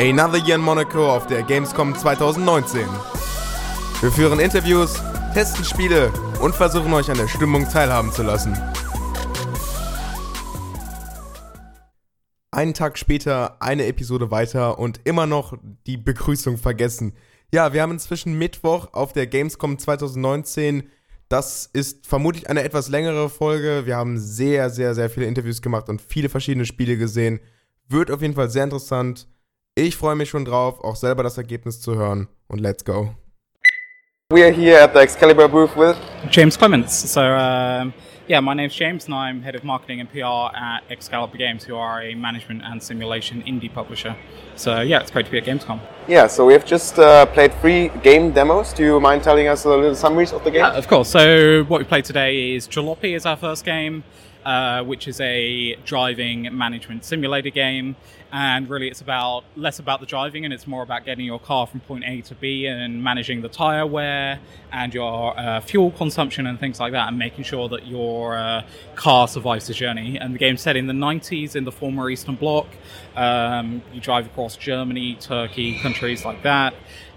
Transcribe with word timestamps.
Another 0.00 0.38
Year 0.38 0.54
in 0.54 0.62
Monaco 0.62 1.14
auf 1.14 1.26
der 1.26 1.42
Gamescom 1.42 1.94
2019. 1.94 2.88
Wir 4.00 4.10
führen 4.10 4.40
Interviews, 4.40 4.94
testen 5.34 5.62
Spiele 5.62 6.10
und 6.40 6.54
versuchen 6.54 6.90
euch 6.94 7.10
an 7.10 7.18
der 7.18 7.28
Stimmung 7.28 7.68
teilhaben 7.68 8.10
zu 8.10 8.22
lassen. 8.22 8.56
Einen 12.50 12.72
Tag 12.72 12.96
später, 12.96 13.60
eine 13.60 13.84
Episode 13.84 14.30
weiter 14.30 14.78
und 14.78 15.02
immer 15.04 15.26
noch 15.26 15.58
die 15.86 15.98
Begrüßung 15.98 16.56
vergessen. 16.56 17.12
Ja, 17.52 17.74
wir 17.74 17.82
haben 17.82 17.92
inzwischen 17.92 18.38
Mittwoch 18.38 18.94
auf 18.94 19.12
der 19.12 19.26
Gamescom 19.26 19.78
2019. 19.78 20.88
Das 21.28 21.68
ist 21.70 22.06
vermutlich 22.06 22.48
eine 22.48 22.62
etwas 22.62 22.88
längere 22.88 23.28
Folge. 23.28 23.82
Wir 23.84 23.98
haben 23.98 24.18
sehr, 24.18 24.70
sehr, 24.70 24.94
sehr 24.94 25.10
viele 25.10 25.26
Interviews 25.26 25.60
gemacht 25.60 25.90
und 25.90 26.00
viele 26.00 26.30
verschiedene 26.30 26.64
Spiele 26.64 26.96
gesehen. 26.96 27.38
Wird 27.86 28.10
auf 28.10 28.22
jeden 28.22 28.34
Fall 28.34 28.48
sehr 28.48 28.64
interessant. 28.64 29.26
Ich 29.82 29.96
freue 29.96 30.14
mich 30.14 30.28
schon 30.28 30.44
drauf, 30.44 30.84
auch 30.84 30.94
selber 30.94 31.22
das 31.22 31.38
Ergebnis 31.38 31.80
zu 31.80 31.94
hören. 31.94 32.28
Und 32.48 32.60
let's 32.60 32.84
go. 32.84 33.14
We 34.30 34.44
are 34.44 34.52
here 34.52 34.78
at 34.78 34.92
the 34.92 35.00
Excalibur 35.00 35.48
booth 35.48 35.74
with 35.74 35.96
James 36.30 36.58
Clements. 36.58 37.10
So, 37.10 37.22
um, 37.22 37.94
yeah, 38.28 38.42
my 38.42 38.52
name's 38.52 38.76
James, 38.76 39.06
and 39.06 39.14
I'm 39.14 39.40
head 39.42 39.54
of 39.54 39.64
marketing 39.64 40.00
and 40.00 40.12
PR 40.12 40.54
at 40.54 40.82
Excalibur 40.90 41.38
Games, 41.38 41.64
who 41.64 41.76
are 41.76 42.02
a 42.02 42.14
management 42.14 42.60
and 42.62 42.82
simulation 42.82 43.42
indie 43.44 43.72
publisher. 43.72 44.14
So, 44.54 44.82
yeah, 44.82 45.00
it's 45.00 45.10
great 45.10 45.24
to 45.24 45.32
be 45.32 45.38
at 45.38 45.44
Gamescom. 45.46 45.80
Yeah, 46.06 46.26
so 46.26 46.44
we 46.44 46.52
have 46.52 46.66
just 46.66 46.98
uh, 46.98 47.24
played 47.24 47.54
three 47.62 47.88
game 48.02 48.32
demos. 48.32 48.74
Do 48.74 48.84
you 48.84 49.00
mind 49.00 49.22
telling 49.22 49.48
us 49.48 49.64
a 49.64 49.70
little 49.70 49.94
summaries 49.94 50.34
of 50.34 50.44
the 50.44 50.50
game? 50.50 50.62
Uh, 50.62 50.72
of 50.72 50.88
course. 50.88 51.08
So, 51.08 51.64
what 51.68 51.78
we 51.78 51.84
played 51.86 52.04
today 52.04 52.54
is 52.54 52.68
Jalopy 52.68 53.16
is 53.16 53.24
our 53.24 53.38
first 53.38 53.64
game. 53.64 54.04
Uh, 54.44 54.82
which 54.84 55.06
is 55.06 55.20
a 55.20 55.76
driving 55.84 56.48
management 56.56 57.04
simulator 57.04 57.50
game. 57.50 57.94
And 58.32 58.68
really, 58.68 58.88
it's 58.88 59.00
about 59.00 59.44
less 59.56 59.78
about 59.78 60.00
the 60.00 60.06
driving 60.06 60.44
and 60.44 60.54
it's 60.54 60.66
more 60.66 60.82
about 60.82 61.04
getting 61.04 61.24
your 61.24 61.40
car 61.40 61.66
from 61.66 61.80
point 61.80 62.04
A 62.06 62.20
to 62.22 62.34
B 62.34 62.66
and 62.66 63.02
managing 63.02 63.42
the 63.42 63.48
tire 63.48 63.86
wear 63.86 64.38
and 64.72 64.94
your 64.94 65.38
uh, 65.38 65.60
fuel 65.60 65.90
consumption 65.90 66.46
and 66.46 66.58
things 66.60 66.78
like 66.78 66.92
that, 66.92 67.08
and 67.08 67.18
making 67.18 67.44
sure 67.44 67.68
that 67.68 67.86
your 67.86 68.36
uh, 68.36 68.62
car 68.94 69.26
survives 69.26 69.66
the 69.66 69.74
journey. 69.74 70.16
And 70.16 70.34
the 70.34 70.38
game's 70.38 70.60
set 70.60 70.76
in 70.76 70.86
the 70.86 70.92
90s 70.92 71.56
in 71.56 71.64
the 71.64 71.72
former 71.72 72.08
Eastern 72.08 72.36
Bloc. 72.36 72.66
Um, 73.16 73.82
you 73.92 74.00
drive 74.00 74.26
across 74.26 74.56
Germany, 74.56 75.16
Turkey, 75.16 75.78
countries 75.80 76.24
like 76.24 76.42
that 76.44 76.74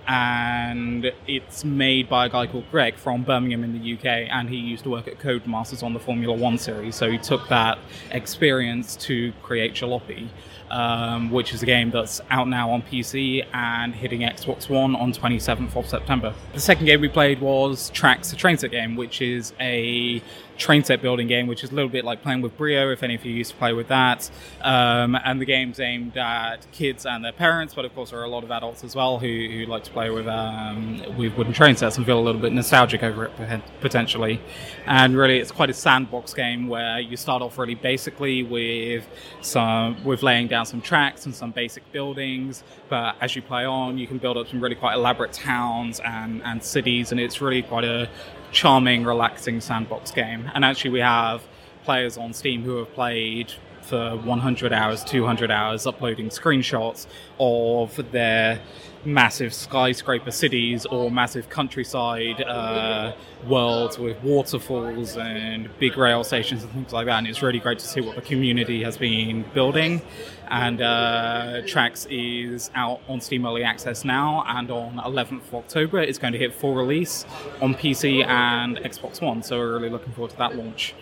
and 0.08 1.12
it's 1.28 1.64
made 1.64 2.10
by 2.10 2.26
a 2.26 2.30
guy 2.30 2.46
called 2.48 2.70
Greg 2.72 2.96
from 2.96 3.24
Birmingham 3.24 3.64
in 3.64 3.80
the 3.80 3.94
UK, 3.94 4.28
and 4.30 4.50
he 4.50 4.58
used 4.58 4.84
to 4.84 4.90
work 4.90 5.08
at 5.08 5.20
Codemasters 5.20 5.82
on 5.82 5.94
the 5.94 6.00
Formula 6.00 6.36
One 6.36 6.58
series, 6.58 6.96
so 6.96 7.10
he 7.10 7.18
took 7.18 7.48
that 7.48 7.80
experience 8.12 8.96
to 8.98 9.32
create 9.42 9.74
Jalopy. 9.74 10.28
Um, 10.74 11.30
which 11.30 11.54
is 11.54 11.62
a 11.62 11.68
game 11.68 11.92
that's 11.92 12.20
out 12.32 12.48
now 12.48 12.72
on 12.72 12.82
PC 12.82 13.46
and 13.54 13.94
hitting 13.94 14.22
Xbox 14.22 14.68
One 14.68 14.96
on 14.96 15.14
27th 15.14 15.76
of 15.76 15.88
September. 15.88 16.34
The 16.54 16.60
second 16.60 16.88
game 16.88 17.00
we 17.00 17.10
played 17.10 17.42
was 17.42 17.92
Tracks, 17.92 18.34
a 18.34 18.36
train 18.36 18.58
set 18.58 18.72
game, 18.72 18.96
which 18.96 19.22
is 19.22 19.54
a 19.60 20.20
train 20.58 20.84
set 20.84 21.02
building 21.02 21.28
game, 21.28 21.48
which 21.48 21.64
is 21.64 21.72
a 21.72 21.76
little 21.76 21.90
bit 21.90 22.06
like 22.06 22.22
playing 22.22 22.42
with 22.42 22.58
Brio, 22.58 22.92
if 22.92 23.04
any 23.04 23.16
of 23.16 23.26
you 23.26 23.34
used 23.34 23.52
to 23.52 23.58
play 23.58 23.74
with 23.74 23.88
that. 23.88 24.30
Um, 24.62 25.16
and 25.24 25.42
the 25.42 25.46
game's 25.46 25.80
aimed 25.80 26.18
at 26.18 26.66
kids 26.72 27.06
and 27.06 27.24
their 27.24 27.32
parents, 27.32 27.74
but 27.74 27.86
of 27.86 27.94
course 27.96 28.12
there 28.12 28.20
are 28.20 28.24
a 28.24 28.30
lot 28.30 28.44
of 28.44 28.52
adults 28.52 28.84
as 28.84 28.96
well 28.96 29.20
who, 29.20 29.28
who 29.28 29.66
like 29.66 29.84
to 29.86 29.92
play 29.92 30.10
with 30.10 30.28
um, 30.28 31.02
with 31.18 31.36
wooden 31.38 31.54
train 31.54 31.76
sets 31.76 31.98
and 31.98 32.06
feel 32.06 32.20
a 32.20 32.22
little 32.22 32.42
bit 32.42 32.54
nostalgic 32.54 33.04
over 33.04 33.26
it 33.26 33.62
potentially. 33.82 34.40
And 34.86 35.16
really, 35.16 35.40
it's 35.40 35.52
quite 35.52 35.70
a 35.70 35.74
sandbox 35.74 36.34
game 36.34 36.68
where 36.68 37.00
you 37.00 37.18
start 37.18 37.42
off 37.42 37.58
really 37.58 37.76
basically 37.76 38.44
with 38.44 39.08
some 39.42 40.04
with 40.04 40.24
laying 40.24 40.48
down 40.48 40.66
some 40.66 40.82
tracks 40.82 41.26
and 41.26 41.34
some 41.34 41.52
basic 41.52 41.90
buildings, 41.92 42.64
but 42.90 43.16
as 43.22 43.36
you 43.36 43.42
play 43.42 43.66
on, 43.66 43.98
you 43.98 44.08
can 44.08 44.18
build 44.18 44.38
up 44.38 44.48
some 44.48 44.62
really 44.62 44.76
quite 44.76 44.96
elaborate 44.96 45.34
towns 45.34 46.00
and, 46.04 46.42
and 46.44 46.64
cities, 46.64 47.12
and 47.12 47.20
it's 47.20 47.42
really 47.42 47.62
quite 47.62 47.84
a 47.84 48.10
charming, 48.54 49.04
relaxing 49.04 49.60
sandbox 49.60 50.12
game. 50.12 50.50
And 50.54 50.64
actually, 50.64 50.92
we 50.92 51.00
have 51.00 51.44
players 51.84 52.18
on 52.18 52.34
Steam 52.34 52.64
who 52.64 52.78
have 52.78 52.94
played 52.94 53.54
for 53.84 54.16
100 54.18 54.74
hours, 54.74 55.04
200 55.04 55.52
hours, 55.52 55.86
uploading 55.86 56.30
screenshots 56.30 57.08
of 57.40 58.12
their 58.12 58.60
massive 59.06 59.54
skyscraper 59.54 60.32
cities 60.32 60.86
or 60.86 61.12
massive 61.12 61.50
countryside 61.50 62.42
uh, 62.42 63.14
worlds 63.48 64.00
with 64.00 64.22
waterfalls 64.24 65.18
and 65.18 65.70
big 65.80 65.98
rail 65.98 66.24
stations 66.24 66.64
and 66.64 66.72
things 66.72 66.94
like 66.94 67.06
that. 67.06 67.18
And 67.18 67.28
it's 67.28 67.42
really 67.42 67.60
great 67.60 67.80
to 67.80 67.88
see 67.88 68.02
what 68.02 68.16
the 68.16 68.22
community 68.22 68.84
has 68.84 68.98
been 68.98 69.44
building. 69.54 70.02
And 70.50 70.82
uh, 70.82 71.62
Tracks 71.66 72.06
is 72.10 72.70
out 72.76 73.02
on 73.08 73.20
Steam 73.22 73.46
Early 73.46 73.64
Access 73.64 74.06
now, 74.06 74.44
and 74.48 74.70
on 74.70 74.98
11th 74.98 75.48
of 75.48 75.56
October, 75.56 76.00
it's 76.00 76.20
going 76.20 76.34
to 76.34 76.40
hit 76.40 76.54
full 76.54 76.76
release 76.76 77.26
on 77.62 77.74
PC 77.74 78.26
and 78.26 78.78
Xbox 78.78 79.22
One. 79.22 79.42
So 79.42 79.58
we're 79.58 79.74
really 79.74 79.90
looking 79.90 80.14
forward 80.14 80.32
to 80.32 80.38
that 80.38 80.56
launch. 80.56 80.94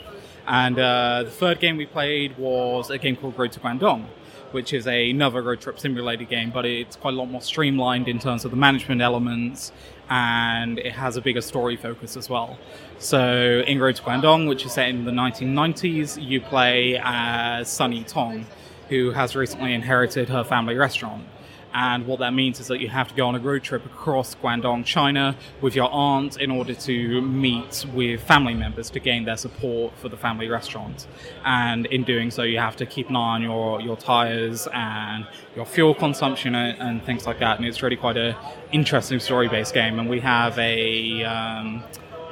And 0.47 0.77
uh, 0.77 1.23
the 1.23 1.31
third 1.31 1.59
game 1.59 1.77
we 1.77 1.85
played 1.85 2.37
was 2.37 2.89
a 2.89 2.97
game 2.97 3.15
called 3.15 3.37
Road 3.37 3.51
to 3.53 3.59
Guangdong, 3.59 4.05
which 4.51 4.73
is 4.73 4.87
another 4.87 5.41
road 5.41 5.61
trip 5.61 5.79
simulator 5.79 6.23
game, 6.23 6.51
but 6.51 6.65
it's 6.65 6.95
quite 6.95 7.13
a 7.13 7.17
lot 7.17 7.27
more 7.27 7.41
streamlined 7.41 8.07
in 8.07 8.19
terms 8.19 8.43
of 8.45 8.51
the 8.51 8.57
management 8.57 9.01
elements, 9.01 9.71
and 10.09 10.79
it 10.79 10.93
has 10.93 11.15
a 11.17 11.21
bigger 11.21 11.41
story 11.41 11.77
focus 11.77 12.17
as 12.17 12.29
well. 12.29 12.57
So 12.99 13.63
in 13.65 13.79
Road 13.79 13.95
to 13.97 14.01
Guangdong, 14.03 14.49
which 14.49 14.65
is 14.65 14.73
set 14.73 14.89
in 14.89 15.05
the 15.05 15.11
1990s, 15.11 16.21
you 16.21 16.41
play 16.41 16.99
as 17.01 17.69
Sunny 17.69 18.03
Tong, 18.03 18.45
who 18.89 19.11
has 19.11 19.35
recently 19.35 19.73
inherited 19.73 20.29
her 20.29 20.43
family 20.43 20.75
restaurant. 20.75 21.23
And 21.73 22.05
what 22.05 22.19
that 22.19 22.33
means 22.33 22.59
is 22.59 22.67
that 22.67 22.79
you 22.79 22.89
have 22.89 23.07
to 23.09 23.15
go 23.15 23.27
on 23.27 23.35
a 23.35 23.39
road 23.39 23.63
trip 23.63 23.85
across 23.85 24.35
Guangdong, 24.35 24.85
China, 24.85 25.35
with 25.61 25.75
your 25.75 25.89
aunt 25.91 26.39
in 26.39 26.51
order 26.51 26.73
to 26.73 27.21
meet 27.21 27.85
with 27.93 28.21
family 28.21 28.53
members 28.53 28.89
to 28.91 28.99
gain 28.99 29.25
their 29.25 29.37
support 29.37 29.93
for 29.97 30.09
the 30.09 30.17
family 30.17 30.47
restaurant. 30.47 31.07
And 31.45 31.85
in 31.87 32.03
doing 32.03 32.31
so, 32.31 32.43
you 32.43 32.59
have 32.59 32.75
to 32.77 32.85
keep 32.85 33.09
an 33.09 33.15
eye 33.15 33.35
on 33.35 33.41
your, 33.41 33.81
your 33.81 33.97
tires 33.97 34.67
and 34.73 35.25
your 35.55 35.65
fuel 35.65 35.93
consumption 35.93 36.55
and, 36.55 36.79
and 36.81 37.03
things 37.03 37.25
like 37.25 37.39
that. 37.39 37.57
And 37.57 37.65
it's 37.65 37.81
really 37.81 37.95
quite 37.95 38.17
an 38.17 38.35
interesting 38.71 39.19
story 39.19 39.47
based 39.47 39.73
game. 39.73 39.99
And 39.99 40.09
we 40.09 40.19
have 40.19 40.57
a. 40.59 41.23
Um, 41.23 41.83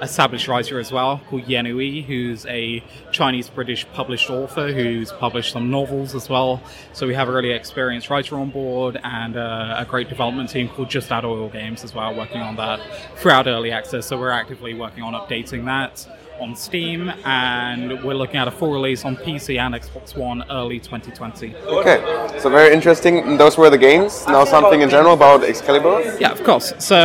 established 0.02 0.48
writer 0.48 0.80
as 0.80 0.92
well 0.92 1.22
called 1.30 1.48
Yen 1.48 1.66
Ooi, 1.66 2.04
who's 2.06 2.46
a 2.46 2.84
Chinese 3.12 3.50
British 3.50 3.86
published 3.94 4.30
author 4.30 4.72
who's 4.72 5.12
published 5.14 5.54
some 5.54 5.70
novels 5.70 6.16
as 6.16 6.30
well. 6.30 6.62
So 6.94 7.08
we 7.08 7.14
have 7.14 7.28
a 7.28 7.32
really 7.32 7.52
experienced 7.52 8.10
writer 8.10 8.38
on 8.38 8.50
board 8.50 9.00
and 9.04 9.38
uh, 9.38 9.76
a 9.78 9.86
great 9.86 10.10
development 10.10 10.50
team 10.50 10.70
called 10.70 10.90
Just 10.90 11.12
Add 11.12 11.26
Oil 11.26 11.50
Games 11.50 11.84
as 11.84 11.94
well, 11.94 12.16
working 12.16 12.42
on 12.42 12.56
that 12.56 12.80
throughout 13.18 13.48
early 13.48 13.72
access. 13.72 14.06
So 14.06 14.18
we're 14.18 14.30
actively 14.30 14.74
working 14.74 15.04
on 15.04 15.14
updating 15.14 15.66
that 15.66 16.08
on 16.40 16.56
Steam, 16.56 17.10
and 17.26 18.04
we're 18.04 18.14
looking 18.14 18.38
at 18.38 18.48
a 18.48 18.52
full 18.52 18.72
release 18.72 19.06
on 19.06 19.16
PC 19.16 19.60
and 19.60 19.76
Xbox 19.76 20.16
One 20.18 20.44
early 20.50 20.80
2020. 20.80 21.56
Okay, 21.56 22.40
so 22.40 22.50
very 22.50 22.74
interesting. 22.74 23.38
Those 23.38 23.58
were 23.58 23.70
the 23.70 23.78
games. 23.78 24.26
Now 24.28 24.46
something 24.46 24.82
in 24.82 24.90
general 24.90 25.14
about 25.14 25.44
Excalibur. 25.44 26.18
Yeah, 26.20 26.32
of 26.32 26.44
course. 26.44 26.74
So 26.80 26.98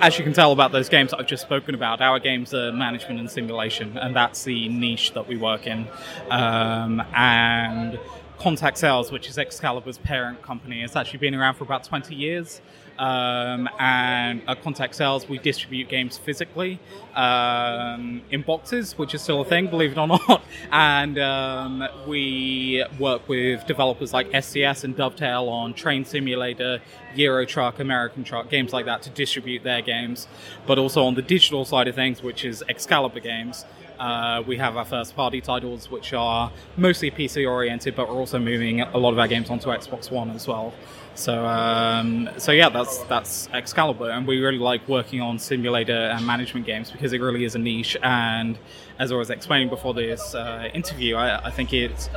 as 0.00 0.18
you 0.18 0.24
can 0.24 0.32
tell 0.32 0.52
about 0.52 0.72
those 0.72 0.88
games 0.88 1.10
that 1.10 1.20
I've 1.20 1.26
just 1.26 1.42
spoken 1.42 1.74
about, 1.74 2.00
our 2.00 2.18
games 2.18 2.54
are 2.54 2.72
management 2.72 3.20
and 3.20 3.30
simulation, 3.30 3.96
and 3.98 4.14
that's 4.14 4.44
the 4.44 4.68
niche 4.68 5.12
that 5.14 5.26
we 5.28 5.36
work 5.36 5.66
in. 5.66 5.86
Um, 6.30 7.02
and 7.14 7.98
Contact 8.38 8.78
Sales, 8.78 9.10
which 9.10 9.28
is 9.28 9.36
Excalibur's 9.36 9.98
parent 9.98 10.42
company, 10.42 10.80
has 10.82 10.94
actually 10.96 11.18
been 11.18 11.34
around 11.34 11.54
for 11.54 11.64
about 11.64 11.84
20 11.84 12.14
years. 12.14 12.60
Um, 12.98 13.68
and 13.78 14.42
at 14.48 14.62
Contact 14.62 14.94
Sales, 14.94 15.28
we 15.28 15.38
distribute 15.38 15.88
games 15.88 16.18
physically 16.18 16.80
um, 17.14 18.22
in 18.30 18.42
boxes, 18.42 18.98
which 18.98 19.14
is 19.14 19.22
still 19.22 19.40
a 19.40 19.44
thing, 19.44 19.68
believe 19.68 19.92
it 19.92 19.98
or 19.98 20.08
not. 20.08 20.42
And 20.72 21.18
um, 21.18 21.88
we 22.06 22.84
work 22.98 23.28
with 23.28 23.66
developers 23.66 24.12
like 24.12 24.30
SCS 24.30 24.84
and 24.84 24.96
Dovetail 24.96 25.48
on 25.48 25.72
Train 25.74 26.04
Simulator, 26.04 26.80
Euro 27.14 27.46
Truck, 27.46 27.78
American 27.78 28.24
Truck, 28.24 28.50
games 28.50 28.72
like 28.72 28.86
that 28.86 29.02
to 29.02 29.10
distribute 29.10 29.62
their 29.62 29.80
games. 29.80 30.26
But 30.66 30.78
also 30.78 31.04
on 31.04 31.14
the 31.14 31.22
digital 31.22 31.64
side 31.64 31.86
of 31.88 31.94
things, 31.94 32.22
which 32.22 32.44
is 32.44 32.64
Excalibur 32.68 33.20
games. 33.20 33.64
Uh, 33.98 34.42
we 34.46 34.56
have 34.56 34.76
our 34.76 34.84
first 34.84 35.16
party 35.16 35.40
titles, 35.40 35.90
which 35.90 36.12
are 36.12 36.52
mostly 36.76 37.10
PC 37.10 37.48
oriented, 37.48 37.96
but 37.96 38.08
we're 38.08 38.14
also 38.14 38.38
moving 38.38 38.80
a 38.80 38.96
lot 38.96 39.12
of 39.12 39.18
our 39.18 39.26
games 39.26 39.50
onto 39.50 39.68
Xbox 39.70 40.10
One 40.10 40.30
as 40.30 40.46
well. 40.46 40.72
So, 41.18 41.44
um, 41.44 42.30
so 42.38 42.52
yeah, 42.52 42.68
that's 42.68 42.98
that's 43.04 43.48
Excalibur, 43.52 44.08
and 44.08 44.24
we 44.24 44.38
really 44.38 44.58
like 44.58 44.86
working 44.86 45.20
on 45.20 45.40
simulator 45.40 45.92
and 45.92 46.24
management 46.24 46.64
games 46.64 46.92
because 46.92 47.12
it 47.12 47.20
really 47.20 47.42
is 47.42 47.56
a 47.56 47.58
niche. 47.58 47.96
And 48.04 48.56
as 49.00 49.10
I 49.10 49.16
was 49.16 49.28
explaining 49.28 49.68
before 49.68 49.94
this 49.94 50.36
uh, 50.36 50.68
interview, 50.72 51.16
I, 51.16 51.46
I, 51.46 51.50
think 51.50 51.72
it's 51.72 52.08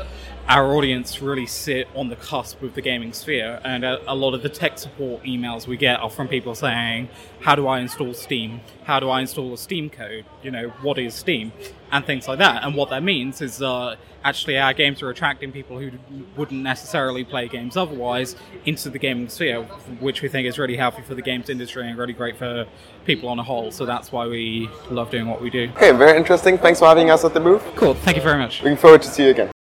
our 0.48 0.75
audience 0.75 1.19
really 1.19 1.48
sit 1.48 1.88
on 1.95 2.09
the 2.09 2.15
cusp 2.15 2.62
of 2.62 2.75
the 2.75 2.81
gaming 2.81 3.12
sphere, 3.12 3.59
and 3.63 3.83
a, 3.83 4.00
a, 4.12 4.13
lot 4.13 4.36
of 4.36 4.44
the 4.44 4.50
tech 4.50 4.77
support 4.77 5.24
emails 5.24 5.65
we 5.65 5.77
get 5.77 6.00
are 6.00 6.09
from 6.12 6.27
people 6.27 6.53
saying, 6.53 7.09
"How 7.39 7.56
do 7.56 7.65
I 7.65 7.80
install 7.80 8.13
Steam? 8.13 8.62
How 8.83 9.00
do 9.00 9.09
I 9.09 9.21
install 9.21 9.51
a 9.51 9.57
Steam 9.57 9.89
code? 9.89 10.25
You 10.44 10.51
know, 10.51 10.68
what 10.83 11.00
is 11.00 11.15
Steam?" 11.15 11.53
and 11.92 12.06
things 12.06 12.27
like 12.27 12.38
that. 12.38 12.63
And 12.63 12.75
what 12.75 12.92
that 12.92 13.01
means 13.01 13.42
is 13.42 13.63
uh, 13.63 13.95
actually 14.23 14.57
our 14.57 14.73
games 14.73 15.01
are 15.01 15.09
attracting 15.09 15.51
people 15.51 15.77
who 15.77 15.91
wouldn't 16.35 16.62
necessarily 16.62 17.23
play 17.23 17.47
games 17.47 17.77
otherwise 17.77 18.35
into 18.65 18.89
the 18.89 19.00
gaming 19.00 19.29
sphere, 19.29 19.63
which 20.00 20.21
we 20.21 20.29
think 20.29 20.47
is 20.47 20.57
really 20.57 20.75
healthy 20.75 21.01
for 21.01 21.15
the 21.15 21.21
games 21.21 21.50
industry 21.50 21.88
and 21.88 21.97
really 21.97 22.13
great 22.13 22.38
for 22.38 22.65
people 23.06 23.29
on 23.29 23.39
a 23.39 23.44
whole. 23.44 23.71
So 23.71 23.85
that's 23.85 24.12
why 24.12 24.27
we 24.27 24.69
love 24.89 25.09
doing 25.09 25.27
what 25.27 25.41
we 25.41 25.50
do. 25.50 25.69
Okay, 25.75 25.91
very 25.91 26.18
interesting. 26.18 26.57
Thanks 26.57 26.79
for 26.79 26.85
having 26.85 27.09
us 27.09 27.25
at 27.25 27.33
the 27.33 27.39
booth. 27.39 27.63
Cool. 27.75 27.94
Thank 27.94 28.18
you 28.18 28.23
very 28.23 28.38
much. 28.38 28.62
Looking 28.62 28.77
forward 28.77 29.01
to 29.03 29.09
see 29.09 29.23
you 29.25 29.31
again. 29.31 29.51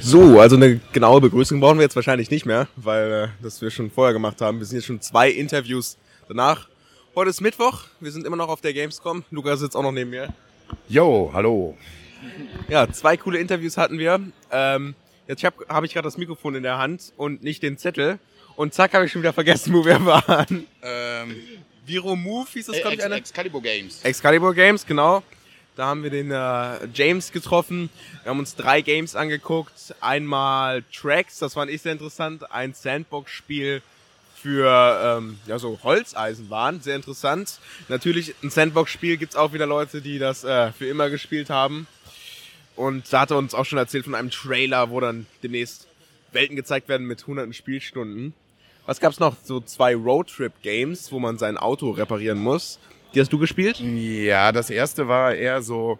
So, 0.00 0.38
also 0.38 0.56
eine 0.56 0.80
genaue 0.92 1.22
Begrüßung 1.22 1.60
brauchen 1.60 1.78
wir 1.78 1.84
jetzt 1.84 1.96
wahrscheinlich 1.96 2.30
nicht 2.30 2.44
mehr, 2.44 2.68
weil 2.76 3.10
äh, 3.10 3.28
das 3.42 3.62
wir 3.62 3.70
schon 3.70 3.90
vorher 3.90 4.12
gemacht 4.12 4.42
haben. 4.42 4.58
Wir 4.58 4.66
sind 4.66 4.76
jetzt 4.76 4.84
schon 4.84 5.00
zwei 5.00 5.30
Interviews 5.30 5.96
danach. 6.28 6.68
Heute 7.16 7.30
ist 7.30 7.40
Mittwoch, 7.40 7.84
wir 8.00 8.12
sind 8.12 8.26
immer 8.26 8.36
noch 8.36 8.48
auf 8.48 8.60
der 8.60 8.74
Gamescom. 8.74 9.24
Lukas 9.30 9.60
sitzt 9.60 9.74
auch 9.74 9.82
noch 9.82 9.92
neben 9.92 10.10
mir. 10.10 10.28
Jo, 10.88 11.30
hallo. 11.32 11.76
Ja, 12.68 12.90
zwei 12.90 13.16
coole 13.16 13.38
Interviews 13.38 13.76
hatten 13.76 13.98
wir. 13.98 14.20
Ähm, 14.50 14.94
jetzt 15.26 15.44
habe 15.44 15.66
hab 15.68 15.84
ich 15.84 15.92
gerade 15.92 16.06
das 16.06 16.16
Mikrofon 16.16 16.54
in 16.54 16.62
der 16.62 16.78
Hand 16.78 17.12
und 17.16 17.42
nicht 17.42 17.62
den 17.62 17.78
Zettel. 17.78 18.18
Und 18.56 18.72
zack, 18.72 18.94
habe 18.94 19.06
ich 19.06 19.12
schon 19.12 19.22
wieder 19.22 19.32
vergessen, 19.32 19.74
wo 19.74 19.84
wir 19.84 20.04
waren. 20.04 20.66
Ähm, 20.82 21.36
Viro 21.86 22.16
Move 22.16 22.46
hieß 22.52 22.66
das, 22.66 22.76
glaube 22.76 22.94
ich, 22.94 23.00
Ex 23.00 23.04
einer. 23.04 23.16
Excalibur 23.16 23.62
Games. 23.62 24.02
Excalibur 24.02 24.54
Games, 24.54 24.86
genau. 24.86 25.22
Da 25.76 25.86
haben 25.86 26.04
wir 26.04 26.10
den 26.10 26.30
äh, 26.30 26.86
James 26.94 27.32
getroffen. 27.32 27.90
Wir 28.22 28.30
haben 28.30 28.38
uns 28.38 28.54
drei 28.54 28.80
Games 28.80 29.16
angeguckt. 29.16 29.94
Einmal 30.00 30.84
Tracks, 30.92 31.40
das 31.40 31.54
fand 31.54 31.70
ich 31.70 31.82
sehr 31.82 31.92
interessant. 31.92 32.50
Ein 32.52 32.74
Sandbox-Spiel 32.74 33.82
für 34.44 35.00
ähm, 35.02 35.38
ja, 35.46 35.58
so 35.58 35.78
Holzeisenbahn, 35.82 36.82
sehr 36.82 36.96
interessant. 36.96 37.60
Natürlich, 37.88 38.34
ein 38.42 38.50
Sandbox-Spiel 38.50 39.16
gibt's 39.16 39.36
auch 39.36 39.54
wieder 39.54 39.64
Leute, 39.64 40.02
die 40.02 40.18
das 40.18 40.44
äh, 40.44 40.70
für 40.72 40.86
immer 40.86 41.08
gespielt 41.08 41.48
haben. 41.48 41.86
Und 42.76 43.10
da 43.10 43.22
hat 43.22 43.30
er 43.30 43.38
uns 43.38 43.54
auch 43.54 43.64
schon 43.64 43.78
erzählt 43.78 44.04
von 44.04 44.14
einem 44.14 44.28
Trailer, 44.28 44.90
wo 44.90 45.00
dann 45.00 45.24
demnächst 45.42 45.88
Welten 46.32 46.56
gezeigt 46.56 46.90
werden 46.90 47.06
mit 47.06 47.26
hunderten 47.26 47.54
Spielstunden. 47.54 48.34
Was 48.84 49.00
gab's 49.00 49.18
noch? 49.18 49.34
So 49.42 49.60
zwei 49.60 49.94
Roadtrip-Games, 49.94 51.10
wo 51.10 51.20
man 51.20 51.38
sein 51.38 51.56
Auto 51.56 51.92
reparieren 51.92 52.38
muss. 52.38 52.78
Die 53.14 53.20
hast 53.20 53.32
du 53.32 53.38
gespielt? 53.38 53.80
Ja, 53.80 54.52
das 54.52 54.68
erste 54.68 55.08
war 55.08 55.34
eher 55.34 55.62
so, 55.62 55.98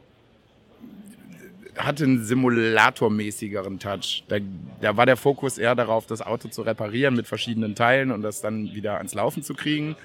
hatte 1.77 2.05
einen 2.05 2.25
simulatormäßigeren 2.25 3.79
Touch. 3.79 4.25
Da, 4.29 4.39
da 4.81 4.97
war 4.97 5.07
der 5.07 5.17
Fokus 5.17 5.59
eher 5.59 5.75
darauf, 5.75 6.07
das 6.07 6.23
Auto 6.23 6.49
zu 6.49 6.63
reparieren 6.63 7.15
mit 7.15 7.27
verschiedenen 7.27 7.75
Teilen 7.75 8.11
und 8.11 8.23
das 8.23 8.41
dann 8.41 8.75
wieder 8.75 8.99
ans 8.99 9.15
Laufen 9.15 9.43
zu 9.43 9.55
kriegen. 9.55 9.97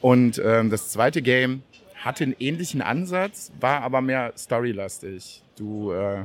Und 0.00 0.40
ähm, 0.44 0.70
das 0.70 0.90
zweite 0.90 1.22
Game 1.22 1.62
hatte 1.96 2.24
einen 2.24 2.36
ähnlichen 2.38 2.82
Ansatz, 2.82 3.52
war 3.60 3.82
aber 3.82 4.00
mehr 4.00 4.32
storylastig. 4.36 5.42
Du 5.56 5.92
äh, 5.92 6.24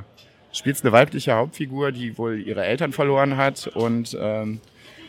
spielst 0.52 0.84
eine 0.84 0.92
weibliche 0.92 1.34
Hauptfigur, 1.34 1.92
die 1.92 2.16
wohl 2.16 2.40
ihre 2.40 2.64
Eltern 2.64 2.92
verloren 2.92 3.36
hat 3.36 3.66
und 3.66 4.16
ähm, 4.20 4.60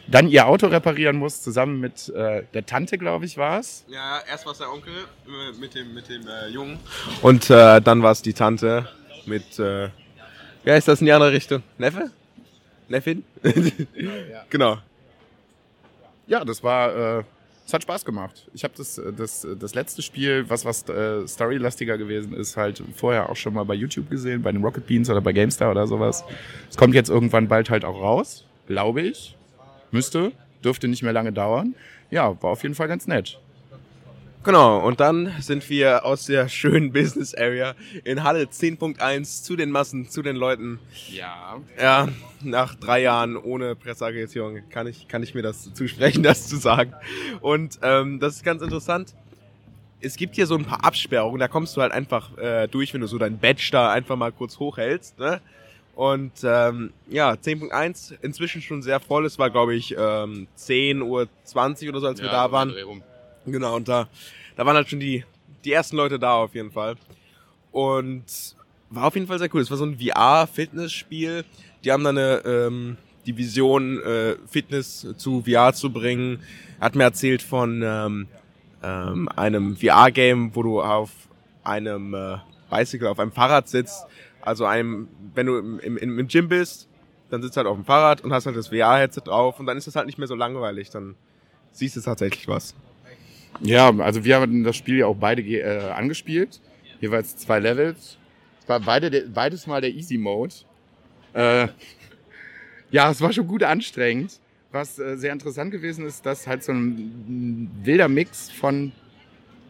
dann 0.08 0.28
ihr 0.28 0.48
Auto 0.48 0.68
reparieren 0.68 1.18
muss, 1.18 1.42
zusammen 1.42 1.80
mit 1.80 2.10
äh, 2.10 2.44
der 2.54 2.66
Tante, 2.66 2.98
glaube 2.98 3.26
ich, 3.26 3.38
war 3.38 3.60
es. 3.60 3.86
Ja, 3.88 4.20
erst 4.30 4.46
war 4.46 4.54
es 4.54 4.60
der 4.60 4.72
Onkel 4.72 4.94
äh, 4.94 5.60
mit 5.60 5.74
dem, 5.74 5.94
mit 5.94 6.10
dem 6.10 6.28
äh, 6.28 6.50
Jungen. 6.50 6.78
Und 7.22 7.50
äh, 7.50 7.82
dann 7.82 8.04
war 8.04 8.12
es 8.12 8.22
die 8.22 8.34
Tante 8.34 8.88
mit, 9.28 9.60
äh, 9.60 9.90
wie 10.64 10.72
heißt 10.72 10.88
das 10.88 11.00
in 11.02 11.06
die 11.06 11.12
andere 11.12 11.32
Richtung? 11.32 11.64
Neffe? 11.78 12.12
Neffin? 12.90 13.24
Genau. 14.50 14.78
Ja, 16.28 16.44
das 16.44 16.64
war, 16.64 17.20
äh, 17.20 17.24
es 17.66 17.74
hat 17.74 17.84
Spaß 17.84 18.06
gemacht. 18.06 18.48
Ich 18.54 18.64
habe 18.64 18.74
das, 18.78 18.98
äh, 18.98 19.12
das, 19.14 19.46
das 19.60 19.76
letzte 19.76 20.02
Spiel, 20.02 20.46
was 20.50 20.66
was 20.66 20.88
äh, 20.90 21.28
storylastiger 21.28 21.98
gewesen 21.98 22.34
ist, 22.34 22.58
halt 22.58 22.82
vorher 22.96 23.30
auch 23.30 23.36
schon 23.36 23.54
mal 23.54 23.64
bei 23.64 23.74
YouTube 23.74 24.10
gesehen, 24.10 24.42
bei 24.42 24.52
den 24.52 24.64
Rocket 24.64 24.86
Beans 24.88 25.10
oder 25.10 25.22
bei 25.22 25.34
GameStar 25.34 25.72
oder 25.72 25.88
sowas. 25.88 26.24
Es 26.70 26.78
kommt 26.78 26.94
jetzt 26.94 27.10
irgendwann 27.10 27.48
bald 27.48 27.70
halt 27.70 27.86
auch 27.86 28.00
raus, 28.00 28.46
glaube 28.68 29.02
ich. 29.02 29.36
Müsste, 29.92 30.32
dürfte 30.64 30.88
nicht 30.88 31.04
mehr 31.04 31.14
lange 31.14 31.32
dauern. 31.32 31.76
Ja, 32.12 32.42
war 32.42 32.52
auf 32.52 32.64
jeden 32.64 32.76
Fall 32.76 32.88
ganz 32.88 33.08
nett. 33.08 33.40
Genau, 34.46 34.78
und 34.78 35.00
dann 35.00 35.34
sind 35.40 35.68
wir 35.72 36.06
aus 36.06 36.28
der 36.28 36.48
schönen 36.50 36.94
Business 36.94 37.34
Area 37.34 37.74
in 38.04 38.24
Halle 38.24 38.44
10.1 38.44 39.42
zu 39.42 39.56
den 39.56 39.72
Massen, 39.72 40.08
zu 40.08 40.22
den 40.22 40.36
Leuten. 40.36 40.78
Ja. 41.10 41.60
Ja, 41.82 42.10
nach 42.44 42.76
drei 42.76 43.02
Jahren 43.02 43.38
ohne 43.38 43.76
Presseagitierung 43.76 44.62
kann 44.70 44.86
ich, 44.86 45.08
kann 45.08 45.24
ich 45.24 45.34
mir 45.34 45.42
das 45.42 45.74
zusprechen, 45.74 46.22
das 46.24 46.48
zu 46.48 46.58
sagen. 46.58 46.94
Und 47.42 47.80
ähm, 47.82 48.20
das 48.20 48.36
ist 48.36 48.46
ganz 48.46 48.62
interessant. 48.62 49.16
Es 50.00 50.16
gibt 50.16 50.36
hier 50.36 50.46
so 50.46 50.56
ein 50.56 50.66
paar 50.66 50.86
Absperrungen, 50.86 51.40
da 51.40 51.48
kommst 51.48 51.76
du 51.76 51.82
halt 51.82 51.92
einfach 51.92 52.38
äh, 52.38 52.68
durch, 52.68 52.94
wenn 52.94 53.02
du 53.02 53.08
so 53.08 53.18
dein 53.18 53.40
Badge 53.40 53.70
da 53.72 53.92
einfach 53.92 54.16
mal 54.16 54.32
kurz 54.32 54.60
hochhältst. 54.60 55.18
Ne? 55.18 55.42
Und 55.96 56.34
ähm, 56.44 56.94
ja, 57.10 57.32
10.1 57.32 58.18
inzwischen 58.22 58.62
schon 58.62 58.84
sehr 58.84 59.00
voll. 59.00 59.26
Es 59.26 59.40
war, 59.40 59.50
glaube 59.50 59.74
ich, 59.74 59.96
ähm, 59.98 60.46
10.20 60.56 61.02
Uhr 61.02 61.90
oder 61.90 62.00
so, 62.00 62.06
als 62.06 62.22
wir 62.22 62.30
da 62.30 62.52
waren. 62.52 62.76
Genau, 63.46 63.76
und 63.76 63.88
da, 63.88 64.08
da 64.56 64.66
waren 64.66 64.76
halt 64.76 64.90
schon 64.90 65.00
die, 65.00 65.24
die 65.64 65.72
ersten 65.72 65.98
Leute 65.98 66.20
da 66.20 66.36
auf 66.36 66.56
jeden 66.56 66.72
Fall. 66.72 66.96
Und 67.72 68.24
war 68.90 69.06
auf 69.06 69.16
jeden 69.16 69.28
Fall 69.28 69.40
sehr 69.40 69.54
cool. 69.54 69.62
Es 69.62 69.70
war 69.70 69.78
so 69.78 69.86
ein 69.86 70.00
VR-Fitness-Spiel. 70.00 71.44
Die 71.84 71.92
haben 71.92 72.04
dann 72.04 72.18
eine 72.18 72.38
ähm, 72.46 72.98
die 73.26 73.38
Vision, 73.38 74.02
äh, 74.02 74.36
Fitness 74.48 75.08
zu 75.18 75.44
VR 75.44 75.74
zu 75.74 75.92
bringen. 75.92 76.40
Hat 76.80 76.96
mir 76.96 77.04
erzählt 77.04 77.42
von 77.42 77.82
ähm, 77.84 78.28
ähm, 78.84 79.30
einem 79.36 79.76
VR-Game, 79.76 80.56
wo 80.56 80.64
du 80.64 80.82
auf 80.82 81.10
einem 81.64 82.14
äh, 82.14 82.38
Bicycle, 82.70 83.08
auf 83.08 83.20
einem 83.20 83.32
Fahrrad 83.32 83.68
sitzt. 83.68 84.06
Also 84.42 84.66
einem, 84.66 85.08
wenn 85.34 85.48
du 85.48 85.58
im, 85.58 85.80
im, 85.80 86.20
im 86.20 86.28
Gym 86.28 86.48
bist, 86.48 86.88
dann 87.30 87.42
sitzt 87.42 87.58
halt 87.58 87.68
auf 87.68 87.76
dem 87.76 87.86
Fahrrad 87.86 88.22
und 88.22 88.32
hast 88.32 88.46
halt 88.46 88.56
das 88.56 88.68
VR-Headset 88.68 89.22
drauf 89.26 89.60
und 89.60 89.66
dann 89.66 89.78
ist 89.78 89.88
das 89.88 89.96
halt 89.96 90.06
nicht 90.06 90.20
mehr 90.20 90.28
so 90.28 90.36
langweilig. 90.36 90.92
Dann 90.92 91.16
siehst 91.72 91.96
du 91.96 92.02
tatsächlich 92.02 92.48
was. 92.48 92.76
Ja, 93.62 93.90
also 94.00 94.24
wir 94.24 94.36
haben 94.40 94.64
das 94.64 94.76
Spiel 94.76 94.98
ja 94.98 95.06
auch 95.08 95.16
beide 95.16 95.42
äh, 95.42 95.92
angespielt. 95.92 96.60
Jeweils 97.02 97.36
zwei 97.38 97.60
Levels. 97.60 98.18
Es 98.62 98.70
war 98.70 98.80
beide, 98.80 99.10
der- 99.10 99.28
beides 99.28 99.68
mal 99.68 99.82
der 99.82 99.92
Easy 99.92 100.18
Mode. 100.18 100.54
Äh, 101.34 101.68
ja, 102.92 103.12
es 103.12 103.22
war 103.22 103.32
schon 103.34 103.48
gut 103.48 103.64
anstrengend. 103.64 104.40
Was 104.72 105.00
äh, 105.00 105.16
sehr 105.18 105.32
interessant 105.34 105.72
gewesen 105.72 106.06
ist, 106.06 106.26
dass 106.26 106.48
halt 106.48 106.64
so 106.64 106.72
ein 106.74 107.70
wilder 107.84 108.08
Mix 108.10 108.52
von 108.52 108.92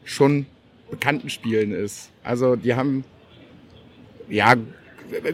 schon 0.03 0.45
bekannten 0.89 1.29
Spielen 1.29 1.71
ist. 1.71 2.09
Also 2.23 2.55
die 2.55 2.73
haben, 2.75 3.03
ja, 4.29 4.55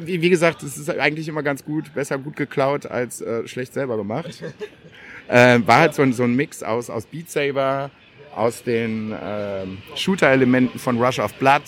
wie, 0.05 0.21
wie 0.21 0.29
gesagt, 0.29 0.63
es 0.63 0.77
ist 0.77 0.89
eigentlich 0.89 1.27
immer 1.27 1.43
ganz 1.43 1.63
gut, 1.63 1.93
besser 1.93 2.17
gut 2.17 2.35
geklaut 2.35 2.85
als 2.85 3.21
äh, 3.21 3.47
schlecht 3.47 3.73
selber 3.73 3.97
gemacht. 3.97 4.41
äh, 5.27 5.59
war 5.65 5.79
halt 5.79 5.93
so 5.95 6.01
ein, 6.01 6.13
so 6.13 6.23
ein 6.23 6.35
Mix 6.35 6.63
aus, 6.63 6.89
aus 6.89 7.05
Beat 7.05 7.29
Saber, 7.29 7.91
aus 8.35 8.63
den 8.63 9.15
ähm, 9.21 9.77
Shooter-Elementen 9.95 10.79
von 10.79 11.01
Rush 11.01 11.19
of 11.19 11.33
Blood. 11.35 11.63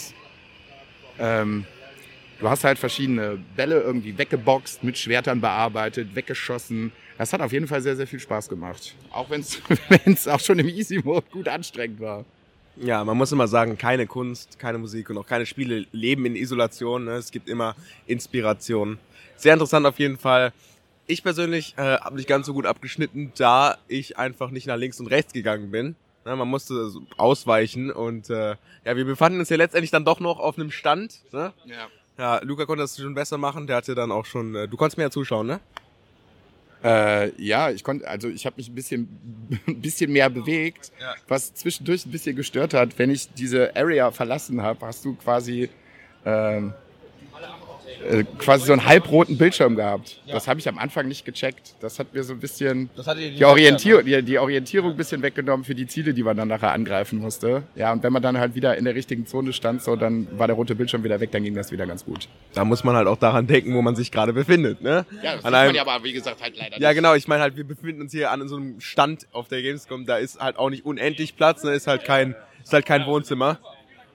Ähm, 1.20 1.65
du 2.39 2.50
hast 2.50 2.63
halt 2.63 2.79
verschiedene 2.79 3.38
Bälle 3.55 3.82
irgendwie 3.82 4.17
weggeboxt, 4.17 4.84
mit 4.84 4.98
Schwertern 4.98 5.41
bearbeitet, 5.41 6.15
weggeschossen. 6.15 6.91
Das 7.17 7.34
hat 7.34 7.41
auf 7.41 7.51
jeden 7.51 7.67
Fall 7.67 7.82
sehr, 7.82 7.96
sehr 7.96 8.08
viel 8.08 8.20
Spaß 8.20 8.50
gemacht. 8.50 8.96
Auch 9.12 9.29
wenn 9.29 9.41
es 9.41 10.27
auch 10.27 10.39
schon 10.39 10.60
im 10.60 10.67
Easy 10.67 11.00
Mode 11.03 11.25
gut 11.32 11.48
anstrengend 11.48 12.00
war. 12.00 12.25
Ja, 12.75 13.03
man 13.03 13.17
muss 13.17 13.32
immer 13.32 13.48
sagen, 13.48 13.77
keine 13.77 14.08
Kunst, 14.08 14.58
keine 14.58 14.79
Musik 14.79 15.10
und 15.12 15.17
auch 15.20 15.27
keine 15.27 15.46
Spiele 15.46 15.86
leben 15.91 16.25
in 16.25 16.36
Isolation. 16.36 17.05
Ne? 17.05 17.12
Es 17.12 17.29
gibt 17.29 17.48
immer 17.48 17.75
Inspiration. 18.08 18.98
Sehr 19.36 19.53
interessant 19.53 19.86
auf 19.86 20.00
jeden 20.00 20.17
Fall. 20.17 20.53
Ich 21.05 21.22
persönlich 21.22 21.75
äh, 21.77 21.98
habe 22.00 22.15
nicht 22.15 22.27
ganz 22.27 22.48
so 22.48 22.53
gut 22.53 22.65
abgeschnitten, 22.65 23.32
da 23.38 23.77
ich 23.88 24.17
einfach 24.17 24.50
nicht 24.50 24.67
nach 24.67 24.77
links 24.77 25.00
und 25.00 25.08
rechts 25.08 25.34
gegangen 25.34 25.70
bin. 25.70 25.96
Ne? 26.25 26.36
Man 26.36 26.48
musste 26.48 26.89
so 26.89 27.01
ausweichen 27.18 27.92
und 27.92 28.30
äh, 28.30 28.56
ja, 28.86 28.96
wir 28.96 29.06
befanden 29.06 29.39
uns 29.39 29.50
ja 29.50 29.58
letztendlich 29.58 29.92
dann 29.92 30.06
doch 30.06 30.20
noch 30.20 30.39
auf 30.39 30.58
einem 30.58 30.72
Stand. 30.72 31.20
Ne? 31.32 31.53
Ja. 31.65 31.88
Ja, 32.18 32.39
Luca 32.44 32.65
konnte 32.65 32.84
das 32.84 32.96
schon 32.98 33.15
besser 33.15 33.38
machen. 33.39 33.65
Der 33.68 33.77
hatte 33.77 33.96
dann 33.96 34.12
auch 34.12 34.25
schon. 34.25 34.53
Äh, 34.56 34.68
du 34.68 34.77
konntest 34.77 34.98
mir 34.98 35.03
ja 35.06 35.10
zuschauen, 35.10 35.48
ne? 35.48 35.60
Äh, 36.84 37.32
ja, 37.42 37.70
ich 37.72 37.84
konnte, 37.84 38.08
also 38.08 38.27
ich 38.27 38.46
habe 38.46 38.58
mich 38.58 38.68
ein 38.68 38.75
bisschen, 38.75 39.08
ein 39.68 39.82
bisschen 39.82 40.12
mehr 40.12 40.30
bewegt, 40.30 40.92
Ja. 41.00 41.15
was 41.27 41.53
zwischendurch 41.53 42.06
ein 42.06 42.12
bisschen 42.12 42.36
gestört 42.36 42.74
hat. 42.74 43.00
Wenn 43.00 43.10
ich 43.10 43.32
diese 43.34 43.74
Area 43.75 44.12
verlassen 44.12 44.62
habe, 44.62 44.86
hast 44.86 45.06
du 45.06 45.15
quasi 45.15 45.70
ähm, 46.25 46.70
äh, 46.70 46.83
quasi 48.38 48.66
so 48.66 48.74
einen 48.74 48.86
halbroten 48.86 49.38
Bildschirm 49.38 49.76
gehabt. 49.76 50.20
Das 50.28 50.48
habe 50.48 50.60
ich 50.60 50.68
am 50.68 50.78
Anfang 50.78 51.08
nicht 51.08 51.26
gecheckt. 51.26 51.76
Das 51.80 52.00
hat 52.00 52.14
mir 52.14 52.24
so 52.24 52.34
ein 52.34 52.40
bisschen 52.40 52.90
Das 52.96 53.08
hatte 53.08 53.22
die 53.22 53.44
Orientierung, 53.46 54.06
die, 54.06 54.22
die 54.24 54.38
Orientierung 54.40 54.92
ein 54.92 54.98
bisschen 54.98 55.22
weggenommen 55.22 55.64
für 55.66 55.76
die 55.76 55.88
Ziele, 55.88 56.14
die 56.14 56.24
man 56.24 56.36
dann 56.38 56.48
nachher 56.48 56.72
angreifen 56.72 57.20
musste. 57.20 57.64
Ja, 57.76 57.92
und 57.94 58.04
wenn 58.04 58.14
man 58.14 58.22
dann 58.22 58.38
halt 58.38 58.56
wieder 58.56 58.78
in 58.78 58.86
der 58.86 58.96
richtigen 58.96 59.26
Zone 59.26 59.54
stand, 59.54 59.82
so 59.84 59.96
dann 59.96 60.28
war 60.38 60.48
der 60.48 60.56
rote 60.56 60.76
Bildschirm 60.76 61.04
wieder 61.04 61.20
weg, 61.20 61.32
dann 61.32 61.44
ging 61.44 61.56
das 61.56 61.72
wieder 61.72 61.86
ganz 61.88 62.06
gut. 62.06 62.28
Da 62.54 62.66
muss 62.66 62.84
man 62.84 62.96
halt 62.96 63.08
auch 63.08 63.18
daran 63.18 63.48
denken, 63.48 63.74
wo 63.76 63.82
man 63.82 63.96
sich 63.96 64.12
gerade 64.12 64.34
befindet, 64.34 64.82
ne? 64.82 65.06
An 65.44 65.54
einem- 65.54 65.78
aber 65.78 66.04
wie 66.04 66.14
gesagt 66.14 66.42
halt 66.42 66.58
leider 66.58 66.80
Ja, 66.80 66.94
genau. 66.94 67.14
Ich 67.16 67.28
meine 67.28 67.42
halt, 67.42 67.56
wir 67.58 67.64
befinden 67.64 68.02
uns 68.02 68.12
hier 68.12 68.32
an 68.32 68.48
so 68.48 68.58
einem 68.58 68.80
Stand 68.82 69.28
auf 69.32 69.48
der 69.48 69.62
Gamescom. 69.62 70.06
Da 70.06 70.18
ist 70.18 70.40
halt 70.40 70.58
auch 70.58 70.70
nicht 70.70 70.86
unendlich 70.86 71.36
Platz. 71.36 71.64
Ne? 71.64 71.72
Ist 71.74 71.88
halt 71.88 72.04
kein, 72.04 72.36
ist 72.64 72.74
halt 72.74 72.86
kein 72.86 73.06
Wohnzimmer. 73.06 73.60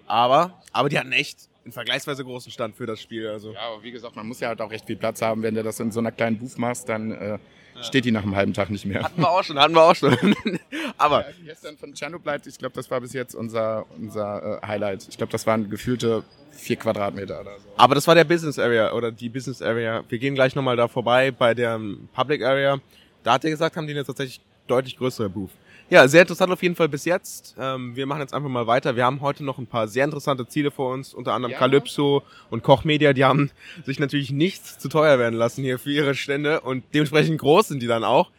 Aber, 0.06 0.62
aber 0.72 0.88
die 0.88 0.98
hatten 0.98 1.12
echt 1.12 1.47
einen 1.68 1.72
vergleichsweise 1.72 2.24
großen 2.24 2.50
Stand 2.50 2.76
für 2.76 2.86
das 2.86 3.00
Spiel. 3.00 3.28
Also. 3.28 3.52
Ja, 3.52 3.60
aber 3.60 3.82
wie 3.82 3.90
gesagt, 3.90 4.16
man 4.16 4.26
muss 4.26 4.40
ja 4.40 4.48
halt 4.48 4.60
auch 4.60 4.70
recht 4.70 4.86
viel 4.86 4.96
Platz 4.96 5.20
haben. 5.20 5.42
Wenn 5.42 5.54
du 5.54 5.62
das 5.62 5.78
in 5.80 5.92
so 5.92 6.00
einer 6.00 6.12
kleinen 6.12 6.38
Booth 6.38 6.58
machst, 6.58 6.88
dann 6.88 7.12
äh, 7.12 7.38
steht 7.82 8.06
die 8.06 8.10
nach 8.10 8.22
einem 8.22 8.34
halben 8.34 8.54
Tag 8.54 8.70
nicht 8.70 8.86
mehr. 8.86 9.02
Hatten 9.02 9.20
wir 9.20 9.30
auch 9.30 9.44
schon, 9.44 9.58
hatten 9.58 9.74
wir 9.74 9.82
auch 9.82 9.94
schon. 9.94 10.16
aber 10.98 11.28
Ja, 11.28 11.34
gestern 11.44 11.76
von 11.76 11.92
Chernobyl, 11.92 12.40
ich 12.46 12.58
glaube, 12.58 12.74
das 12.74 12.90
war 12.90 13.00
bis 13.00 13.12
jetzt 13.12 13.34
unser, 13.34 13.84
unser 13.98 14.60
äh, 14.62 14.66
Highlight. 14.66 15.06
Ich 15.08 15.18
glaube, 15.18 15.30
das 15.30 15.46
waren 15.46 15.68
gefühlte 15.68 16.24
vier 16.52 16.76
Quadratmeter 16.76 17.40
oder 17.40 17.58
so. 17.58 17.68
Aber 17.76 17.94
das 17.94 18.06
war 18.06 18.14
der 18.14 18.24
Business 18.24 18.58
Area 18.58 18.92
oder 18.92 19.12
die 19.12 19.28
Business 19.28 19.60
Area. 19.60 20.02
Wir 20.08 20.18
gehen 20.18 20.34
gleich 20.34 20.54
nochmal 20.54 20.76
da 20.76 20.88
vorbei 20.88 21.30
bei 21.30 21.54
der 21.54 21.74
ähm, 21.74 22.08
Public 22.14 22.42
Area. 22.42 22.80
Da 23.22 23.34
hat 23.34 23.44
er 23.44 23.50
gesagt, 23.50 23.76
haben 23.76 23.86
die 23.86 23.92
eine 23.92 24.04
tatsächlich 24.04 24.40
deutlich 24.66 24.96
größere 24.96 25.28
Booth. 25.28 25.50
Ja, 25.90 26.06
sehr 26.06 26.20
interessant 26.20 26.52
auf 26.52 26.62
jeden 26.62 26.76
Fall 26.76 26.88
bis 26.88 27.06
jetzt. 27.06 27.54
Ähm, 27.58 27.96
wir 27.96 28.04
machen 28.04 28.20
jetzt 28.20 28.34
einfach 28.34 28.50
mal 28.50 28.66
weiter. 28.66 28.94
Wir 28.94 29.06
haben 29.06 29.22
heute 29.22 29.42
noch 29.42 29.56
ein 29.58 29.66
paar 29.66 29.88
sehr 29.88 30.04
interessante 30.04 30.46
Ziele 30.46 30.70
vor 30.70 30.92
uns, 30.92 31.14
unter 31.14 31.32
anderem 31.32 31.52
Ja. 31.52 31.58
Calypso 31.58 32.22
und 32.50 32.62
Koch 32.62 32.84
Media. 32.84 33.14
Die 33.14 33.24
haben 33.24 33.50
sich 33.86 33.98
natürlich 33.98 34.30
nichts 34.30 34.78
zu 34.78 34.90
teuer 34.90 35.18
werden 35.18 35.34
lassen 35.34 35.62
hier 35.62 35.78
für 35.78 35.90
ihre 35.90 36.14
Stände 36.14 36.60
und 36.60 36.84
dementsprechend 36.92 37.40
groß 37.40 37.68
sind 37.68 37.80
die 37.82 37.86
dann 37.86 38.04
auch. 38.04 38.30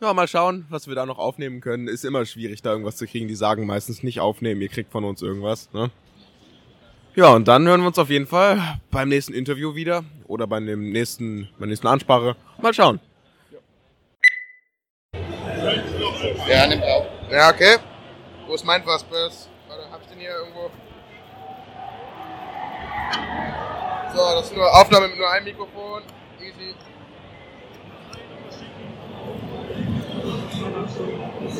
Ja, 0.00 0.12
mal 0.14 0.28
schauen, 0.28 0.64
was 0.68 0.86
wir 0.86 0.94
da 0.94 1.04
noch 1.06 1.18
aufnehmen 1.18 1.60
können. 1.60 1.88
Ist 1.88 2.04
immer 2.04 2.24
schwierig, 2.24 2.62
da 2.62 2.70
irgendwas 2.70 2.96
zu 2.96 3.06
kriegen. 3.06 3.26
Die 3.26 3.34
sagen 3.34 3.66
meistens 3.66 4.02
nicht 4.04 4.20
aufnehmen, 4.20 4.60
ihr 4.60 4.68
kriegt 4.68 4.92
von 4.92 5.04
uns 5.04 5.22
irgendwas. 5.22 5.72
Ne? 5.72 5.90
Ja, 7.14 7.34
und 7.34 7.46
dann 7.48 7.66
hören 7.66 7.80
wir 7.80 7.88
uns 7.88 7.98
auf 7.98 8.10
jeden 8.10 8.26
Fall 8.26 8.80
beim 8.90 9.08
nächsten 9.08 9.34
Interview 9.34 9.74
wieder 9.74 10.04
oder 10.28 10.46
bei 10.46 10.60
dem 10.60 10.90
nächsten, 10.92 11.48
bei 11.52 11.60
der 11.60 11.68
nächsten 11.68 11.86
Ansprache. 11.86 12.36
Mal 12.60 12.72
schauen. 12.72 13.00
Ja, 16.46 16.66
nimmt 16.66 16.84
auf. 16.84 17.06
Ja, 17.30 17.50
okay. 17.50 17.76
Wo 18.46 18.54
ist 18.54 18.64
mein 18.64 18.82
Fastpass? 18.82 19.48
Warte, 19.68 19.90
hab 19.90 20.00
ich 20.02 20.08
den 20.08 20.18
hier 20.18 20.30
irgendwo? 20.30 20.70
So, 24.14 24.18
das 24.34 24.46
ist 24.46 24.56
nur 24.56 24.70
Aufnahme 24.80 25.08
mit 25.08 25.18
nur 25.18 25.30
einem 25.30 25.44
Mikrofon. 25.44 26.02
Easy. 26.40 26.74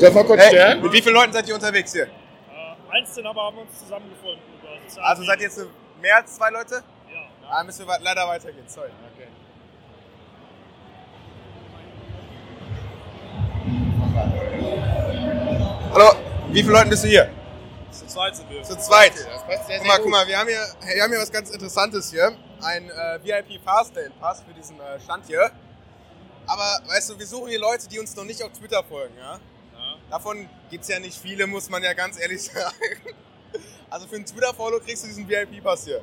Darf 0.00 0.14
man 0.14 0.26
kurz 0.26 0.40
Hey, 0.42 0.48
stellen? 0.48 0.82
mit 0.82 0.92
wie 0.92 1.02
vielen 1.02 1.14
Leuten 1.14 1.32
seid 1.32 1.48
ihr 1.48 1.54
unterwegs 1.54 1.92
hier? 1.92 2.04
Äh, 2.04 2.10
einzeln 2.90 3.26
aber 3.26 3.42
haben 3.44 3.56
wir 3.56 3.62
uns 3.62 3.78
zusammengefunden. 3.78 4.40
Also 5.00 5.22
seid 5.22 5.38
ihr 5.38 5.44
jetzt 5.44 5.60
mehr 6.00 6.16
als 6.16 6.34
zwei 6.34 6.50
Leute? 6.50 6.82
Ja. 7.10 7.48
Ah, 7.50 7.64
müssen 7.64 7.86
wir 7.86 7.98
leider 8.00 8.26
weitergehen, 8.26 8.68
sorry. 8.68 8.90
Hallo, 15.94 16.16
wie 16.48 16.62
viele 16.62 16.72
Leute 16.72 16.88
bist 16.88 17.04
du 17.04 17.08
hier? 17.08 17.28
Zu 17.90 18.06
zweit 18.06 18.34
sind 18.34 18.48
wir. 18.48 18.62
Zu 18.62 18.78
zweit. 18.78 19.12
Das 19.14 19.44
passt 19.44 19.66
sehr, 19.66 19.76
Guck 19.76 19.86
mal, 19.86 19.98
guck 19.98 20.08
mal, 20.08 20.26
wir 20.26 20.38
haben 20.38 20.48
hier, 20.48 20.66
wir 20.94 21.02
haben 21.02 21.10
hier 21.10 21.20
was 21.20 21.30
ganz 21.30 21.50
Interessantes 21.50 22.10
hier. 22.10 22.34
Ein 22.62 22.88
äh, 22.88 23.18
VIP 23.22 23.60
Fastlane 23.62 24.10
Pass 24.18 24.42
für 24.42 24.54
diesen 24.54 24.80
äh, 24.80 24.98
Stand 25.00 25.26
hier. 25.26 25.50
Aber 26.46 26.80
weißt 26.88 27.10
du, 27.10 27.18
wir 27.18 27.26
suchen 27.26 27.50
hier 27.50 27.60
Leute, 27.60 27.88
die 27.88 27.98
uns 27.98 28.16
noch 28.16 28.24
nicht 28.24 28.42
auf 28.42 28.52
Twitter 28.52 28.82
folgen, 28.82 29.14
ja? 29.18 29.38
Davon 30.08 30.48
gibt's 30.70 30.88
ja 30.88 30.98
nicht 30.98 31.18
viele, 31.18 31.46
muss 31.46 31.68
man 31.68 31.82
ja 31.82 31.92
ganz 31.92 32.18
ehrlich 32.18 32.42
sagen. 32.52 32.74
Also 33.90 34.06
für 34.06 34.16
einen 34.16 34.24
Twitter-Follow 34.24 34.80
kriegst 34.80 35.04
du 35.04 35.08
diesen 35.08 35.28
VIP 35.28 35.62
Pass 35.62 35.84
hier. 35.84 36.00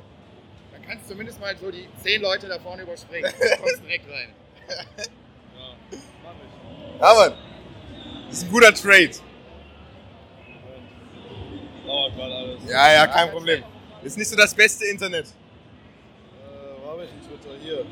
Dann 0.72 0.86
kannst 0.88 1.06
du 1.06 1.14
zumindest 1.14 1.40
mal 1.40 1.58
so 1.58 1.72
die 1.72 1.90
zehn 2.04 2.22
Leute 2.22 2.48
da 2.48 2.60
vorne 2.60 2.84
überspringen. 2.84 3.34
Du 3.40 3.58
kommst 3.58 3.82
direkt 3.82 4.06
rein. 4.12 4.36
Ja, 7.00 7.14
Mann. 7.14 7.34
Das 8.28 8.38
ist 8.40 8.44
ein 8.44 8.52
guter 8.52 8.74
Trade. 8.74 9.12
Dauert 11.90 12.16
gerade 12.16 12.36
alles. 12.36 12.60
Ja, 12.70 12.94
ja, 12.94 13.08
kein 13.08 13.32
Problem. 13.32 13.64
Ist 14.04 14.16
nicht 14.16 14.28
so 14.28 14.36
das 14.36 14.54
beste 14.54 14.86
Internet. 14.86 15.26
Äh, 15.26 15.30
wo 16.84 16.92
habe 16.92 17.04
ich 17.04 17.10
einen 17.10 17.24
Twitter? 17.28 17.56
Hier. 17.64 17.84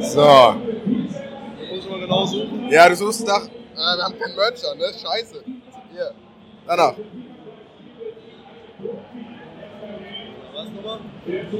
So. 0.00 0.54
Muss 1.68 1.84
ich 1.84 1.90
mal 1.90 2.00
genau 2.00 2.24
suchen. 2.24 2.70
Ja, 2.70 2.88
du 2.88 2.94
suchst 2.94 3.26
nach. 3.26 3.46
Äh, 3.46 3.50
wir 3.74 4.04
haben 4.04 4.16
keinen 4.16 4.36
Merch 4.36 4.64
an, 4.70 4.78
ne? 4.78 4.92
Scheiße. 4.92 5.42
Hier. 5.92 6.14
Danach. 6.68 6.94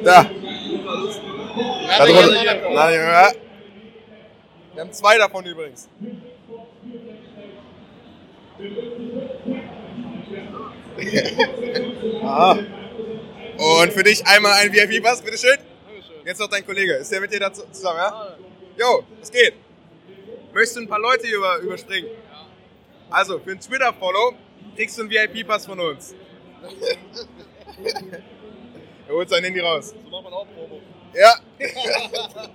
Da. 0.05 0.31
Ja, 1.89 1.99
Da 1.99 2.07
drunter. 2.07 3.33
Wir 4.75 4.81
haben 4.83 4.93
zwei 4.93 5.17
davon 5.19 5.45
übrigens. 5.47 5.89
Aha. 12.23 12.59
Und 13.59 13.93
für 13.93 14.03
dich 14.03 14.27
einmal 14.27 14.53
ein 14.55 14.73
VIP-Pass, 14.73 15.23
bitteschön. 15.23 15.59
Jetzt 16.25 16.41
noch 16.41 16.49
dein 16.49 16.65
Kollege. 16.67 16.95
Ist 16.95 17.13
der 17.13 17.21
mit 17.21 17.33
dir 17.33 17.41
da 17.41 17.53
zu- 17.53 17.71
zusammen, 17.71 17.99
ja? 17.99 18.37
Jo, 18.79 19.05
was 19.21 19.31
geht? 19.31 19.55
Möchtest 20.53 20.77
du 20.77 20.81
ein 20.81 20.89
paar 20.89 20.99
Leute 20.99 21.27
über, 21.29 21.59
überspringen? 21.59 22.09
Also, 23.11 23.39
für 23.39 23.53
ein 23.53 23.61
Twitter-Follow 23.61 24.35
kriegst 24.75 24.99
du 24.99 25.03
einen 25.03 25.11
VIP-Pass 25.11 25.67
von 25.67 25.79
uns. 25.81 26.15
er 29.09 29.15
holt 29.15 29.29
sein 29.29 29.45
Handy 29.45 29.61
raus. 29.61 29.95
So 30.05 30.11
macht 30.11 30.25
man 30.25 30.33
auch 30.33 30.47
Promo. 30.47 30.81
Ja. 31.15 31.35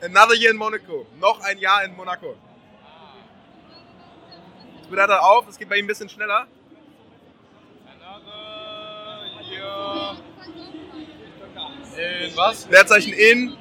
Another 0.00 0.34
year 0.34 0.50
in 0.50 0.56
Monaco. 0.56 1.06
Noch 1.18 1.40
ein 1.40 1.58
Jahr 1.58 1.84
in 1.84 1.94
Monaco. 1.96 2.34
Jetzt 4.76 4.90
wird 4.90 5.00
er 5.00 5.22
auf, 5.24 5.48
es 5.48 5.58
geht 5.58 5.68
bei 5.68 5.76
ihm 5.76 5.84
ein 5.84 5.88
bisschen 5.88 6.08
schneller. 6.08 6.46
In 11.96 12.36
was? 12.36 12.68
Leerzeichen 12.68 13.12
in. 13.12 13.56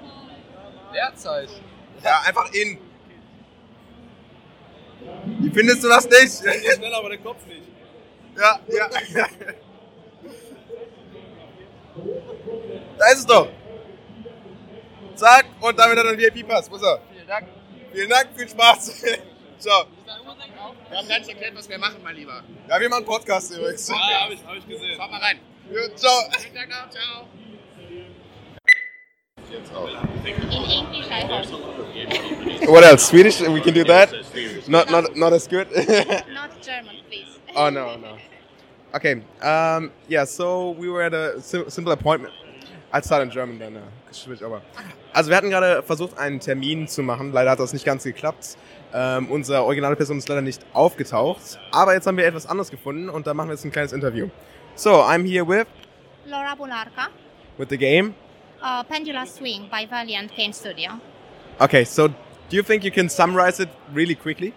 Derzeit. 0.94 1.50
Ja, 2.04 2.22
einfach 2.26 2.52
in. 2.54 2.80
Wie 5.40 5.50
findest 5.50 5.84
du 5.84 5.88
das 5.88 6.10
nicht? 6.10 6.40
Schneller, 6.40 6.98
aber 6.98 7.10
der 7.10 7.20
Kopf 7.20 7.46
nicht. 7.46 7.68
Ja, 8.36 8.60
ja. 8.68 8.90
Da 12.98 13.06
ist 13.12 13.20
es 13.20 13.26
doch. 13.26 13.48
Zack, 15.16 15.46
und 15.62 15.78
damit 15.78 15.98
hat 15.98 16.06
er 16.06 16.12
einen 16.12 16.20
VIP-Pass. 16.20 16.70
Wo 16.72 16.76
ist 16.76 16.84
er? 16.84 17.00
Vielen 17.12 17.28
Dank. 17.28 17.48
Vielen 17.92 18.10
Dank, 18.10 18.30
viel 18.36 18.50
Spaß. 18.50 19.04
Ciao. 19.60 19.86
Wir 20.90 20.98
haben 20.98 21.08
gar 21.08 21.20
nicht 21.20 21.30
erklärt, 21.30 21.56
was 21.56 21.70
wir 21.70 21.78
machen, 21.78 21.98
mein 22.04 22.16
Lieber. 22.16 22.44
Ja, 22.68 22.80
wir 22.80 22.90
machen 22.90 23.06
Podcast 23.06 23.52
übrigens. 23.52 23.88
Ja, 23.88 23.96
hab 23.96 24.32
ich, 24.32 24.40
hab 24.46 24.56
ich 24.56 24.68
gesehen. 24.68 24.98
Fahr 24.98 25.10
mal 25.10 25.20
rein. 25.20 25.40
Ja, 25.72 25.96
ciao. 25.96 26.24
Vielen 26.40 26.56
Dank 26.56 26.72
auch. 26.74 26.90
Ciao. 26.90 27.28
English, 29.54 31.08
I 31.10 31.22
hope. 31.22 32.70
What 32.70 32.84
else? 32.84 33.06
Swedish? 33.08 33.40
We 33.42 33.62
can 33.62 33.74
do 33.74 33.84
that. 33.84 34.12
Not 34.68 34.90
not 34.90 35.16
not 35.16 35.34
as 35.34 35.48
good. 35.48 35.68
Not 35.72 36.62
German, 36.62 36.96
please. 37.08 37.40
oh 37.56 37.70
no 37.70 37.96
no. 37.98 38.18
Okay. 38.96 39.22
Um. 39.42 39.92
Yeah. 40.10 40.26
So 40.26 40.76
we 40.78 40.88
were 40.90 41.04
at 41.04 41.14
a 41.14 41.42
sim 41.42 41.70
simple 41.70 41.92
appointment. 41.94 42.34
I'll 42.94 43.02
start 43.02 43.24
in 43.24 43.32
German 43.32 43.58
then. 43.58 43.76
Uh, 43.78 43.82
switch 44.12 44.44
over. 44.44 44.62
Also 45.14 45.30
wir 45.32 45.38
hatten 45.38 45.50
gerade 45.50 45.82
versucht, 45.82 46.18
einen 46.20 46.40
Termin 46.40 46.88
zu 46.88 47.02
machen. 47.02 47.32
Leider 47.32 47.52
hat 47.52 47.60
das 47.60 47.74
nicht 47.74 47.86
ganz 47.86 48.04
geklappt. 48.04 48.56
Ähm, 48.94 49.32
unsere 49.32 49.64
originale 49.64 49.96
Person 49.96 50.20
ist 50.20 50.30
leider 50.30 50.42
nicht 50.42 50.64
aufgetaucht. 50.74 51.60
Aber 51.72 51.96
jetzt 51.96 52.06
haben 52.06 52.18
wir 52.18 52.26
etwas 52.28 52.46
anderes 52.46 52.70
gefunden 52.70 53.10
und 53.10 53.26
da 53.26 53.34
machen 53.34 53.48
wir 53.50 53.54
jetzt 53.56 53.66
ein 53.66 53.72
kleines 53.72 53.94
Interview. 53.94 54.30
So 54.76 55.02
I'm 55.02 55.26
here 55.26 55.48
with 55.48 55.66
Laura 56.28 56.54
Bularka, 56.56 57.10
with 57.58 57.70
the 57.70 57.78
game. 57.78 58.14
uh, 58.62 58.84
Pendula 58.84 59.26
Swing 59.26 59.68
by 59.72 59.88
Valiant 59.90 60.32
Game 60.36 60.54
Studio. 60.54 60.92
Okay. 61.60 61.84
So 61.86 62.08
do 62.10 62.16
you 62.52 62.62
think 62.62 62.84
you 62.84 62.92
can 62.92 63.10
summarize 63.10 63.60
it 63.60 63.70
really 63.92 64.16
quickly? 64.16 64.54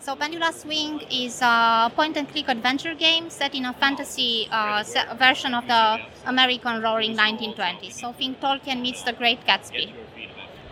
So 0.00 0.16
Pendula 0.16 0.52
Swing 0.52 1.00
is 1.10 1.40
a 1.42 1.92
point-and-click 1.94 2.48
adventure 2.48 2.94
game 2.94 3.28
set 3.28 3.54
in 3.54 3.66
a 3.66 3.72
fantasy 3.74 4.48
uh, 4.50 4.82
version 5.18 5.54
of 5.54 5.66
the 5.66 5.98
American 6.26 6.80
Roaring 6.82 7.16
1920s. 7.16 7.92
So 7.92 8.12
think 8.12 8.40
Tolkien 8.40 8.80
meets 8.80 9.02
the 9.02 9.12
Great 9.12 9.44
Gatsby. 9.46 9.92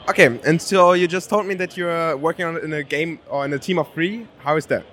Okay. 0.09 0.39
And 0.47 0.61
so 0.61 0.95
you 0.95 1.07
just 1.07 1.29
told 1.29 1.47
me 1.47 1.55
that 1.57 1.77
you're 1.77 2.17
working 2.17 2.47
on 2.47 2.57
in 2.65 2.73
a 2.73 2.83
game 2.83 3.21
or 3.29 3.45
in 3.45 3.53
a 3.53 3.59
team 3.59 3.79
of 3.79 3.93
three. 3.93 4.27
How 4.39 4.57
is 4.57 4.67
that? 4.67 4.85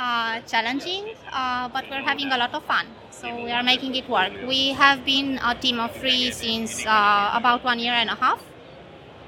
uh, 0.00 0.40
challenging, 0.48 1.12
uh, 1.30 1.68
but 1.68 1.84
we're 1.90 2.02
having 2.02 2.32
a 2.32 2.38
lot 2.38 2.54
of 2.54 2.64
fun. 2.64 2.86
So 3.10 3.28
we 3.44 3.52
are 3.52 3.62
making 3.62 3.94
it 3.94 4.08
work. 4.08 4.32
We 4.48 4.72
have 4.72 5.04
been 5.04 5.38
a 5.44 5.54
team 5.54 5.78
of 5.78 5.94
three 5.96 6.30
since 6.32 6.86
uh, 6.86 7.30
about 7.34 7.62
one 7.62 7.78
year 7.78 7.92
and 7.92 8.08
a 8.08 8.14
half, 8.14 8.40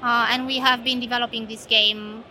uh, 0.01 0.27
and 0.31 0.47
we 0.47 0.57
have 0.57 0.83
been 0.83 0.99
developing 0.99 1.45
this 1.47 1.65
game. 1.65 2.23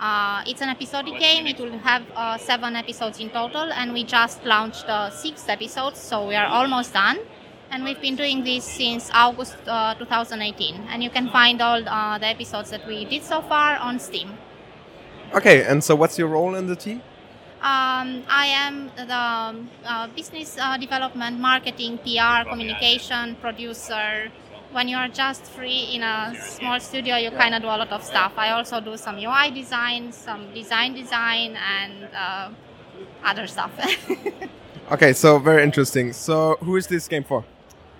Uh, 0.00 0.42
it's 0.46 0.62
an 0.62 0.70
episodic 0.70 1.18
game. 1.18 1.46
It 1.46 1.58
will 1.60 1.78
have 1.78 2.02
uh, 2.16 2.38
seven 2.38 2.74
episodes 2.74 3.20
in 3.20 3.30
total, 3.30 3.70
and 3.72 3.92
we 3.92 4.04
just 4.04 4.44
launched 4.44 4.86
the 4.86 5.10
sixth 5.10 5.48
episode, 5.48 5.96
so 5.96 6.26
we 6.28 6.34
are 6.34 6.46
almost 6.46 6.92
done. 6.94 7.18
and 7.72 7.84
we've 7.84 8.00
been 8.00 8.16
doing 8.16 8.42
this 8.44 8.64
since 8.64 9.10
August 9.14 9.56
uh, 9.68 9.94
2018. 9.94 10.88
And 10.90 11.02
you 11.04 11.10
can 11.10 11.28
find 11.30 11.60
all 11.62 11.82
uh, 11.88 12.18
the 12.18 12.26
episodes 12.26 12.70
that 12.70 12.86
we 12.86 13.04
did 13.04 13.22
so 13.22 13.42
far 13.42 13.76
on 13.78 13.98
Steam. 14.00 14.38
Okay, 15.34 15.64
and 15.64 15.82
so 15.84 15.94
what's 15.94 16.18
your 16.18 16.28
role 16.28 16.54
in 16.56 16.66
the 16.66 16.76
team? 16.76 17.02
Um, 17.60 18.24
I 18.28 18.46
am 18.66 18.90
the 18.96 19.14
um, 19.16 19.70
uh, 19.84 20.08
business 20.08 20.56
uh, 20.58 20.76
development, 20.78 21.38
marketing, 21.38 21.98
PR, 21.98 22.48
communication 22.48 23.36
producer. 23.36 24.32
When 24.72 24.86
you 24.88 24.96
are 24.96 25.08
just 25.08 25.42
free 25.44 25.90
in 25.94 26.02
a 26.02 26.32
small 26.38 26.78
studio, 26.78 27.16
you 27.16 27.30
kind 27.32 27.54
of 27.54 27.62
do 27.62 27.68
a 27.68 27.78
lot 27.82 27.90
of 27.90 28.04
stuff. 28.04 28.32
I 28.36 28.50
also 28.50 28.80
do 28.80 28.96
some 28.96 29.16
UI 29.18 29.50
design, 29.50 30.12
some 30.12 30.54
design 30.54 30.94
design, 30.94 31.56
and 31.56 32.08
uh, 32.14 32.50
other 33.24 33.46
stuff. 33.46 33.72
Okay, 34.92 35.12
so 35.12 35.38
very 35.38 35.62
interesting. 35.62 36.12
So 36.12 36.56
who 36.60 36.74
is 36.74 36.88
this 36.88 37.06
game 37.06 37.22
for? 37.22 37.44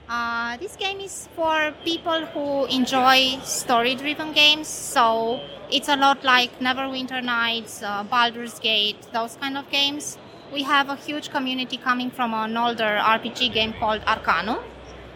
Uh, 0.09 0.57
this 0.57 0.75
game 0.75 0.99
is 1.00 1.29
for 1.37 1.73
people 1.85 2.27
who 2.27 2.65
enjoy 2.67 3.39
story 3.45 3.95
driven 3.95 4.33
games. 4.33 4.67
So 4.67 5.41
it's 5.71 5.89
a 5.89 5.95
lot 5.95 6.25
like 6.25 6.59
Neverwinter 6.59 7.23
Nights, 7.23 7.81
uh, 7.85 8.03
Baldur's 8.03 8.59
Gate, 8.59 8.97
those 9.12 9.37
kind 9.37 9.57
of 9.57 9.71
games. 9.71 10.19
We 10.53 10.65
have 10.65 10.89
a 10.89 10.97
huge 10.97 11.31
community 11.31 11.77
coming 11.77 12.11
from 12.11 12.35
an 12.35 12.57
older 12.57 12.99
RPG 13.00 13.55
game 13.55 13.73
called 13.79 14.03
Arcanum. 14.05 14.59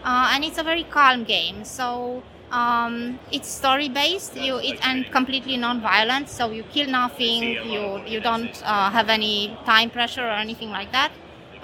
Uh, 0.04 0.30
and 0.32 0.44
it's 0.44 0.58
a 0.58 0.62
very 0.62 0.84
calm 0.84 1.25
game. 1.25 1.64
So 1.64 2.23
um, 2.52 3.18
it's 3.32 3.49
story 3.49 3.88
based 3.88 4.37
you, 4.37 4.58
it, 4.58 4.78
and 4.87 5.11
completely 5.11 5.56
non 5.56 5.80
violent. 5.80 6.28
So 6.28 6.50
you 6.50 6.62
kill 6.64 6.88
nothing, 6.88 7.42
you, 7.73 8.00
you 8.06 8.20
don't 8.20 8.62
uh, 8.64 8.90
have 8.90 9.08
any 9.08 9.56
time 9.64 9.90
pressure 9.90 10.25
or 10.25 10.30
anything 10.46 10.70
like 10.70 10.92
that 10.92 11.11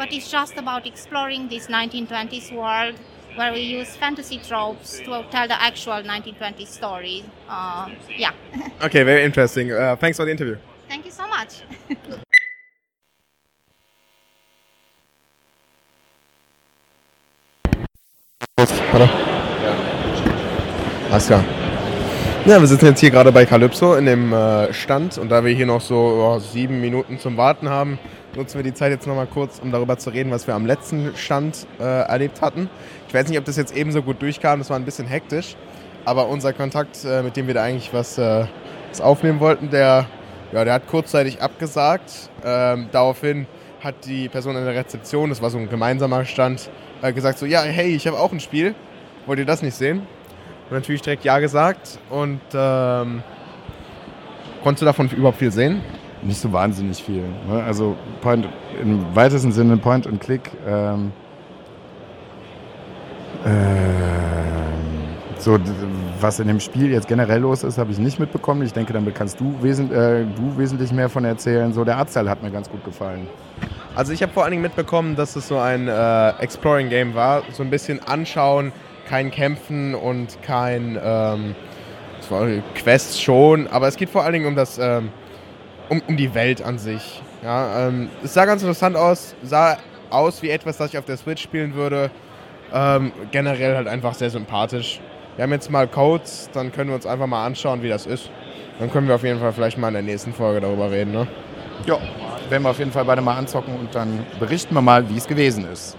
but 0.00 0.14
it's 0.14 0.30
just 0.30 0.56
about 0.56 0.87
exploring 0.87 1.49
this 1.49 1.68
1920s 1.68 2.50
world 2.52 2.94
where 3.35 3.52
we 3.52 3.61
use 3.61 3.97
fantasy 3.97 4.38
tropes 4.38 4.99
to 5.00 5.23
tell 5.30 5.47
the 5.47 5.61
actual 5.61 6.02
1920s 6.02 6.70
story. 6.70 7.23
Uh, 7.49 7.90
yeah. 8.16 8.32
Okay, 8.82 9.02
very 9.02 9.23
interesting. 9.25 9.70
Uh, 9.70 9.94
thanks 9.97 10.16
for 10.16 10.25
the 10.25 10.30
interview. 10.30 10.56
Thank 10.88 11.04
you 11.04 11.11
so 11.11 11.28
much. 11.28 11.61
Alles 21.11 21.26
klar. 21.26 21.45
Ja, 22.47 22.61
wir 22.61 22.69
sitzen 22.69 22.87
jetzt 22.87 23.00
hier 23.00 23.11
gerade 23.11 23.33
bei 23.33 23.45
Calypso 23.45 23.97
in 23.97 24.07
dem 24.07 24.33
äh, 24.33 24.73
Stand 24.73 25.19
und 25.19 25.29
da 25.29 25.45
wir 25.45 25.52
hier 25.52 25.67
noch 25.67 25.81
so 25.81 25.97
oh, 25.97 26.38
sieben 26.38 26.81
Minuten 26.81 27.19
zum 27.19 27.37
Warten 27.37 27.69
haben, 27.69 27.99
nutzen 28.37 28.59
wir 28.59 28.62
die 28.62 28.75
Zeit 28.75 28.93
jetzt 28.93 29.09
nochmal 29.09 29.26
kurz, 29.26 29.59
um 29.59 29.73
darüber 29.73 29.99
zu 29.99 30.11
reden, 30.11 30.31
was 30.31 30.47
wir 30.47 30.55
am 30.55 30.67
letzten 30.67 31.11
Stand 31.17 31.67
äh, 31.81 31.83
erlebt 31.83 32.40
hatten. 32.40 32.71
Ich 33.09 33.14
weiß 33.14 33.29
nicht, 33.29 33.38
ob 33.38 33.45
das 33.45 33.57
jetzt 33.57 33.76
ebenso 33.76 34.02
gut 34.02 34.23
durchkam, 34.23 34.61
das 34.61 34.71
war 34.71 34.76
ein 34.76 34.85
bisschen 34.85 35.09
hektisch, 35.09 35.57
aber 36.05 36.29
unser 36.29 36.52
Kontakt, 36.52 37.05
äh, 37.05 37.23
mit 37.23 37.37
dem 37.37 37.49
wir 37.49 37.55
da 37.55 37.64
eigentlich 37.64 37.93
was, 37.93 38.17
äh, 38.17 38.45
was 38.88 39.00
aufnehmen 39.00 39.40
wollten, 39.40 39.69
der, 39.71 40.07
ja, 40.52 40.64
der 40.64 40.75
hat 40.75 40.87
kurzzeitig 40.87 41.43
abgesagt. 41.43 42.31
Ähm, 42.45 42.88
daraufhin 42.93 43.49
hat 43.81 43.97
die 44.07 44.29
Person 44.29 44.55
in 44.55 44.64
der 44.64 44.76
Rezeption, 44.76 45.31
das 45.31 45.43
war 45.43 45.50
so 45.50 45.59
ein 45.59 45.69
gemeinsamer 45.69 46.25
Stand, 46.25 46.71
äh, 47.02 47.12
gesagt 47.12 47.38
so, 47.38 47.47
ja, 47.47 47.62
hey, 47.62 47.97
ich 47.97 48.07
habe 48.07 48.17
auch 48.17 48.31
ein 48.31 48.40
Spiel, 48.40 48.76
wollt 49.26 49.40
ihr 49.40 49.45
das 49.45 49.61
nicht 49.61 49.75
sehen? 49.75 50.07
Und 50.70 50.76
natürlich 50.76 51.02
direkt 51.02 51.24
Ja 51.24 51.40
gesagt 51.40 51.98
und 52.10 52.40
ähm, 52.54 53.24
konntest 54.62 54.82
du 54.82 54.86
davon 54.86 55.08
überhaupt 55.08 55.38
viel 55.38 55.50
sehen? 55.50 55.82
Nicht 56.22 56.40
so 56.40 56.52
wahnsinnig 56.52 57.02
viel. 57.02 57.24
Ne? 57.48 57.60
Also 57.64 57.96
Point, 58.20 58.48
im 58.80 59.04
weitesten 59.16 59.50
Sinne 59.50 59.76
Point 59.78 60.06
and 60.06 60.20
Click. 60.20 60.48
Ähm, 60.64 61.10
ähm, 63.44 63.90
so, 65.38 65.58
was 66.20 66.38
in 66.38 66.46
dem 66.46 66.60
Spiel 66.60 66.92
jetzt 66.92 67.08
generell 67.08 67.40
los 67.40 67.64
ist, 67.64 67.78
habe 67.78 67.90
ich 67.90 67.98
nicht 67.98 68.20
mitbekommen. 68.20 68.62
Ich 68.62 68.72
denke, 68.72 68.92
damit 68.92 69.16
kannst 69.16 69.40
du, 69.40 69.54
wesent, 69.62 69.90
äh, 69.90 70.24
du 70.24 70.56
wesentlich 70.56 70.92
mehr 70.92 71.08
von 71.08 71.24
erzählen. 71.24 71.72
So, 71.72 71.84
der 71.84 71.96
Artstyle 71.96 72.30
hat 72.30 72.44
mir 72.44 72.50
ganz 72.50 72.70
gut 72.70 72.84
gefallen. 72.84 73.26
Also 73.96 74.12
ich 74.12 74.22
habe 74.22 74.32
vor 74.32 74.44
allen 74.44 74.52
Dingen 74.52 74.62
mitbekommen, 74.62 75.16
dass 75.16 75.34
es 75.34 75.48
so 75.48 75.58
ein 75.58 75.88
äh, 75.88 76.28
Exploring-Game 76.38 77.14
war. 77.16 77.42
So 77.50 77.64
ein 77.64 77.70
bisschen 77.70 78.00
anschauen, 78.06 78.72
kein 79.11 79.33
Kämpfen 79.33 79.96
und 79.96 80.40
kein 80.42 80.96
ähm, 81.03 81.57
Quests 82.77 83.20
schon, 83.20 83.66
aber 83.66 83.88
es 83.88 83.96
geht 83.96 84.09
vor 84.09 84.23
allen 84.23 84.35
Dingen 84.35 84.46
um 84.46 84.55
das 84.55 84.79
ähm, 84.79 85.11
um, 85.88 86.01
um 86.07 86.16
die 86.16 86.33
Welt 86.33 86.62
an 86.62 86.79
sich. 86.79 87.20
Ja, 87.42 87.88
ähm, 87.88 88.09
es 88.23 88.35
sah 88.35 88.44
ganz 88.44 88.62
interessant 88.62 88.96
aus, 88.96 89.35
sah 89.42 89.79
aus 90.11 90.42
wie 90.42 90.51
etwas, 90.51 90.77
das 90.77 90.90
ich 90.90 90.99
auf 90.99 91.07
der 91.07 91.16
Switch 91.16 91.42
spielen 91.42 91.75
würde. 91.75 92.12
Ähm, 92.73 93.11
generell 93.33 93.75
halt 93.75 93.88
einfach 93.88 94.14
sehr 94.14 94.31
sympathisch. 94.31 95.01
Wir 95.35 95.42
haben 95.42 95.53
jetzt 95.53 95.70
mal 95.73 95.88
Codes, 95.88 96.49
dann 96.53 96.70
können 96.70 96.90
wir 96.90 96.94
uns 96.94 97.07
einfach 97.07 97.27
mal 97.27 97.44
anschauen, 97.44 97.83
wie 97.83 97.88
das 97.88 98.07
ist. 98.07 98.31
Dann 98.79 98.92
können 98.92 99.09
wir 99.09 99.16
auf 99.16 99.25
jeden 99.25 99.40
Fall 99.40 99.53
vielleicht 99.53 99.77
mal 99.77 99.88
in 99.88 99.94
der 99.94 100.03
nächsten 100.03 100.33
Folge 100.33 100.61
darüber 100.61 100.88
reden, 100.88 101.11
ne? 101.11 101.27
Ja, 101.87 101.99
werden 102.49 102.62
wir 102.62 102.70
auf 102.70 102.79
jeden 102.79 102.92
Fall 102.92 103.05
beide 103.05 103.23
mal 103.23 103.37
anzocken 103.37 103.75
und 103.75 103.92
dann 103.92 104.25
berichten 104.38 104.73
wir 104.75 104.83
mal, 104.83 105.09
wie 105.11 105.16
es 105.16 105.27
gewesen 105.27 105.66
ist. 105.73 105.96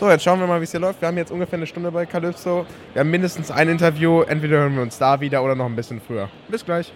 So, 0.00 0.08
jetzt 0.08 0.24
schauen 0.24 0.40
wir 0.40 0.46
mal, 0.46 0.58
wie 0.60 0.64
es 0.64 0.70
hier 0.70 0.80
läuft. 0.80 1.02
Wir 1.02 1.08
haben 1.08 1.18
jetzt 1.18 1.30
ungefähr 1.30 1.58
eine 1.58 1.66
Stunde 1.66 1.92
bei 1.92 2.06
Calypso. 2.06 2.64
Wir 2.94 3.00
haben 3.00 3.10
mindestens 3.10 3.50
ein 3.50 3.68
Interview. 3.68 4.22
Entweder 4.22 4.60
hören 4.60 4.74
wir 4.74 4.80
uns 4.80 4.96
da 4.96 5.20
wieder 5.20 5.44
oder 5.44 5.54
noch 5.54 5.66
ein 5.66 5.76
bisschen 5.76 6.00
früher. 6.00 6.30
Bis 6.48 6.64
gleich. 6.64 6.90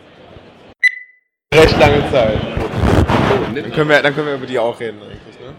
Recht 1.53 1.79
lange 1.79 2.11
Zeit. 2.11 2.38
Dann 3.55 3.73
können 3.73 3.90
wir, 3.90 4.01
dann 4.01 4.14
können 4.14 4.27
wir 4.29 4.37
über 4.37 4.47
die 4.47 4.59
auch 4.59 4.81
reden 4.81 5.03
eigentlich, 5.03 5.38
ne? 5.38 5.53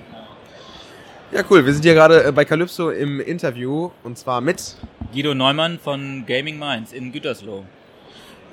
Ja, 1.33 1.43
cool. 1.47 1.63
Wir 1.63 1.71
sind 1.71 1.83
hier 1.83 1.93
gerade 1.93 2.23
äh, 2.23 2.31
bei 2.31 2.45
Calypso 2.45 2.89
im 2.89 3.19
Interview 3.19 3.91
und 4.01 4.17
zwar 4.17 4.41
mit. 4.41 4.75
Guido 5.13 5.35
Neumann 5.35 5.77
von 5.77 6.25
Gaming 6.25 6.57
Minds 6.57 6.93
in 6.93 7.11
Gütersloh. 7.11 7.63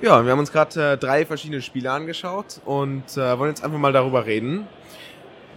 Ja, 0.03 0.23
wir 0.23 0.31
haben 0.31 0.37
uns 0.37 0.51
gerade 0.51 0.91
äh, 0.91 0.97
drei 0.99 1.25
verschiedene 1.25 1.63
Spiele 1.63 1.91
angeschaut 1.91 2.61
und 2.63 3.17
äh, 3.17 3.39
wollen 3.39 3.49
jetzt 3.49 3.63
einfach 3.63 3.79
mal 3.79 3.91
darüber 3.91 4.27
reden. 4.27 4.67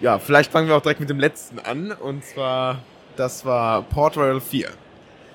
Ja, 0.01 0.18
vielleicht 0.18 0.51
fangen 0.51 0.68
wir 0.68 0.77
auch 0.77 0.81
direkt 0.81 1.01
mit 1.01 1.11
dem 1.11 1.20
letzten 1.20 1.59
an 1.59 1.92
und 1.92 2.25
zwar, 2.25 2.79
das 3.16 3.44
war 3.44 3.83
Port 3.83 4.16
Royal 4.16 4.40
4. 4.40 4.68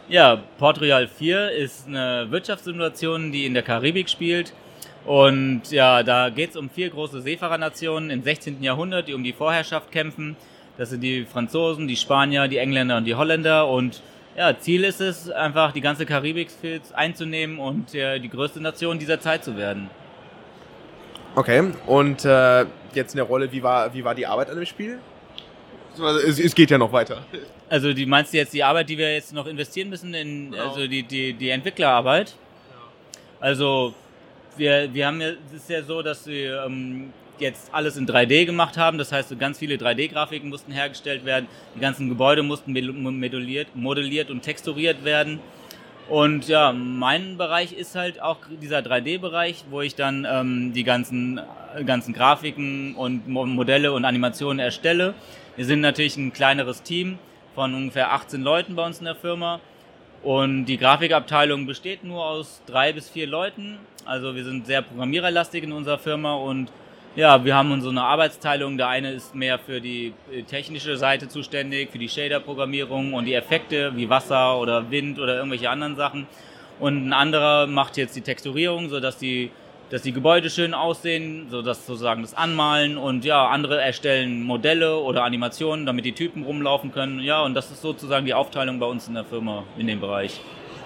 Ja, 0.07 0.43
Port 0.57 0.81
Royal 0.81 1.07
4 1.07 1.51
ist 1.51 1.87
eine 1.87 2.27
Wirtschaftssimulation, 2.29 3.31
die 3.31 3.45
in 3.45 3.53
der 3.53 3.63
Karibik 3.63 4.09
spielt. 4.09 4.53
Und 5.05 5.71
ja, 5.71 6.03
da 6.03 6.29
geht 6.29 6.51
es 6.51 6.55
um 6.55 6.69
vier 6.69 6.89
große 6.89 7.21
Seefahrernationen 7.21 8.09
im 8.09 8.21
16. 8.21 8.61
Jahrhundert, 8.61 9.07
die 9.07 9.13
um 9.13 9.23
die 9.23 9.33
Vorherrschaft 9.33 9.91
kämpfen. 9.91 10.35
Das 10.77 10.89
sind 10.89 11.01
die 11.01 11.25
Franzosen, 11.25 11.87
die 11.87 11.95
Spanier, 11.95 12.47
die 12.47 12.57
Engländer 12.57 12.97
und 12.97 13.05
die 13.05 13.15
Holländer. 13.15 13.67
Und 13.67 14.01
ja, 14.37 14.57
Ziel 14.57 14.83
ist 14.83 15.01
es, 15.01 15.29
einfach 15.29 15.71
die 15.71 15.81
ganze 15.81 16.05
Karibik 16.05 16.49
einzunehmen 16.93 17.59
und 17.59 17.95
äh, 17.95 18.19
die 18.19 18.29
größte 18.29 18.61
Nation 18.61 18.99
dieser 18.99 19.19
Zeit 19.19 19.43
zu 19.43 19.57
werden. 19.57 19.89
Okay, 21.35 21.71
und 21.87 22.25
äh, 22.25 22.65
jetzt 22.93 23.13
in 23.13 23.17
der 23.17 23.25
Rolle, 23.25 23.51
wie 23.51 23.63
war, 23.63 23.93
wie 23.93 24.03
war 24.03 24.13
die 24.13 24.27
Arbeit 24.27 24.49
an 24.49 24.57
dem 24.57 24.65
Spiel? 24.65 24.99
Also, 25.99 26.19
Es, 26.19 26.39
es 26.39 26.55
geht 26.55 26.71
ja 26.71 26.77
noch 26.77 26.91
weiter. 26.91 27.23
Also 27.69 27.93
die 27.93 28.05
meinst 28.05 28.33
du 28.33 28.37
jetzt 28.37 28.53
die 28.53 28.63
Arbeit, 28.63 28.89
die 28.89 28.97
wir 28.97 29.13
jetzt 29.13 29.33
noch 29.33 29.47
investieren 29.47 29.89
müssen 29.89 30.13
in 30.13 30.51
Genau. 30.51 30.69
also 30.69 30.87
die, 30.87 31.03
die, 31.03 31.33
die 31.33 31.49
Entwicklerarbeit? 31.49 32.35
Also 33.39 33.93
wir, 34.57 34.93
wir 34.93 35.07
haben 35.07 35.21
ja, 35.21 35.29
es 35.47 35.53
ist 35.61 35.69
ja 35.69 35.81
so, 35.81 36.01
dass 36.01 36.27
wir 36.27 36.63
ähm, 36.65 37.11
jetzt 37.39 37.73
alles 37.73 37.97
in 37.97 38.07
3D 38.07 38.45
gemacht 38.45 38.77
haben. 38.77 38.97
Das 38.97 39.11
heißt, 39.11 39.37
ganz 39.39 39.59
viele 39.59 39.75
3D-Grafiken 39.75 40.49
mussten 40.49 40.71
hergestellt 40.71 41.25
werden. 41.25 41.47
Die 41.75 41.79
ganzen 41.79 42.09
Gebäude 42.09 42.43
mussten 42.43 42.71
modelliert, 42.71 43.75
modelliert 43.75 44.29
und 44.29 44.41
texturiert 44.41 45.03
werden. 45.03 45.39
Und 46.09 46.47
ja, 46.47 46.73
mein 46.73 47.37
Bereich 47.37 47.73
ist 47.73 47.95
halt 47.95 48.21
auch 48.21 48.37
dieser 48.61 48.79
3D-Bereich, 48.79 49.65
wo 49.69 49.81
ich 49.81 49.95
dann 49.95 50.27
ähm, 50.29 50.73
die 50.73 50.83
ganzen, 50.83 51.39
äh, 51.75 51.83
ganzen 51.85 52.13
Grafiken 52.13 52.95
und 52.95 53.27
Mo 53.27 53.45
Modelle 53.45 53.93
und 53.93 54.03
Animationen 54.03 54.59
erstelle. 54.59 55.13
Wir 55.57 55.65
sind 55.65 55.81
natürlich 55.81 56.15
ein 56.15 56.31
kleineres 56.31 56.81
Team 56.81 57.19
von 57.55 57.75
ungefähr 57.75 58.13
18 58.13 58.41
Leuten 58.41 58.75
bei 58.75 58.85
uns 58.85 58.99
in 58.99 59.05
der 59.05 59.15
Firma. 59.15 59.59
Und 60.23 60.65
die 60.65 60.77
Grafikabteilung 60.77 61.65
besteht 61.65 62.05
nur 62.05 62.25
aus 62.25 62.61
drei 62.65 62.93
bis 62.93 63.09
vier 63.09 63.27
Leuten. 63.27 63.77
Also 64.05 64.33
wir 64.33 64.45
sind 64.45 64.65
sehr 64.65 64.81
programmiererlastig 64.81 65.63
in 65.63 65.73
unserer 65.73 65.97
Firma 65.97 66.35
und 66.35 66.71
ja, 67.17 67.43
wir 67.43 67.53
haben 67.53 67.81
so 67.81 67.89
eine 67.89 68.03
Arbeitsteilung. 68.03 68.77
Der 68.77 68.87
eine 68.87 69.11
ist 69.11 69.35
mehr 69.35 69.59
für 69.59 69.81
die 69.81 70.13
äh, 70.31 70.43
technische 70.43 70.95
Seite 70.95 71.27
zuständig, 71.27 71.91
für 71.91 71.97
die 71.97 72.07
Shader-Programmierung 72.07 73.13
und 73.13 73.25
die 73.25 73.33
Effekte 73.33 73.91
wie 73.97 74.09
Wasser 74.09 74.57
oder 74.57 74.89
Wind 74.89 75.19
oder 75.19 75.35
irgendwelche 75.35 75.69
anderen 75.69 75.97
Sachen. 75.97 76.27
Und 76.79 77.09
ein 77.09 77.13
anderer 77.13 77.67
macht 77.67 77.97
jetzt 77.97 78.15
die 78.15 78.21
Texturierung, 78.21 78.87
sodass 78.87 79.17
die, 79.17 79.51
dass 79.91 80.01
die 80.03 80.13
Gebäude 80.13 80.49
schön 80.49 80.73
aussehen, 80.73 81.47
so 81.51 81.61
dass 81.61 81.85
sozusagen 81.85 82.21
das 82.21 82.33
Anmalen 82.33 82.97
und 82.97 83.25
ja, 83.25 83.47
andere 83.47 83.79
erstellen 83.79 84.41
Modelle 84.41 84.97
oder 84.97 85.25
Animationen, 85.25 85.85
damit 85.85 86.05
die 86.05 86.13
Typen 86.13 86.43
rumlaufen 86.43 86.93
können. 86.93 87.19
Ja, 87.19 87.43
und 87.43 87.53
das 87.55 87.69
ist 87.71 87.81
sozusagen 87.81 88.25
die 88.25 88.33
Aufteilung 88.33 88.79
bei 88.79 88.85
uns 88.85 89.09
in 89.09 89.15
der 89.15 89.25
Firma 89.25 89.63
in 89.77 89.87
dem 89.87 89.99
Bereich. 89.99 90.39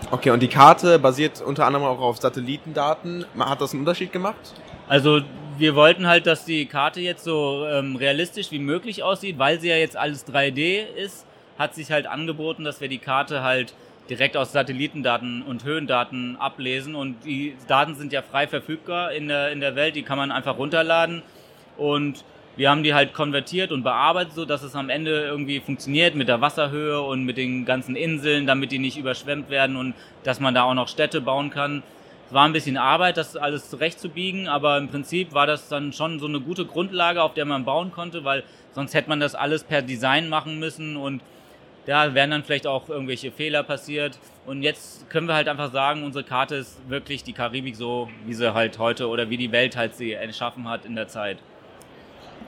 Okay, 0.09 0.31
und 0.31 0.41
die 0.41 0.47
Karte 0.47 0.97
basiert 0.97 1.39
unter 1.39 1.67
anderem 1.67 1.85
auch 1.85 1.99
auf 1.99 2.17
Satellitendaten. 2.17 3.25
Hat 3.37 3.61
das 3.61 3.73
einen 3.73 3.81
Unterschied 3.81 4.11
gemacht? 4.11 4.53
Also 4.87 5.21
wir 5.57 5.75
wollten 5.75 6.07
halt, 6.07 6.25
dass 6.25 6.43
die 6.43 6.65
Karte 6.65 6.99
jetzt 6.99 7.23
so 7.23 7.65
ähm, 7.67 7.95
realistisch 7.95 8.51
wie 8.51 8.59
möglich 8.59 9.03
aussieht, 9.03 9.37
weil 9.37 9.59
sie 9.59 9.69
ja 9.69 9.77
jetzt 9.77 9.95
alles 9.95 10.27
3D 10.27 10.83
ist. 10.83 11.25
hat 11.59 11.75
sich 11.75 11.91
halt 11.91 12.07
angeboten, 12.07 12.63
dass 12.63 12.81
wir 12.81 12.89
die 12.89 12.97
Karte 12.97 13.43
halt 13.43 13.73
direkt 14.09 14.37
aus 14.37 14.51
Satellitendaten 14.51 15.41
und 15.41 15.63
Höhendaten 15.63 16.35
ablesen. 16.37 16.95
Und 16.95 17.25
die 17.25 17.55
Daten 17.67 17.95
sind 17.95 18.13
ja 18.13 18.21
frei 18.21 18.47
verfügbar 18.47 19.11
in 19.11 19.27
der, 19.27 19.51
in 19.51 19.59
der 19.59 19.75
Welt, 19.75 19.95
die 19.95 20.03
kann 20.03 20.17
man 20.17 20.31
einfach 20.31 20.57
runterladen. 20.57 21.21
Und 21.77 22.23
wir 22.57 22.69
haben 22.69 22.83
die 22.83 22.93
halt 22.93 23.13
konvertiert 23.13 23.71
und 23.71 23.83
bearbeitet, 23.83 24.33
so 24.33 24.45
dass 24.45 24.63
es 24.63 24.75
am 24.75 24.89
Ende 24.89 25.25
irgendwie 25.25 25.59
funktioniert 25.59 26.15
mit 26.15 26.29
der 26.29 26.39
Wasserhöhe 26.39 27.01
und 27.01 27.25
mit 27.25 27.37
den 27.37 27.65
ganzen 27.65 27.95
Inseln, 27.97 28.47
damit 28.47 28.71
die 28.71 28.79
nicht 28.79 28.97
überschwemmt 28.97 29.49
werden 29.49 29.75
und 29.75 29.93
dass 30.23 30.39
man 30.39 30.53
da 30.53 30.63
auch 30.63 30.73
noch 30.73 30.87
Städte 30.87 31.19
bauen 31.19 31.49
kann. 31.49 31.83
Es 32.27 32.33
war 32.33 32.45
ein 32.45 32.53
bisschen 32.53 32.77
Arbeit, 32.77 33.17
das 33.17 33.35
alles 33.35 33.69
zurechtzubiegen, 33.69 34.47
aber 34.47 34.77
im 34.77 34.87
Prinzip 34.87 35.33
war 35.33 35.45
das 35.45 35.67
dann 35.67 35.93
schon 35.93 36.19
so 36.19 36.27
eine 36.27 36.39
gute 36.39 36.65
Grundlage, 36.65 37.21
auf 37.21 37.33
der 37.33 37.45
man 37.45 37.65
bauen 37.65 37.91
konnte, 37.91 38.23
weil 38.23 38.43
sonst 38.71 38.93
hätte 38.93 39.09
man 39.09 39.19
das 39.19 39.35
alles 39.35 39.63
per 39.63 39.81
Design 39.81 40.29
machen 40.29 40.57
müssen 40.57 40.95
und 40.95 41.21
da 41.85 42.13
wären 42.13 42.31
dann 42.31 42.43
vielleicht 42.43 42.67
auch 42.67 42.89
irgendwelche 42.89 43.31
Fehler 43.31 43.63
passiert. 43.63 44.17
Und 44.45 44.63
jetzt 44.63 45.09
können 45.09 45.27
wir 45.27 45.35
halt 45.35 45.47
einfach 45.47 45.71
sagen, 45.71 46.03
unsere 46.03 46.23
Karte 46.23 46.55
ist 46.55 46.79
wirklich 46.89 47.23
die 47.23 47.33
Karibik 47.33 47.75
so, 47.75 48.09
wie 48.25 48.33
sie 48.33 48.53
halt 48.53 48.79
heute 48.79 49.07
oder 49.07 49.29
wie 49.29 49.37
die 49.37 49.51
Welt 49.51 49.75
halt 49.75 49.95
sie 49.95 50.13
erschaffen 50.13 50.67
hat 50.67 50.85
in 50.85 50.95
der 50.95 51.07
Zeit. 51.07 51.37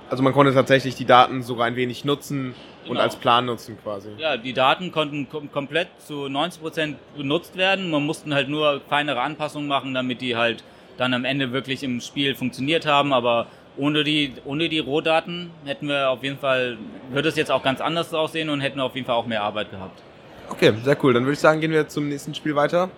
Also 0.10 0.24
man 0.24 0.34
konnte 0.34 0.54
tatsächlich 0.54 0.96
die 0.96 1.06
Daten 1.06 1.44
sogar 1.44 1.68
ein 1.68 1.76
wenig 1.76 2.06
nutzen 2.06 2.56
und 2.84 2.92
Genau. 2.92 3.02
als 3.02 3.18
Plan 3.18 3.46
nutzen 3.46 3.78
quasi. 3.84 4.10
Ja, 4.18 4.38
die 4.38 4.54
Daten 4.54 4.92
konnten 4.92 5.28
kom 5.28 5.52
komplett 5.52 5.90
zu 6.00 6.30
90 6.30 6.62
Prozent 6.62 6.98
benutzt 7.18 7.58
werden. 7.58 7.92
Man 7.92 8.06
mussten 8.06 8.34
halt 8.34 8.48
nur 8.48 8.82
feinere 8.88 9.20
Anpassungen 9.22 9.68
machen, 9.68 9.94
damit 9.94 10.22
die 10.22 10.38
halt 10.38 10.64
dann 10.98 11.14
am 11.14 11.26
Ende 11.26 11.52
wirklich 11.52 11.84
im 11.84 12.00
Spiel 12.00 12.36
funktioniert 12.36 12.86
haben. 12.86 13.12
Aber 13.12 13.48
ohne 13.78 14.04
die, 14.04 14.34
ohne 14.46 14.70
die 14.70 14.80
Rohdaten 14.80 15.52
hätten 15.66 15.88
wir 15.88 16.10
auf 16.10 16.24
jeden 16.24 16.38
Fall, 16.38 16.78
würde 17.12 17.30
es 17.30 17.36
jetzt 17.36 17.52
auch 17.52 17.64
ganz 17.64 17.82
anders 17.82 18.14
aussehen 18.14 18.50
und 18.50 18.62
hätten 18.62 18.78
wir 18.78 18.84
auf 18.84 18.96
jeden 18.96 19.06
Fall 19.06 19.16
auch 19.16 19.26
mehr 19.26 19.44
Arbeit 19.44 19.72
gehabt. 19.72 20.02
Okay, 20.50 20.74
sehr 20.84 20.98
cool. 21.04 21.14
Dann 21.14 21.24
würde 21.24 21.34
ich 21.34 21.40
sagen, 21.40 21.60
gehen 21.62 21.72
wir 21.72 21.88
zum 21.88 22.10
nächsten 22.10 22.34
Spiel 22.34 22.56
weiter. 22.56 22.90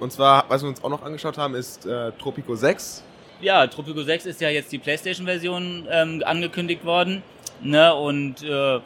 Und 0.00 0.12
zwar, 0.12 0.44
was 0.48 0.62
wir 0.62 0.68
uns 0.68 0.82
auch 0.82 0.90
noch 0.90 1.02
angeschaut 1.02 1.38
haben, 1.38 1.54
ist 1.54 1.86
äh, 1.86 2.12
Tropico 2.12 2.54
6. 2.54 3.02
Ja, 3.40 3.66
Tropico 3.66 4.02
6 4.02 4.26
ist 4.26 4.40
ja 4.40 4.48
jetzt 4.48 4.72
die 4.72 4.78
PlayStation-Version 4.78 5.86
ähm, 5.90 6.22
angekündigt 6.24 6.84
worden. 6.84 7.22
Ne? 7.62 7.94
Und 7.94 8.42
äh, 8.42 8.80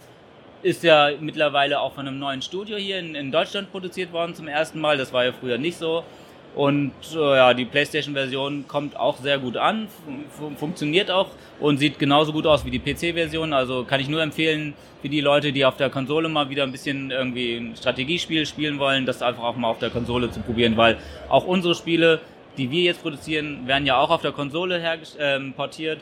ist 0.62 0.82
ja 0.82 1.10
mittlerweile 1.18 1.80
auch 1.80 1.94
von 1.94 2.06
einem 2.06 2.18
neuen 2.18 2.42
Studio 2.42 2.76
hier 2.76 2.98
in, 2.98 3.14
in 3.14 3.32
Deutschland 3.32 3.70
produziert 3.70 4.12
worden 4.12 4.34
zum 4.34 4.48
ersten 4.48 4.80
Mal. 4.80 4.98
Das 4.98 5.12
war 5.12 5.24
ja 5.24 5.32
früher 5.32 5.58
nicht 5.58 5.78
so. 5.78 6.04
Und 6.54 6.92
äh, 7.14 7.18
ja, 7.18 7.54
die 7.54 7.64
PlayStation-Version 7.64 8.64
kommt 8.66 8.96
auch 8.96 9.18
sehr 9.18 9.38
gut 9.38 9.56
an, 9.56 9.86
fun 10.36 10.56
funktioniert 10.56 11.10
auch 11.10 11.28
und 11.60 11.78
sieht 11.78 11.98
genauso 11.98 12.32
gut 12.32 12.46
aus 12.46 12.64
wie 12.64 12.70
die 12.70 12.80
PC-Version. 12.80 13.52
Also 13.52 13.84
kann 13.84 14.00
ich 14.00 14.08
nur 14.08 14.20
empfehlen 14.20 14.74
für 15.00 15.08
die 15.08 15.20
Leute, 15.20 15.52
die 15.52 15.64
auf 15.64 15.76
der 15.76 15.90
Konsole 15.90 16.28
mal 16.28 16.50
wieder 16.50 16.64
ein 16.64 16.72
bisschen 16.72 17.10
irgendwie 17.10 17.56
ein 17.56 17.76
Strategiespiel 17.76 18.46
spielen 18.46 18.78
wollen, 18.78 19.06
das 19.06 19.22
einfach 19.22 19.44
auch 19.44 19.56
mal 19.56 19.68
auf 19.68 19.78
der 19.78 19.90
Konsole 19.90 20.30
zu 20.30 20.40
probieren, 20.40 20.76
weil 20.76 20.98
auch 21.28 21.46
unsere 21.46 21.74
Spiele, 21.74 22.20
die 22.58 22.70
wir 22.70 22.82
jetzt 22.82 23.02
produzieren, 23.02 23.66
werden 23.66 23.86
ja 23.86 23.98
auch 23.98 24.10
auf 24.10 24.22
der 24.22 24.32
Konsole 24.32 24.82
ähm, 25.18 25.52
portiert. 25.54 26.00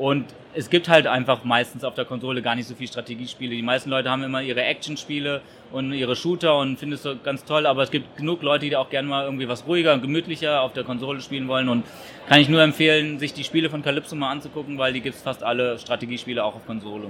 Und 0.00 0.24
es 0.54 0.70
gibt 0.70 0.88
halt 0.88 1.06
einfach 1.06 1.44
meistens 1.44 1.84
auf 1.84 1.92
der 1.92 2.06
Konsole 2.06 2.40
gar 2.40 2.54
nicht 2.54 2.66
so 2.66 2.74
viele 2.74 2.88
Strategiespiele. 2.88 3.54
Die 3.54 3.60
meisten 3.60 3.90
Leute 3.90 4.10
haben 4.10 4.22
immer 4.22 4.40
ihre 4.40 4.62
Actionspiele 4.62 5.42
und 5.72 5.92
ihre 5.92 6.16
Shooter 6.16 6.56
und 6.56 6.78
finden 6.78 6.94
es 6.94 7.02
so 7.02 7.16
ganz 7.22 7.44
toll, 7.44 7.66
aber 7.66 7.82
es 7.82 7.90
gibt 7.90 8.16
genug 8.16 8.40
Leute, 8.40 8.64
die 8.64 8.74
auch 8.76 8.88
gerne 8.88 9.06
mal 9.06 9.26
irgendwie 9.26 9.46
was 9.46 9.66
ruhiger 9.66 9.92
und 9.92 10.00
gemütlicher 10.00 10.62
auf 10.62 10.72
der 10.72 10.84
Konsole 10.84 11.20
spielen 11.20 11.48
wollen 11.48 11.68
und 11.68 11.84
kann 12.26 12.40
ich 12.40 12.48
nur 12.48 12.62
empfehlen, 12.62 13.18
sich 13.18 13.34
die 13.34 13.44
Spiele 13.44 13.68
von 13.68 13.82
Calypso 13.82 14.16
mal 14.16 14.30
anzugucken, 14.30 14.78
weil 14.78 14.94
die 14.94 15.02
gibt's 15.02 15.20
fast 15.20 15.42
alle 15.42 15.78
Strategiespiele 15.78 16.42
auch 16.42 16.54
auf 16.54 16.64
Konsole. 16.66 17.08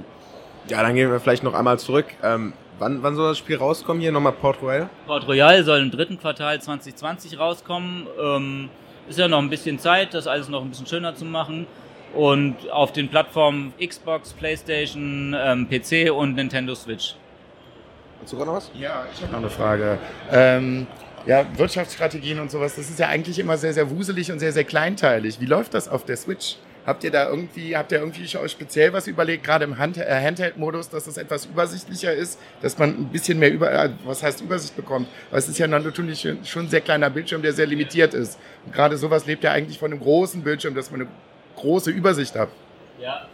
Ja, 0.66 0.82
dann 0.82 0.96
gehen 0.96 1.12
wir 1.12 1.20
vielleicht 1.20 1.44
noch 1.44 1.54
einmal 1.54 1.78
zurück. 1.78 2.06
Ähm, 2.24 2.54
wann, 2.80 3.04
wann 3.04 3.14
soll 3.14 3.28
das 3.28 3.38
Spiel 3.38 3.56
rauskommen 3.56 4.02
hier? 4.02 4.10
Nochmal 4.10 4.32
Port 4.32 4.60
Royal? 4.62 4.90
Port 5.06 5.28
Royal 5.28 5.62
soll 5.62 5.78
im 5.78 5.92
dritten 5.92 6.18
Quartal 6.18 6.60
2020 6.60 7.38
rauskommen. 7.38 8.08
Ähm, 8.20 8.68
ist 9.08 9.20
ja 9.20 9.28
noch 9.28 9.38
ein 9.38 9.48
bisschen 9.48 9.78
Zeit, 9.78 10.12
das 10.12 10.26
alles 10.26 10.48
noch 10.48 10.62
ein 10.62 10.70
bisschen 10.70 10.88
schöner 10.88 11.14
zu 11.14 11.24
machen. 11.24 11.68
Und 12.14 12.70
auf 12.70 12.92
den 12.92 13.08
Plattformen 13.08 13.72
Xbox, 13.80 14.32
PlayStation, 14.32 15.34
ähm, 15.38 15.68
PC 15.68 16.10
und 16.10 16.34
Nintendo 16.34 16.74
Switch. 16.74 17.14
Hast 18.22 18.32
du 18.32 18.36
gerade 18.36 18.50
noch 18.50 18.56
was? 18.56 18.70
Ja, 18.74 19.06
ich 19.14 19.22
habe 19.22 19.32
noch 19.32 19.38
eine 19.38 19.50
Frage. 19.50 19.98
Ähm, 20.30 20.86
ja, 21.26 21.46
Wirtschaftsstrategien 21.56 22.40
und 22.40 22.50
sowas, 22.50 22.76
das 22.76 22.90
ist 22.90 22.98
ja 22.98 23.08
eigentlich 23.08 23.38
immer 23.38 23.56
sehr, 23.56 23.72
sehr 23.72 23.90
wuselig 23.90 24.32
und 24.32 24.38
sehr, 24.40 24.52
sehr 24.52 24.64
kleinteilig. 24.64 25.40
Wie 25.40 25.46
läuft 25.46 25.74
das 25.74 25.88
auf 25.88 26.04
der 26.04 26.16
Switch? 26.16 26.56
Habt 26.86 27.04
ihr 27.04 27.10
da 27.10 27.28
irgendwie, 27.28 27.76
habt 27.76 27.92
ihr 27.92 27.98
irgendwie 27.98 28.22
euch 28.38 28.52
speziell 28.52 28.92
was 28.92 29.06
überlegt, 29.06 29.44
gerade 29.44 29.64
im 29.64 29.76
Hand, 29.76 29.98
äh, 29.98 30.22
Handheld-Modus, 30.24 30.88
dass 30.88 31.06
es 31.06 31.18
etwas 31.18 31.44
übersichtlicher 31.44 32.12
ist, 32.12 32.38
dass 32.62 32.78
man 32.78 32.90
ein 32.90 33.08
bisschen 33.12 33.38
mehr 33.38 33.52
über, 33.52 33.70
äh, 33.70 33.90
was 34.04 34.22
heißt 34.22 34.40
Übersicht 34.40 34.74
bekommt? 34.76 35.06
Weil 35.30 35.40
es 35.40 35.48
ist 35.48 35.58
ja 35.58 35.66
natürlich 35.68 36.20
schon 36.20 36.44
schon 36.44 36.64
ein 36.64 36.68
sehr 36.68 36.80
kleiner 36.80 37.10
Bildschirm, 37.10 37.42
der 37.42 37.52
sehr 37.52 37.66
limitiert 37.66 38.14
ist. 38.14 38.38
Und 38.64 38.72
gerade 38.72 38.96
sowas 38.96 39.26
lebt 39.26 39.44
ja 39.44 39.52
eigentlich 39.52 39.78
von 39.78 39.92
einem 39.92 40.00
großen 40.00 40.42
Bildschirm, 40.42 40.74
dass 40.74 40.90
man 40.90 41.02
eine 41.02 41.10
große 41.60 41.90
Übersicht 41.90 42.34
hat. 42.34 42.48
Ja. 43.00 43.26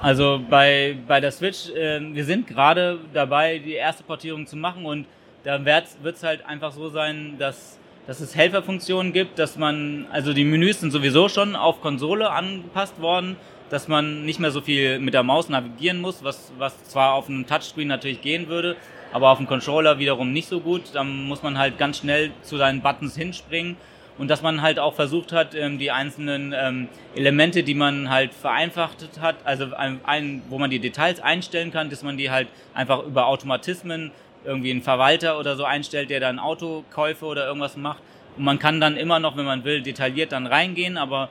Also 0.00 0.40
bei, 0.50 0.96
bei 1.06 1.20
der 1.20 1.30
Switch, 1.30 1.70
äh, 1.70 2.00
wir 2.00 2.24
sind 2.24 2.46
gerade 2.46 2.98
dabei, 3.12 3.58
die 3.58 3.72
erste 3.72 4.02
Portierung 4.02 4.46
zu 4.46 4.56
machen 4.56 4.84
und 4.84 5.06
da 5.44 5.64
wird 5.64 6.16
es 6.16 6.22
halt 6.22 6.44
einfach 6.46 6.72
so 6.72 6.88
sein, 6.88 7.36
dass, 7.38 7.78
dass 8.06 8.20
es 8.20 8.34
Helferfunktionen 8.34 9.12
gibt, 9.12 9.38
dass 9.38 9.56
man, 9.56 10.06
also 10.10 10.32
die 10.32 10.44
Menüs 10.44 10.80
sind 10.80 10.90
sowieso 10.90 11.28
schon 11.28 11.54
auf 11.54 11.80
Konsole 11.80 12.30
angepasst 12.30 13.00
worden, 13.00 13.36
dass 13.70 13.88
man 13.88 14.24
nicht 14.24 14.40
mehr 14.40 14.50
so 14.50 14.60
viel 14.60 14.98
mit 14.98 15.14
der 15.14 15.22
Maus 15.22 15.48
navigieren 15.48 16.00
muss, 16.00 16.24
was, 16.24 16.52
was 16.58 16.84
zwar 16.84 17.14
auf 17.14 17.28
einem 17.28 17.46
Touchscreen 17.46 17.88
natürlich 17.88 18.20
gehen 18.20 18.48
würde, 18.48 18.76
aber 19.12 19.30
auf 19.30 19.38
dem 19.38 19.46
Controller 19.46 19.98
wiederum 19.98 20.32
nicht 20.32 20.48
so 20.48 20.60
gut. 20.60 20.82
Dann 20.94 21.24
muss 21.24 21.42
man 21.42 21.58
halt 21.58 21.78
ganz 21.78 21.98
schnell 21.98 22.30
zu 22.42 22.56
seinen 22.56 22.82
Buttons 22.82 23.16
hinspringen 23.16 23.76
und 24.16 24.28
dass 24.28 24.42
man 24.42 24.62
halt 24.62 24.78
auch 24.78 24.94
versucht 24.94 25.32
hat, 25.32 25.54
ähm, 25.54 25.78
die 25.78 25.90
einzelnen 25.90 26.54
ähm, 26.56 26.88
Elemente, 27.14 27.62
die 27.62 27.74
man 27.74 28.10
halt 28.10 28.32
vereinfacht 28.32 29.08
hat, 29.20 29.36
also 29.44 29.66
ein, 29.74 30.42
wo 30.48 30.58
man 30.58 30.70
die 30.70 30.78
Details 30.78 31.20
einstellen 31.20 31.72
kann, 31.72 31.90
dass 31.90 32.02
man 32.02 32.16
die 32.16 32.30
halt 32.30 32.48
einfach 32.74 33.04
über 33.04 33.26
Automatismen 33.26 34.12
irgendwie 34.44 34.70
einen 34.70 34.82
Verwalter 34.82 35.38
oder 35.38 35.56
so 35.56 35.64
einstellt, 35.64 36.10
der 36.10 36.20
dann 36.20 36.38
Autokäufe 36.38 37.24
oder 37.24 37.46
irgendwas 37.46 37.76
macht. 37.76 38.02
Und 38.36 38.44
man 38.44 38.58
kann 38.58 38.80
dann 38.80 38.96
immer 38.96 39.18
noch, 39.18 39.36
wenn 39.36 39.44
man 39.44 39.64
will, 39.64 39.82
detailliert 39.82 40.32
dann 40.32 40.46
reingehen, 40.46 40.96
aber 40.96 41.28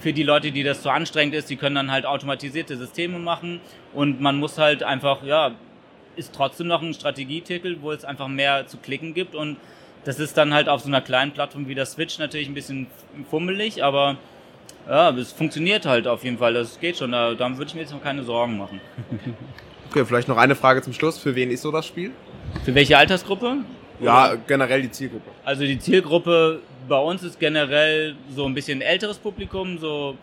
für 0.00 0.12
die 0.12 0.22
Leute, 0.22 0.50
die 0.50 0.62
das 0.62 0.82
so 0.82 0.90
anstrengend 0.90 1.34
ist, 1.34 1.50
die 1.50 1.56
können 1.56 1.76
dann 1.76 1.90
halt 1.90 2.04
automatisierte 2.04 2.76
Systeme 2.76 3.18
machen 3.18 3.60
und 3.94 4.20
man 4.20 4.36
muss 4.36 4.58
halt 4.58 4.82
einfach, 4.82 5.22
ja, 5.22 5.52
ist 6.16 6.34
trotzdem 6.34 6.66
noch 6.66 6.82
ein 6.82 6.94
Strategietitel, 6.94 7.76
wo 7.80 7.92
es 7.92 8.04
einfach 8.04 8.26
mehr 8.26 8.66
zu 8.66 8.78
klicken 8.78 9.14
gibt 9.14 9.36
und 9.36 9.56
das 10.08 10.18
ist 10.18 10.38
dann 10.38 10.54
halt 10.54 10.70
auf 10.70 10.80
so 10.80 10.88
einer 10.88 11.02
kleinen 11.02 11.32
Plattform 11.32 11.68
wie 11.68 11.74
der 11.74 11.84
Switch 11.84 12.18
natürlich 12.18 12.48
ein 12.48 12.54
bisschen 12.54 12.86
fummelig, 13.28 13.84
aber 13.84 14.16
ja, 14.88 15.10
es 15.10 15.32
funktioniert 15.32 15.84
halt 15.84 16.08
auf 16.08 16.24
jeden 16.24 16.38
Fall, 16.38 16.54
das 16.54 16.80
geht 16.80 16.96
schon, 16.96 17.12
da, 17.12 17.34
da 17.34 17.50
würde 17.58 17.66
ich 17.68 17.74
mir 17.74 17.82
jetzt 17.82 17.92
noch 17.92 18.02
keine 18.02 18.22
Sorgen 18.24 18.56
machen. 18.56 18.80
Okay, 19.90 20.04
vielleicht 20.04 20.28
noch 20.28 20.36
eine 20.36 20.54
Frage 20.54 20.82
zum 20.82 20.92
Schluss. 20.92 21.16
Für 21.16 21.34
wen 21.34 21.50
ist 21.50 21.62
so 21.62 21.72
das 21.72 21.86
Spiel? 21.86 22.10
Für 22.62 22.74
welche 22.74 22.98
Altersgruppe? 22.98 23.56
Ja, 24.00 24.34
generell 24.34 24.82
die 24.82 24.90
Zielgruppe. 24.90 25.30
Also 25.46 25.64
die 25.64 25.78
Zielgruppe 25.78 26.60
bei 26.86 26.98
uns 26.98 27.22
ist 27.22 27.40
generell 27.40 28.14
so 28.36 28.44
ein 28.44 28.52
bisschen 28.52 28.82
älteres 28.82 29.16
Publikum, 29.16 29.78
so 29.78 30.18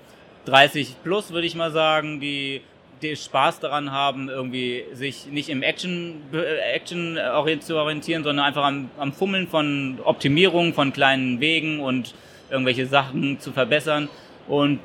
30 0.46 0.98
plus 1.04 1.32
würde 1.32 1.48
ich 1.48 1.56
mal 1.56 1.72
sagen, 1.72 2.20
die, 2.20 2.62
die 3.02 3.16
Spaß 3.16 3.60
daran 3.60 3.92
haben, 3.92 4.30
irgendwie 4.30 4.86
sich 4.94 5.28
nicht 5.28 5.50
im 5.50 5.64
Action, 5.64 6.22
äh, 6.34 6.74
Action 6.74 7.18
zu 7.60 7.78
orientieren, 7.78 8.24
sondern 8.24 8.46
einfach 8.46 8.64
am, 8.64 8.90
am 8.98 9.14
Fummeln 9.14 9.48
von 9.48 10.00
Optimierung 10.04 10.74
von 10.74 10.94
kleinen 10.94 11.40
Wegen 11.40 11.80
und 11.80 12.14
irgendwelche 12.50 12.86
Sachen 12.86 13.40
zu 13.40 13.52
verbessern 13.52 14.10
und 14.48 14.80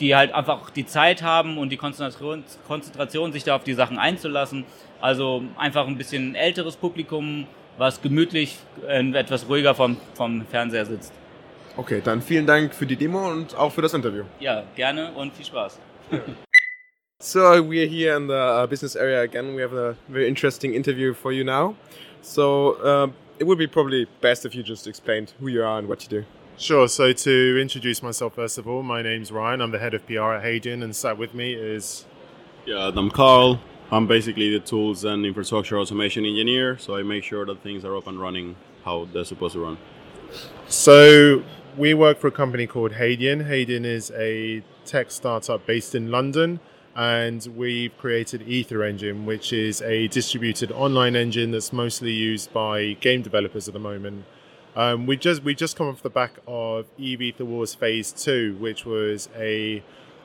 die 0.00 0.16
halt 0.16 0.32
einfach 0.32 0.70
die 0.70 0.86
Zeit 0.86 1.22
haben 1.22 1.58
und 1.58 1.70
die 1.70 1.76
Konzentration, 1.76 2.44
Konzentration 2.66 3.32
sich 3.32 3.44
da 3.44 3.54
auf 3.56 3.64
die 3.64 3.74
Sachen 3.74 3.98
einzulassen. 3.98 4.64
Also 5.00 5.44
einfach 5.56 5.86
ein 5.86 5.96
bisschen 5.96 6.34
älteres 6.34 6.76
Publikum, 6.76 7.46
was 7.78 8.02
gemütlich 8.02 8.58
etwas 8.86 9.48
ruhiger 9.48 9.74
vom, 9.74 9.96
vom 10.14 10.44
Fernseher 10.46 10.86
sitzt. 10.86 11.12
Okay, 11.76 12.00
dann 12.04 12.22
vielen 12.22 12.46
Dank 12.46 12.74
für 12.74 12.86
die 12.86 12.96
Demo 12.96 13.30
und 13.30 13.56
auch 13.56 13.72
für 13.72 13.82
das 13.82 13.94
Interview. 13.94 14.24
Ja, 14.40 14.62
gerne 14.76 15.12
und 15.12 15.34
viel 15.34 15.44
Spaß. 15.44 15.78
So 17.24 17.62
we're 17.62 17.86
here 17.86 18.14
in 18.16 18.26
the 18.26 18.36
uh, 18.36 18.66
business 18.66 18.94
area 18.94 19.22
again. 19.22 19.54
We 19.54 19.62
have 19.62 19.72
a 19.72 19.96
very 20.10 20.28
interesting 20.28 20.74
interview 20.74 21.14
for 21.14 21.32
you 21.32 21.42
now. 21.42 21.74
So 22.20 22.72
uh, 22.74 23.12
it 23.38 23.44
would 23.44 23.56
be 23.56 23.66
probably 23.66 24.06
best 24.20 24.44
if 24.44 24.54
you 24.54 24.62
just 24.62 24.86
explained 24.86 25.32
who 25.40 25.48
you 25.48 25.64
are 25.64 25.78
and 25.78 25.88
what 25.88 26.02
you 26.02 26.10
do. 26.10 26.26
Sure. 26.58 26.86
So 26.86 27.14
to 27.14 27.58
introduce 27.58 28.02
myself, 28.02 28.34
first 28.34 28.58
of 28.58 28.68
all, 28.68 28.82
my 28.82 29.00
name's 29.00 29.32
Ryan. 29.32 29.62
I'm 29.62 29.70
the 29.70 29.78
head 29.78 29.94
of 29.94 30.06
PR 30.06 30.34
at 30.34 30.44
Hadean, 30.44 30.84
and 30.84 30.94
sat 30.94 31.16
with 31.16 31.32
me 31.32 31.54
is 31.54 32.04
Yeah, 32.66 32.90
I'm 32.94 33.10
Carl. 33.10 33.58
I'm 33.90 34.06
basically 34.06 34.50
the 34.50 34.60
tools 34.60 35.02
and 35.04 35.24
infrastructure 35.24 35.78
automation 35.78 36.26
engineer, 36.26 36.76
so 36.76 36.94
I 36.94 37.04
make 37.04 37.24
sure 37.24 37.46
that 37.46 37.62
things 37.62 37.86
are 37.86 37.96
up 37.96 38.06
and 38.06 38.20
running 38.20 38.54
how 38.84 39.08
they're 39.10 39.24
supposed 39.24 39.54
to 39.54 39.60
run. 39.60 39.78
So 40.68 41.42
we 41.78 41.94
work 41.94 42.18
for 42.18 42.26
a 42.26 42.32
company 42.32 42.66
called 42.66 42.92
Hadean. 42.92 43.48
Hadean 43.48 43.86
is 43.86 44.10
a 44.10 44.62
tech 44.84 45.10
startup 45.10 45.64
based 45.64 45.94
in 45.94 46.10
London. 46.10 46.60
And 46.96 47.44
we've 47.56 47.96
created 47.98 48.48
Aether 48.48 48.84
Engine, 48.84 49.26
which 49.26 49.52
is 49.52 49.82
a 49.82 50.08
distributed 50.08 50.70
online 50.70 51.16
engine 51.16 51.50
that's 51.50 51.72
mostly 51.72 52.12
used 52.12 52.52
by 52.52 52.92
game 53.00 53.22
developers 53.22 53.66
at 53.66 53.74
the 53.74 53.80
moment. 53.80 54.24
Um, 54.76 55.06
we 55.06 55.16
just 55.16 55.42
we 55.42 55.54
just 55.54 55.76
come 55.76 55.88
off 55.88 56.02
the 56.02 56.10
back 56.10 56.32
of 56.46 56.86
Eve 56.98 57.22
Aether 57.22 57.44
Wars 57.44 57.74
Phase 57.74 58.12
Two, 58.12 58.56
which 58.58 58.84
was 58.84 59.28
a 59.36 59.82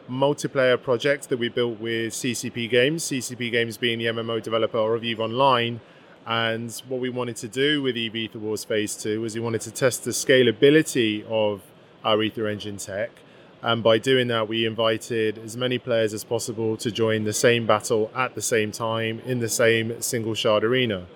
multiplayer 0.10 0.82
project 0.82 1.30
that 1.30 1.38
we 1.38 1.50
built 1.50 1.80
with 1.80 2.14
CCP 2.14 2.70
Games. 2.70 3.04
CCP 3.04 3.52
Games 3.52 3.78
being 3.78 4.00
the 4.00 4.06
MMO 4.06 4.42
developer 4.42 4.96
of 4.96 5.04
Eve 5.04 5.20
Online. 5.20 5.80
And 6.26 6.72
what 6.88 7.00
we 7.00 7.10
wanted 7.10 7.38
to 7.38 7.48
do 7.48 7.82
with 7.82 7.96
Eve 7.98 8.16
Aether 8.16 8.40
Wars 8.40 8.64
Phase 8.64 8.96
2 8.96 9.22
was 9.22 9.36
we 9.36 9.42
wanted 9.42 9.62
to 9.62 9.72
test 9.72 10.04
the 10.04 10.12
scalability 10.12 11.26
of 11.26 11.62
our 12.04 12.22
Aether 12.22 12.48
Engine 12.48 12.78
tech. 12.78 13.12
And 13.62 13.84
by 13.84 13.98
doing 13.98 14.28
that, 14.30 14.48
we 14.48 14.66
invited 14.66 15.38
as 15.38 15.58
many 15.58 15.78
players 15.78 16.14
as 16.14 16.24
possible 16.24 16.78
to 16.78 16.92
join 16.92 17.26
the 17.26 17.34
same 17.34 17.66
battle 17.66 18.10
at 18.16 18.36
the 18.36 18.42
same 18.42 18.72
time 18.72 19.22
in 19.26 19.40
the 19.40 19.50
same 19.50 20.02
single 20.02 20.34
shard 20.34 20.64
arena. 20.64 21.08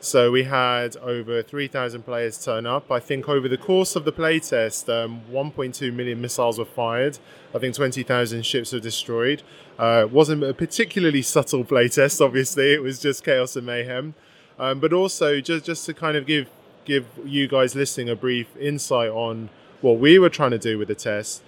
So 0.00 0.32
we 0.32 0.42
had 0.42 0.96
over 0.96 1.44
3,000 1.44 2.02
players 2.02 2.44
turn 2.44 2.66
up. 2.66 2.90
I 2.90 2.98
think 2.98 3.28
over 3.28 3.48
the 3.48 3.56
course 3.56 3.94
of 3.94 4.04
the 4.04 4.10
playtest, 4.10 4.88
um, 4.92 5.22
1.2 5.30 5.94
million 5.94 6.20
missiles 6.20 6.58
were 6.58 6.64
fired. 6.64 7.20
I 7.54 7.60
think 7.60 7.76
20,000 7.76 8.44
ships 8.44 8.72
were 8.72 8.80
destroyed. 8.80 9.44
Uh, 9.78 10.06
it 10.06 10.10
wasn't 10.10 10.42
a 10.42 10.52
particularly 10.54 11.22
subtle 11.22 11.64
playtest, 11.64 12.20
obviously. 12.20 12.72
It 12.72 12.82
was 12.82 12.98
just 12.98 13.24
chaos 13.24 13.54
and 13.54 13.64
mayhem. 13.64 14.14
Um, 14.58 14.80
but 14.80 14.92
also, 14.92 15.40
just, 15.40 15.66
just 15.66 15.86
to 15.86 15.94
kind 15.94 16.16
of 16.16 16.26
give, 16.26 16.50
give 16.84 17.06
you 17.24 17.46
guys 17.46 17.76
listening 17.76 18.08
a 18.08 18.16
brief 18.16 18.48
insight 18.56 19.10
on 19.10 19.50
what 19.82 20.00
we 20.00 20.18
were 20.18 20.30
trying 20.30 20.50
to 20.50 20.58
do 20.58 20.78
with 20.78 20.88
the 20.88 20.96
test 20.96 21.44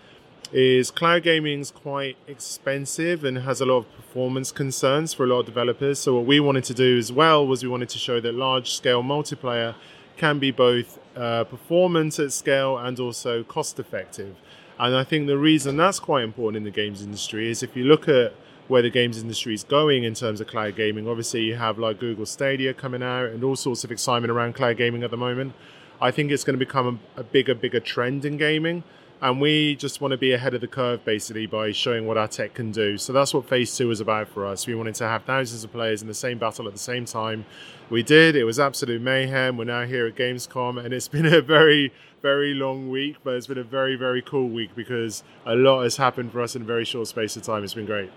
is 0.57 0.93
cloud 0.93 1.25
gaming 1.25 1.59
is 1.59 1.73
quite 1.73 2.17
expensive 2.29 3.25
and 3.25 3.39
has 3.39 3.61
a 3.61 3.67
lot 3.67 3.79
of 3.79 3.93
performance 3.97 4.53
concerns 4.53 5.13
for 5.13 5.25
a 5.25 5.27
lot 5.27 5.41
of 5.41 5.47
developers. 5.47 5.99
So 5.99 6.15
what 6.15 6.27
we 6.27 6.39
wanted 6.39 6.63
to 6.65 6.75
do 6.75 6.97
as 6.97 7.11
well 7.11 7.45
was 7.45 7.65
we 7.65 7.69
wanted 7.69 7.89
to 7.89 7.99
show 7.99 8.21
that 8.21 8.35
large 8.37 8.71
scale 8.71 9.03
multiplayer 9.03 9.75
can 10.17 10.39
be 10.39 10.53
both 10.53 11.01
uh, 11.17 11.43
performance 11.43 12.21
at 12.21 12.33
scale 12.33 12.79
and 12.79 13.01
also 13.01 13.43
cost 13.43 13.81
effective. 13.81 14.37
And 14.79 14.95
I 14.95 15.03
think 15.03 15.27
the 15.27 15.37
reason 15.37 15.77
that's 15.77 15.99
quite 15.99 16.23
important 16.23 16.59
in 16.59 16.63
the 16.63 16.71
games 16.71 17.03
industry 17.03 17.51
is 17.51 17.65
if 17.65 17.75
you 17.75 17.83
look 17.83 18.09
at 18.09 18.33
where 18.69 18.81
the 18.81 18.91
games 18.91 19.21
industry 19.21 19.55
is 19.55 19.65
going 19.65 20.05
in 20.05 20.15
terms 20.15 20.41
of 20.41 20.47
cloud 20.47 20.77
gaming, 20.77 21.09
obviously 21.09 21.41
you 21.41 21.57
have 21.57 21.81
like 21.81 21.99
Google 21.99 22.27
Stadia 22.27 22.73
coming 22.73 23.03
out 23.03 23.31
and 23.31 23.43
all 23.43 23.57
sorts 23.57 23.83
of 23.83 23.91
excitement 23.91 24.31
around 24.31 24.55
cloud 24.55 24.77
gaming 24.77 25.03
at 25.03 25.11
the 25.11 25.17
moment. 25.17 25.53
I 26.01 26.13
think 26.13 26.31
it's 26.31 26.45
going 26.45 26.57
to 26.57 26.65
become 26.65 27.01
a, 27.17 27.23
a 27.23 27.25
bigger, 27.25 27.57
bigger 27.57 27.81
trend 27.81 28.25
in 28.25 28.37
gaming 28.37 28.85
and 29.25 29.41
we 29.41 29.75
just 29.77 30.03
want 30.03 30.13
to 30.13 30.19
be 30.19 30.35
ahead 30.35 30.53
of 30.53 30.61
the 30.61 30.67
curve 30.67 31.03
basically 31.03 31.47
by 31.47 31.73
showing 31.73 32.07
what 32.07 32.19
our 32.19 32.29
tech 32.29 32.53
can 32.53 32.71
do. 32.71 32.99
So 32.99 33.15
that's 33.15 33.33
what 33.33 33.49
phase 33.49 33.75
two 33.75 33.91
is 33.91 33.99
about 33.99 34.29
for 34.29 34.45
us. 34.45 34.67
We 34.67 34.75
wanted 34.75 34.97
to 34.97 35.09
have 35.09 35.25
thousands 35.25 35.65
of 35.65 35.73
players 35.73 36.03
in 36.03 36.09
the 36.09 36.15
same 36.15 36.37
battle 36.37 36.67
at 36.67 36.75
the 36.75 36.79
same 36.79 37.07
time. 37.07 37.47
We 37.89 38.03
did. 38.03 38.37
It 38.37 38.45
was 38.45 38.61
absolute 38.61 39.01
mayhem. 39.01 39.57
We're 39.57 39.65
now 39.65 39.87
here 39.87 40.07
at 40.07 40.15
Gamescom, 40.15 40.85
and 40.85 40.93
it's 40.93 41.09
been 41.17 41.25
a 41.25 41.41
very, 41.41 41.91
very 42.21 42.53
long 42.53 42.91
week, 42.91 43.17
but 43.25 43.33
it's 43.33 43.47
been 43.47 43.57
a 43.57 43.65
very, 43.65 43.97
very 43.97 44.21
cool 44.21 44.51
week 44.51 44.77
because 44.77 45.23
a 45.47 45.55
lot 45.55 45.85
has 45.85 45.97
happened 45.97 46.31
for 46.31 46.43
us 46.43 46.55
in 46.55 46.61
a 46.61 46.67
very 46.67 46.85
short 46.85 47.09
space 47.09 47.35
of 47.35 47.45
time. 47.45 47.65
It's 47.65 47.73
been 47.73 47.87
great. 47.87 48.13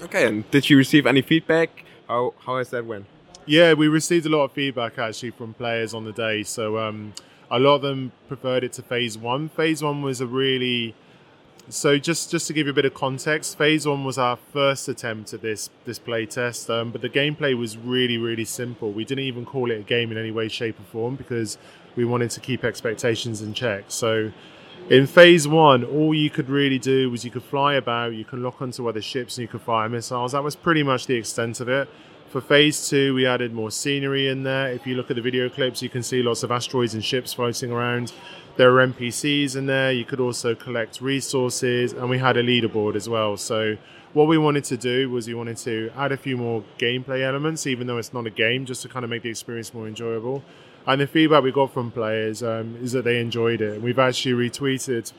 Okay, 0.00 0.26
and 0.26 0.50
did 0.50 0.70
you 0.70 0.78
receive 0.78 1.06
any 1.06 1.20
feedback? 1.20 1.84
How 2.08 2.32
how 2.46 2.56
has 2.56 2.70
that 2.70 2.86
went? 2.86 3.04
Yeah, 3.44 3.74
we 3.74 3.88
received 3.88 4.24
a 4.24 4.30
lot 4.30 4.44
of 4.44 4.52
feedback 4.52 4.98
actually 4.98 5.32
from 5.32 5.52
players 5.52 5.92
on 5.92 6.04
the 6.04 6.12
day. 6.12 6.44
So 6.44 6.78
um, 6.78 7.12
a 7.50 7.58
lot 7.58 7.76
of 7.76 7.82
them 7.82 8.12
preferred 8.28 8.64
it 8.64 8.72
to 8.74 8.82
phase 8.82 9.16
one. 9.16 9.48
Phase 9.48 9.82
one 9.82 10.02
was 10.02 10.20
a 10.20 10.26
really 10.26 10.94
so 11.68 11.98
just 11.98 12.30
just 12.30 12.46
to 12.46 12.52
give 12.52 12.66
you 12.66 12.70
a 12.70 12.74
bit 12.74 12.84
of 12.84 12.94
context, 12.94 13.58
phase 13.58 13.86
one 13.86 14.04
was 14.04 14.18
our 14.18 14.36
first 14.52 14.88
attempt 14.88 15.32
at 15.32 15.42
this 15.42 15.70
this 15.84 15.98
play 15.98 16.24
test, 16.24 16.70
um, 16.70 16.92
but 16.92 17.00
the 17.00 17.08
gameplay 17.08 17.58
was 17.58 17.76
really 17.76 18.18
really 18.18 18.44
simple. 18.44 18.92
We 18.92 19.04
didn't 19.04 19.24
even 19.24 19.44
call 19.44 19.70
it 19.70 19.80
a 19.80 19.82
game 19.82 20.12
in 20.12 20.18
any 20.18 20.30
way, 20.30 20.48
shape, 20.48 20.78
or 20.78 20.84
form 20.84 21.16
because 21.16 21.58
we 21.96 22.04
wanted 22.04 22.30
to 22.30 22.40
keep 22.40 22.62
expectations 22.62 23.42
in 23.42 23.52
check. 23.52 23.86
So 23.88 24.30
in 24.88 25.06
phase 25.08 25.48
one, 25.48 25.82
all 25.82 26.14
you 26.14 26.30
could 26.30 26.48
really 26.48 26.78
do 26.78 27.10
was 27.10 27.24
you 27.24 27.32
could 27.32 27.42
fly 27.42 27.74
about, 27.74 28.14
you 28.14 28.24
could 28.24 28.38
lock 28.38 28.62
onto 28.62 28.88
other 28.88 29.02
ships, 29.02 29.36
and 29.36 29.42
you 29.42 29.48
could 29.48 29.62
fire 29.62 29.88
missiles. 29.88 30.32
That 30.32 30.44
was 30.44 30.54
pretty 30.54 30.84
much 30.84 31.06
the 31.06 31.14
extent 31.14 31.58
of 31.60 31.68
it. 31.68 31.88
For 32.30 32.40
phase 32.40 32.88
two, 32.88 33.14
we 33.14 33.24
added 33.24 33.54
more 33.54 33.70
scenery 33.70 34.28
in 34.28 34.42
there. 34.42 34.72
If 34.72 34.84
you 34.84 34.96
look 34.96 35.10
at 35.10 35.16
the 35.16 35.22
video 35.22 35.48
clips, 35.48 35.80
you 35.80 35.88
can 35.88 36.02
see 36.02 36.22
lots 36.22 36.42
of 36.42 36.50
asteroids 36.50 36.92
and 36.92 37.04
ships 37.04 37.32
floating 37.32 37.70
around. 37.70 38.12
There 38.56 38.76
are 38.76 38.86
NPCs 38.86 39.54
in 39.54 39.66
there. 39.66 39.92
You 39.92 40.04
could 40.04 40.18
also 40.18 40.54
collect 40.56 41.00
resources, 41.00 41.92
and 41.92 42.10
we 42.10 42.18
had 42.18 42.36
a 42.36 42.42
leaderboard 42.42 42.96
as 42.96 43.08
well. 43.08 43.36
So, 43.36 43.76
what 44.12 44.26
we 44.26 44.38
wanted 44.38 44.64
to 44.64 44.76
do 44.76 45.08
was 45.08 45.28
we 45.28 45.34
wanted 45.34 45.58
to 45.58 45.90
add 45.96 46.10
a 46.10 46.16
few 46.16 46.36
more 46.36 46.64
gameplay 46.78 47.22
elements, 47.22 47.66
even 47.66 47.86
though 47.86 47.98
it's 47.98 48.12
not 48.12 48.26
a 48.26 48.30
game, 48.30 48.66
just 48.66 48.82
to 48.82 48.88
kind 48.88 49.04
of 49.04 49.10
make 49.10 49.22
the 49.22 49.30
experience 49.30 49.72
more 49.72 49.86
enjoyable. 49.86 50.42
And 50.86 51.00
the 51.00 51.06
feedback 51.06 51.44
we 51.44 51.52
got 51.52 51.72
from 51.72 51.92
players 51.92 52.42
um, 52.42 52.76
is 52.82 52.92
that 52.92 53.04
they 53.04 53.20
enjoyed 53.20 53.60
it. 53.60 53.80
We've 53.80 53.98
actually 53.98 54.48
retweeted, 54.48 55.12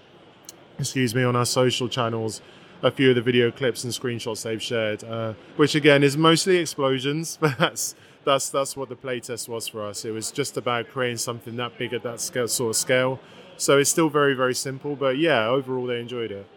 excuse 0.77 1.15
me, 1.15 1.23
on 1.23 1.37
our 1.37 1.45
social 1.45 1.87
channels 1.87 2.41
a 2.81 2.91
few 2.91 3.09
of 3.09 3.15
the 3.15 3.21
video 3.21 3.51
clips 3.51 3.83
and 3.83 3.93
screenshots 3.93 4.43
they've 4.43 4.61
shared, 4.61 5.03
uh, 5.03 5.33
which 5.55 5.75
again 5.75 6.03
is 6.03 6.17
mostly 6.17 6.57
explosions, 6.57 7.37
but 7.41 7.57
that's 7.57 7.95
that's 8.23 8.49
that's 8.49 8.75
what 8.75 8.89
the 8.89 8.95
playtest 8.95 9.47
was 9.47 9.67
for 9.67 9.85
us. 9.85 10.05
It 10.05 10.11
was 10.11 10.31
just 10.31 10.57
about 10.57 10.89
creating 10.89 11.17
something 11.17 11.55
that 11.57 11.77
big 11.77 11.93
at 11.93 12.03
that 12.03 12.21
scale, 12.21 12.47
sort 12.47 12.71
of 12.71 12.75
scale. 12.75 13.19
So 13.57 13.77
it's 13.79 13.89
still 13.89 14.09
very 14.09 14.33
very 14.33 14.55
simple, 14.55 14.95
but 14.95 15.17
yeah, 15.17 15.47
overall 15.47 15.85
they 15.85 15.99
enjoyed 15.99 16.31
it. 16.31 16.47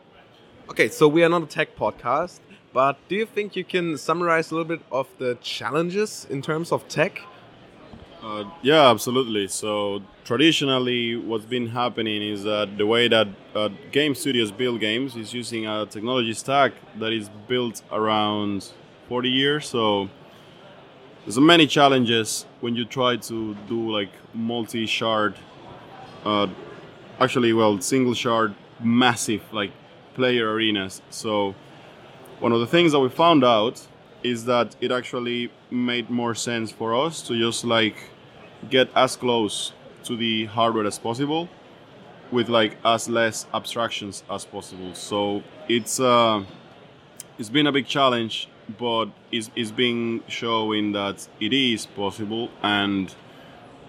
Okay, 0.68 0.88
so 0.88 1.08
we 1.08 1.24
are 1.24 1.28
not 1.28 1.42
a 1.42 1.46
tech 1.46 1.76
podcast, 1.76 2.38
but 2.72 2.96
do 3.08 3.16
you 3.16 3.26
think 3.26 3.56
you 3.56 3.64
can 3.64 3.98
summarize 3.98 4.50
a 4.50 4.54
little 4.54 4.68
bit 4.68 4.82
of 4.92 5.08
the 5.18 5.36
challenges 5.40 6.26
in 6.30 6.42
terms 6.42 6.70
of 6.70 6.86
tech? 6.88 7.20
Uh, 8.22 8.44
yeah, 8.62 8.90
absolutely. 8.90 9.48
So 9.48 10.02
traditionally, 10.24 11.16
what's 11.16 11.46
been 11.46 11.68
happening 11.68 12.22
is 12.22 12.42
that 12.44 12.76
the 12.76 12.86
way 12.86 13.08
that 13.08 13.28
uh, 13.54 13.70
game 13.92 14.14
studios 14.14 14.50
build 14.52 14.80
games 14.80 15.16
is 15.16 15.32
using 15.32 15.66
a 15.66 15.86
technology 15.86 16.34
stack 16.34 16.72
that 16.98 17.12
is 17.12 17.30
built 17.48 17.82
around 17.90 18.72
40 19.08 19.30
years. 19.30 19.66
So 19.68 20.10
there's 21.24 21.38
many 21.38 21.66
challenges 21.66 22.46
when 22.60 22.76
you 22.76 22.84
try 22.84 23.16
to 23.16 23.54
do 23.68 23.90
like 23.90 24.10
multi-shard, 24.34 25.34
uh, 26.24 26.48
actually, 27.20 27.52
well, 27.52 27.80
single 27.80 28.14
shard, 28.14 28.54
massive 28.80 29.42
like 29.52 29.72
player 30.14 30.52
arenas. 30.52 31.02
So 31.10 31.54
one 32.40 32.52
of 32.52 32.60
the 32.60 32.66
things 32.66 32.92
that 32.92 33.00
we 33.00 33.08
found 33.08 33.44
out 33.44 33.86
is 34.22 34.44
that 34.44 34.76
it 34.80 34.92
actually 34.92 35.50
made 35.70 36.10
more 36.10 36.34
sense 36.34 36.70
for 36.70 36.94
us 36.94 37.22
to 37.22 37.38
just 37.38 37.64
like 37.64 37.96
get 38.68 38.88
as 38.94 39.16
close 39.16 39.72
to 40.04 40.16
the 40.16 40.46
hardware 40.46 40.86
as 40.86 40.98
possible 40.98 41.48
with 42.30 42.48
like 42.48 42.76
as 42.84 43.08
less 43.08 43.46
abstractions 43.52 44.22
as 44.30 44.44
possible. 44.44 44.94
So 44.94 45.42
it's 45.68 46.00
uh 46.00 46.44
it's 47.38 47.48
been 47.48 47.66
a 47.66 47.72
big 47.72 47.86
challenge 47.86 48.48
but 48.78 49.06
it's, 49.32 49.50
it's 49.56 49.70
been 49.70 50.22
showing 50.28 50.92
that 50.92 51.26
it 51.40 51.52
is 51.52 51.86
possible 51.86 52.50
and 52.62 53.14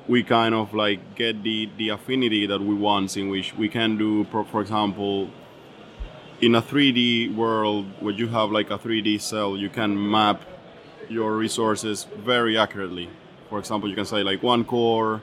we 0.07 0.23
kind 0.23 0.55
of 0.55 0.73
like 0.73 1.15
get 1.15 1.43
the 1.43 1.69
the 1.77 1.89
affinity 1.89 2.47
that 2.47 2.61
we 2.61 2.73
want 2.73 3.15
in 3.17 3.29
which 3.29 3.55
we 3.55 3.69
can 3.69 3.97
do 3.97 4.25
for 4.25 4.61
example 4.61 5.29
in 6.41 6.55
a 6.55 6.61
3D 6.61 7.35
world 7.35 7.85
where 7.99 8.13
you 8.13 8.27
have 8.27 8.51
like 8.51 8.71
a 8.71 8.77
3D 8.77 9.21
cell, 9.21 9.55
you 9.55 9.69
can 9.69 10.11
map 10.11 10.41
your 11.07 11.35
resources 11.37 12.07
very 12.17 12.57
accurately. 12.57 13.09
For 13.49 13.59
example, 13.59 13.89
you 13.89 13.95
can 13.95 14.05
say 14.05 14.23
like 14.23 14.41
one 14.41 14.65
core 14.65 15.21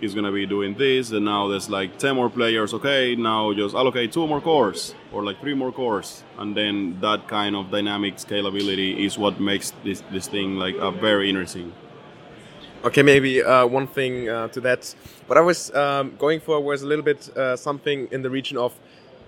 is 0.00 0.14
going 0.14 0.24
to 0.24 0.32
be 0.32 0.46
doing 0.46 0.74
this, 0.74 1.10
and 1.10 1.24
now 1.24 1.48
there's 1.48 1.68
like 1.68 1.98
10 1.98 2.14
more 2.14 2.30
players. 2.30 2.72
Okay, 2.72 3.14
now 3.16 3.52
just 3.52 3.74
allocate 3.74 4.12
two 4.12 4.26
more 4.26 4.40
cores 4.40 4.94
or 5.12 5.24
like 5.24 5.40
three 5.40 5.54
more 5.54 5.72
cores, 5.72 6.22
and 6.38 6.56
then 6.56 6.98
that 7.00 7.28
kind 7.28 7.54
of 7.54 7.70
dynamic 7.70 8.16
scalability 8.16 8.98
is 9.04 9.18
what 9.18 9.40
makes 9.40 9.72
this 9.84 10.02
this 10.10 10.26
thing 10.26 10.56
like 10.56 10.76
a 10.76 10.90
very 10.90 11.28
interesting. 11.28 11.72
Okay, 12.84 13.02
maybe 13.02 13.42
uh, 13.42 13.66
one 13.66 13.86
thing 13.86 14.28
uh, 14.28 14.48
to 14.48 14.60
that. 14.60 14.94
What 15.26 15.36
I 15.36 15.40
was 15.40 15.74
um, 15.74 16.14
going 16.18 16.40
for 16.40 16.60
was 16.60 16.82
a 16.82 16.86
little 16.86 17.04
bit 17.04 17.36
uh, 17.36 17.56
something 17.56 18.06
in 18.12 18.22
the 18.22 18.30
region 18.30 18.56
of 18.58 18.78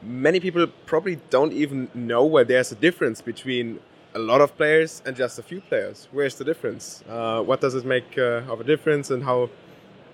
many 0.02 0.40
people 0.40 0.66
probably 0.86 1.16
don't 1.30 1.52
even 1.52 1.90
know 1.94 2.24
where 2.24 2.44
there's 2.44 2.72
a 2.72 2.76
difference 2.76 3.20
between 3.20 3.80
a 4.14 4.18
lot 4.18 4.40
of 4.40 4.56
players 4.56 5.02
and 5.04 5.16
just 5.16 5.38
a 5.38 5.42
few 5.42 5.60
players. 5.60 6.08
Where's 6.12 6.34
the 6.36 6.44
difference? 6.44 7.02
Uh, 7.08 7.42
what 7.42 7.60
does 7.60 7.74
it 7.74 7.84
make 7.84 8.16
uh, 8.16 8.42
of 8.48 8.60
a 8.60 8.64
difference, 8.64 9.10
and 9.10 9.22
how 9.24 9.50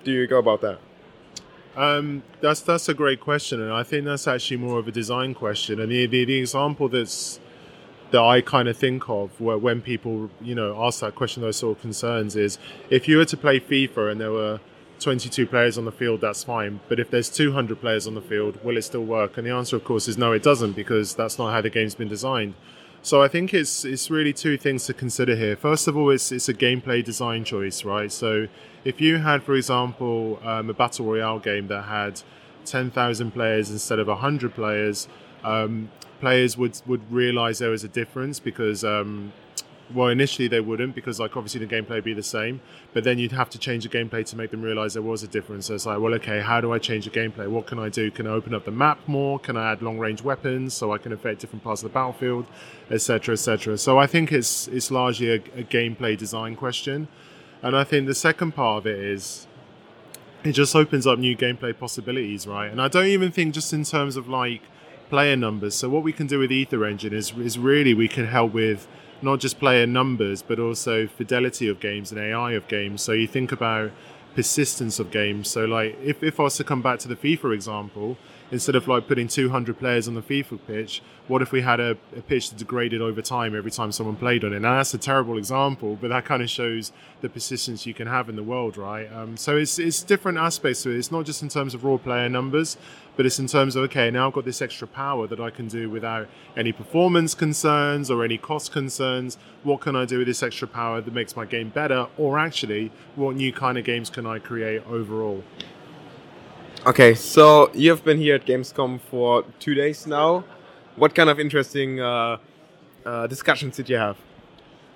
do 0.02 0.10
you 0.10 0.26
go 0.26 0.38
about 0.38 0.60
that? 0.62 0.78
Um, 1.76 2.22
that's 2.40 2.60
that's 2.60 2.88
a 2.88 2.94
great 2.94 3.20
question, 3.20 3.60
and 3.60 3.72
I 3.72 3.82
think 3.82 4.04
that's 4.04 4.28
actually 4.28 4.58
more 4.58 4.78
of 4.78 4.86
a 4.86 4.92
design 4.92 5.34
question. 5.34 5.80
And 5.80 5.90
the 5.90 6.06
the, 6.06 6.24
the 6.24 6.38
example 6.38 6.88
that's 6.88 7.40
that 8.10 8.20
I 8.22 8.40
kind 8.42 8.68
of 8.68 8.76
think 8.76 9.08
of 9.08 9.40
where 9.40 9.58
when 9.58 9.80
people 9.80 10.30
you 10.40 10.54
know 10.54 10.80
ask 10.84 11.00
that 11.00 11.14
question, 11.14 11.42
those 11.42 11.56
sort 11.56 11.76
of 11.76 11.82
concerns 11.82 12.36
is 12.36 12.58
if 12.90 13.08
you 13.08 13.16
were 13.16 13.24
to 13.24 13.36
play 13.36 13.58
FIFA 13.58 14.12
and 14.12 14.20
there 14.20 14.30
were 14.30 14.60
22 15.04 15.46
players 15.46 15.78
on 15.78 15.84
the 15.84 15.92
field, 15.92 16.20
that's 16.20 16.42
fine. 16.42 16.80
But 16.88 16.98
if 16.98 17.10
there's 17.10 17.28
200 17.28 17.80
players 17.80 18.06
on 18.06 18.14
the 18.14 18.20
field, 18.20 18.62
will 18.64 18.76
it 18.76 18.82
still 18.82 19.04
work? 19.04 19.36
And 19.38 19.46
the 19.46 19.52
answer, 19.52 19.76
of 19.76 19.84
course, 19.84 20.08
is 20.08 20.18
no, 20.18 20.32
it 20.32 20.42
doesn't, 20.42 20.72
because 20.72 21.14
that's 21.14 21.38
not 21.38 21.52
how 21.52 21.60
the 21.60 21.70
game's 21.70 21.94
been 21.94 22.08
designed. 22.08 22.54
So 23.02 23.22
I 23.22 23.28
think 23.28 23.52
it's 23.52 23.84
it's 23.84 24.10
really 24.10 24.32
two 24.32 24.56
things 24.56 24.86
to 24.86 24.94
consider 24.94 25.36
here. 25.36 25.56
First 25.56 25.88
of 25.88 25.94
all, 25.94 26.08
it's 26.08 26.32
it's 26.32 26.48
a 26.48 26.54
gameplay 26.54 27.04
design 27.04 27.44
choice, 27.44 27.84
right? 27.84 28.10
So 28.10 28.48
if 28.82 28.98
you 28.98 29.18
had, 29.18 29.42
for 29.42 29.54
example, 29.54 30.40
um, 30.42 30.70
a 30.70 30.72
battle 30.72 31.04
royale 31.04 31.38
game 31.38 31.66
that 31.68 31.82
had 31.82 32.22
ten 32.64 32.90
thousand 32.90 33.32
players 33.32 33.70
instead 33.70 33.98
of 33.98 34.08
hundred 34.08 34.54
players, 34.54 35.06
um, 35.44 35.90
players 36.20 36.56
would 36.56 36.80
would 36.86 37.12
realize 37.12 37.58
there 37.58 37.68
was 37.68 37.84
a 37.84 37.88
difference 37.88 38.40
because 38.40 38.84
um, 38.84 39.34
well 39.92 40.08
initially 40.08 40.48
they 40.48 40.60
wouldn't 40.60 40.94
because 40.94 41.20
like 41.20 41.36
obviously 41.36 41.64
the 41.64 41.66
gameplay 41.66 41.96
would 41.96 42.04
be 42.04 42.14
the 42.14 42.22
same 42.22 42.60
but 42.92 43.04
then 43.04 43.18
you'd 43.18 43.32
have 43.32 43.50
to 43.50 43.58
change 43.58 43.82
the 43.82 43.88
gameplay 43.88 44.24
to 44.24 44.36
make 44.36 44.50
them 44.50 44.62
realize 44.62 44.94
there 44.94 45.02
was 45.02 45.22
a 45.22 45.28
difference. 45.28 45.66
So 45.66 45.74
it's 45.74 45.86
like 45.86 46.00
well 46.00 46.14
okay 46.14 46.40
how 46.40 46.60
do 46.60 46.72
i 46.72 46.78
change 46.78 47.04
the 47.04 47.10
gameplay? 47.10 47.48
What 47.48 47.66
can 47.66 47.78
i 47.78 47.88
do? 47.88 48.10
Can 48.10 48.26
i 48.26 48.30
open 48.30 48.54
up 48.54 48.64
the 48.64 48.70
map 48.70 48.98
more? 49.06 49.38
Can 49.38 49.56
i 49.56 49.72
add 49.72 49.82
long 49.82 49.98
range 49.98 50.22
weapons 50.22 50.74
so 50.74 50.92
i 50.92 50.98
can 50.98 51.12
affect 51.12 51.40
different 51.40 51.64
parts 51.64 51.82
of 51.82 51.90
the 51.90 51.94
battlefield 51.94 52.46
etc 52.90 53.34
etc 53.34 53.76
so 53.78 53.98
i 53.98 54.06
think 54.06 54.32
it's 54.32 54.68
it's 54.68 54.90
largely 54.90 55.30
a, 55.30 55.36
a 55.36 55.64
gameplay 55.64 56.16
design 56.16 56.56
question. 56.56 57.08
And 57.62 57.76
i 57.76 57.84
think 57.84 58.06
the 58.06 58.14
second 58.14 58.52
part 58.52 58.78
of 58.78 58.86
it 58.86 58.98
is 58.98 59.46
it 60.44 60.52
just 60.52 60.76
opens 60.76 61.06
up 61.06 61.18
new 61.18 61.36
gameplay 61.36 61.76
possibilities 61.78 62.46
right? 62.46 62.70
And 62.70 62.80
i 62.80 62.88
don't 62.88 63.06
even 63.06 63.30
think 63.30 63.54
just 63.54 63.72
in 63.72 63.84
terms 63.84 64.16
of 64.16 64.28
like 64.28 64.62
player 65.10 65.36
numbers. 65.36 65.74
So 65.74 65.88
what 65.88 66.02
we 66.02 66.12
can 66.12 66.26
do 66.26 66.38
with 66.38 66.50
aether 66.50 66.84
engine 66.84 67.12
is 67.12 67.32
is 67.38 67.58
really 67.58 67.94
we 67.94 68.08
can 68.08 68.26
help 68.26 68.52
with 68.52 68.88
not 69.22 69.40
just 69.40 69.58
player 69.58 69.86
numbers, 69.86 70.42
but 70.42 70.58
also 70.58 71.06
fidelity 71.06 71.68
of 71.68 71.80
games 71.80 72.10
and 72.12 72.20
AI 72.20 72.52
of 72.52 72.68
games. 72.68 73.02
So 73.02 73.12
you 73.12 73.26
think 73.26 73.52
about 73.52 73.90
persistence 74.34 74.98
of 74.98 75.10
games. 75.10 75.48
So 75.48 75.64
like 75.64 75.98
if, 76.02 76.22
if 76.22 76.40
I 76.40 76.44
was 76.44 76.56
to 76.56 76.64
come 76.64 76.82
back 76.82 76.98
to 77.00 77.08
the 77.08 77.16
FIFA 77.16 77.54
example, 77.54 78.16
instead 78.50 78.74
of 78.74 78.86
like 78.86 79.08
putting 79.08 79.28
200 79.28 79.78
players 79.78 80.06
on 80.06 80.14
the 80.14 80.22
FIFA 80.22 80.58
pitch, 80.66 81.02
what 81.28 81.40
if 81.40 81.52
we 81.52 81.62
had 81.62 81.80
a, 81.80 81.96
a, 82.16 82.20
pitch 82.20 82.50
that 82.50 82.58
degraded 82.58 83.00
over 83.00 83.22
time 83.22 83.56
every 83.56 83.70
time 83.70 83.90
someone 83.92 84.16
played 84.16 84.44
on 84.44 84.52
it? 84.52 84.60
Now 84.60 84.76
that's 84.76 84.92
a 84.92 84.98
terrible 84.98 85.38
example, 85.38 85.96
but 86.00 86.08
that 86.08 86.24
kind 86.24 86.42
of 86.42 86.50
shows 86.50 86.92
the 87.20 87.28
persistence 87.28 87.86
you 87.86 87.94
can 87.94 88.06
have 88.06 88.28
in 88.28 88.36
the 88.36 88.42
world, 88.42 88.76
right? 88.76 89.10
Um, 89.12 89.36
so 89.36 89.56
it's 89.56 89.78
it's 89.78 90.02
different 90.02 90.38
aspects 90.38 90.82
to 90.82 90.90
it. 90.90 90.98
It's 90.98 91.10
not 91.10 91.24
just 91.24 91.42
in 91.42 91.48
terms 91.48 91.74
of 91.74 91.84
raw 91.84 91.96
player 91.96 92.28
numbers, 92.28 92.76
but 93.16 93.26
it's 93.26 93.38
in 93.38 93.46
terms 93.46 93.76
of 93.76 93.84
okay, 93.84 94.10
now 94.10 94.26
I've 94.26 94.32
got 94.32 94.44
this 94.44 94.60
extra 94.60 94.86
power 94.86 95.26
that 95.26 95.40
I 95.40 95.50
can 95.50 95.68
do 95.68 95.88
without 95.88 96.28
any 96.56 96.72
performance 96.72 97.34
concerns 97.34 98.10
or 98.10 98.24
any 98.24 98.38
cost 98.38 98.72
concerns. 98.72 99.38
What 99.62 99.80
can 99.80 99.96
I 99.96 100.04
do 100.04 100.18
with 100.18 100.26
this 100.26 100.42
extra 100.42 100.68
power 100.68 101.00
that 101.00 101.14
makes 101.14 101.36
my 101.36 101.44
game 101.44 101.68
better? 101.68 102.06
Or 102.18 102.38
actually, 102.38 102.92
what 103.14 103.36
new 103.36 103.52
kind 103.52 103.78
of 103.78 103.84
games 103.84 104.10
can 104.10 104.26
I 104.26 104.38
create 104.38 104.86
overall? 104.86 105.42
Okay, 106.86 107.14
so 107.14 107.70
you've 107.72 108.04
been 108.04 108.18
here 108.18 108.34
at 108.34 108.44
Gamescom 108.44 109.00
for 109.00 109.44
two 109.58 109.74
days 109.74 110.06
now. 110.06 110.44
What 110.96 111.14
kind 111.14 111.30
of 111.30 111.40
interesting 111.40 112.00
uh, 112.00 112.36
uh, 113.06 113.26
discussions 113.26 113.76
did 113.76 113.88
you 113.88 113.96
have? 113.96 114.18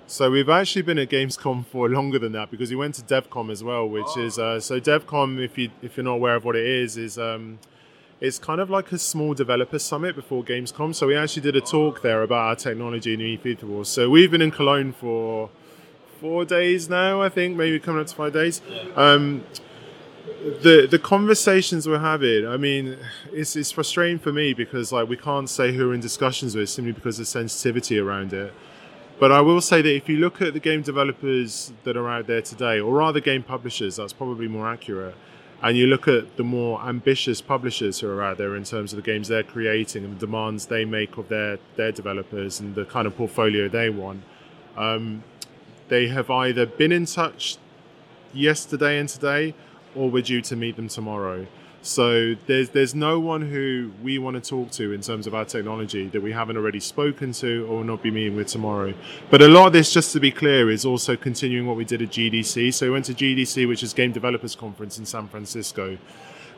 So 0.05 0.31
we've 0.31 0.49
actually 0.49 0.81
been 0.83 0.97
at 0.97 1.09
Gamescom 1.09 1.65
for 1.65 1.87
longer 1.87 2.17
than 2.17 2.31
that 2.31 2.49
because 2.49 2.69
we 2.71 2.75
went 2.75 2.95
to 2.95 3.01
DevCom 3.01 3.51
as 3.51 3.63
well, 3.63 3.87
which 3.87 4.05
oh. 4.17 4.25
is 4.25 4.39
uh, 4.39 4.59
so 4.59 4.79
DevCom. 4.79 5.43
If 5.43 5.57
you 5.57 5.69
if 5.81 5.97
you're 5.97 6.03
not 6.03 6.13
aware 6.13 6.35
of 6.35 6.45
what 6.45 6.55
it 6.55 6.65
is, 6.65 6.97
is 6.97 7.19
um, 7.19 7.59
it's 8.21 8.37
kind 8.37 8.59
of 8.59 8.69
like 8.69 8.91
a 8.91 8.99
small 8.99 9.33
developer 9.33 9.79
summit 9.79 10.15
before 10.15 10.43
Gamescom. 10.43 10.93
So 10.93 11.07
we 11.07 11.15
actually 11.15 11.43
did 11.43 11.55
a 11.55 11.61
talk 11.61 12.01
there 12.01 12.21
about 12.21 12.47
our 12.49 12.55
technology 12.55 13.13
in 13.13 13.21
Aether 13.21 13.65
Wars. 13.65 13.87
So 13.87 14.09
we've 14.09 14.29
been 14.29 14.41
in 14.41 14.51
Cologne 14.51 14.91
for 14.91 15.49
four 16.19 16.43
days 16.43 16.89
now, 16.89 17.21
I 17.21 17.29
think, 17.29 17.55
maybe 17.55 17.79
coming 17.79 18.01
up 18.01 18.07
to 18.07 18.15
five 18.15 18.33
days. 18.33 18.61
Um, 18.95 19.43
the 20.61 20.87
the 20.89 20.99
conversations 20.99 21.87
we're 21.87 21.99
having, 21.99 22.47
I 22.47 22.57
mean, 22.57 22.97
it's 23.31 23.55
it's 23.55 23.71
frustrating 23.71 24.19
for 24.19 24.31
me 24.31 24.53
because 24.53 24.91
like 24.91 25.07
we 25.07 25.17
can't 25.17 25.49
say 25.49 25.73
who 25.73 25.87
we're 25.87 25.93
in 25.93 25.99
discussions 26.01 26.55
with 26.55 26.69
simply 26.69 26.91
because 26.91 27.19
of 27.19 27.27
sensitivity 27.27 27.99
around 27.99 28.33
it. 28.33 28.53
But 29.19 29.31
I 29.33 29.41
will 29.41 29.59
say 29.59 29.81
that 29.81 29.93
if 29.93 30.07
you 30.07 30.17
look 30.17 30.41
at 30.41 30.53
the 30.53 30.59
game 30.61 30.81
developers 30.81 31.73
that 31.83 31.97
are 31.97 32.09
out 32.09 32.27
there 32.27 32.41
today, 32.41 32.79
or 32.79 32.93
rather 32.93 33.19
game 33.19 33.43
publishers, 33.43 33.97
that's 33.97 34.13
probably 34.13 34.47
more 34.47 34.67
accurate. 34.67 35.15
And 35.61 35.77
you 35.77 35.87
look 35.87 36.07
at 36.07 36.37
the 36.37 36.43
more 36.43 36.81
ambitious 36.81 37.41
publishers 37.41 37.99
who 37.99 38.09
are 38.09 38.23
out 38.23 38.37
there 38.37 38.55
in 38.55 38.63
terms 38.63 38.93
of 38.93 38.97
the 38.97 39.03
games 39.03 39.27
they're 39.27 39.43
creating 39.43 40.05
and 40.05 40.15
the 40.15 40.25
demands 40.25 40.67
they 40.67 40.85
make 40.85 41.17
of 41.17 41.27
their 41.27 41.59
their 41.75 41.91
developers 41.91 42.61
and 42.61 42.75
the 42.75 42.85
kind 42.85 43.05
of 43.05 43.17
portfolio 43.17 43.67
they 43.67 43.89
want. 43.89 44.23
Um, 44.77 45.23
they 45.89 46.07
have 46.07 46.29
either 46.29 46.65
been 46.65 46.91
in 46.91 47.05
touch 47.05 47.57
yesterday 48.33 48.99
and 48.99 49.09
today 49.09 49.53
or 49.95 50.09
we're 50.09 50.23
due 50.23 50.41
to 50.41 50.55
meet 50.55 50.75
them 50.75 50.87
tomorrow. 50.87 51.45
So 51.89 52.35
there's 52.45 52.69
there's 52.69 52.93
no 52.93 53.19
one 53.19 53.41
who 53.41 53.91
we 54.03 54.19
want 54.19 54.35
to 54.41 54.47
talk 54.47 54.69
to 54.73 54.93
in 54.93 55.01
terms 55.01 55.25
of 55.25 55.33
our 55.33 55.43
technology 55.43 56.07
that 56.09 56.21
we 56.21 56.31
haven't 56.31 56.55
already 56.55 56.79
spoken 56.79 57.31
to 57.31 57.65
or 57.65 57.77
will 57.77 57.83
not 57.83 58.03
be 58.03 58.11
meeting 58.11 58.35
with 58.35 58.45
tomorrow. 58.45 58.93
But 59.31 59.41
a 59.41 59.47
lot 59.47 59.65
of 59.65 59.73
this, 59.73 59.91
just 59.91 60.13
to 60.13 60.19
be 60.19 60.29
clear, 60.29 60.69
is 60.69 60.85
also 60.85 61.17
continuing 61.17 61.65
what 61.65 61.77
we 61.77 61.85
did 61.85 62.03
at 62.03 62.09
GDC. 62.09 62.75
So 62.75 62.85
we 62.85 62.91
went 62.91 63.05
to 63.05 63.15
GDC, 63.15 63.67
which 63.67 63.81
is 63.81 63.93
Game 63.93 64.11
Developers 64.11 64.55
Conference 64.55 64.99
in 64.99 65.07
San 65.07 65.27
Francisco. 65.29 65.97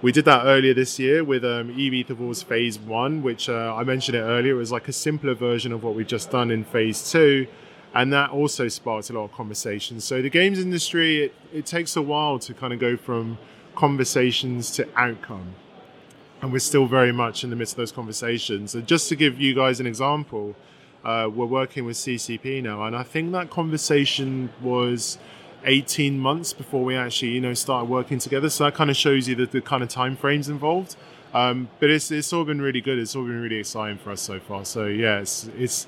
We 0.02 0.12
did 0.12 0.26
that 0.26 0.44
earlier 0.44 0.74
this 0.74 1.00
year 1.00 1.24
with 1.24 1.46
um, 1.46 1.70
Aether 1.80 2.16
Wars 2.16 2.44
Phase 2.44 2.78
One, 2.78 3.24
which 3.24 3.48
uh, 3.48 3.74
I 3.74 3.86
mentioned 3.86 4.18
it 4.18 4.24
earlier. 4.24 4.56
It 4.56 4.58
was 4.58 4.74
like 4.74 4.90
a 4.90 4.94
simpler 4.94 5.34
version 5.34 5.72
of 5.72 5.82
what 5.82 5.96
we've 5.96 6.06
just 6.06 6.30
done 6.30 6.52
in 6.52 6.66
Phase 6.66 7.10
Two 7.10 7.48
and 7.94 8.14
that 8.14 8.30
also 8.30 8.70
sparked 8.70 9.10
a 9.10 9.14
lot 9.14 9.26
of 9.26 9.34
conversations. 9.34 10.06
So 10.06 10.22
the 10.22 10.30
games 10.30 10.60
industry, 10.60 11.26
it, 11.26 11.36
it 11.52 11.66
takes 11.66 11.98
a 11.98 12.02
while 12.02 12.40
to 12.40 12.54
kind 12.54 12.72
of 12.72 12.80
go 12.80 12.96
from 12.96 13.38
conversations 13.76 14.72
to 14.72 14.88
outcome, 14.96 15.56
and 16.42 16.52
we're 16.52 16.60
still 16.60 16.86
very 16.86 17.12
much 17.12 17.44
in 17.44 17.50
the 17.50 17.56
midst 17.56 17.74
of 17.74 17.78
those 17.78 17.92
conversations. 17.92 18.76
And 18.76 18.88
just 18.88 19.10
to 19.10 19.16
give 19.16 19.40
you 19.40 19.54
guys 19.54 19.80
an 19.80 19.88
example, 19.88 20.56
uh, 21.04 21.30
we're 21.34 21.46
working 21.46 21.86
with 21.86 21.98
CCP 21.98 22.62
now, 22.64 22.84
and 22.84 22.96
I 22.96 23.04
think 23.04 23.32
that 23.32 23.50
conversation 23.50 24.52
was 24.62 25.18
18 25.66 26.20
months 26.20 26.54
before 26.54 26.84
we 26.84 26.96
actually, 26.96 27.32
you 27.32 27.42
know, 27.42 27.54
started 27.54 27.90
working 27.90 28.20
together. 28.20 28.50
So 28.50 28.66
that 28.66 28.74
kind 28.74 28.90
of 28.90 28.98
shows 28.98 29.28
you 29.28 29.36
the, 29.36 29.46
the 29.46 29.62
kind 29.62 29.84
of 29.84 29.90
time 29.90 30.16
frames 30.16 30.50
involved. 30.50 30.96
Um, 31.34 31.70
but 31.80 31.90
it's 31.90 32.12
it's 32.12 32.34
all 32.34 32.44
been 32.44 32.62
really 32.62 32.82
good. 32.82 33.00
It's 33.00 33.16
all 33.16 33.24
been 33.24 33.40
really 33.40 33.58
exciting 33.58 33.98
for 33.98 34.12
us 34.12 34.22
so 34.22 34.40
far. 34.40 34.66
So 34.66 34.88
yeah, 34.88 35.20
it's 35.20 35.50
it's 35.58 35.88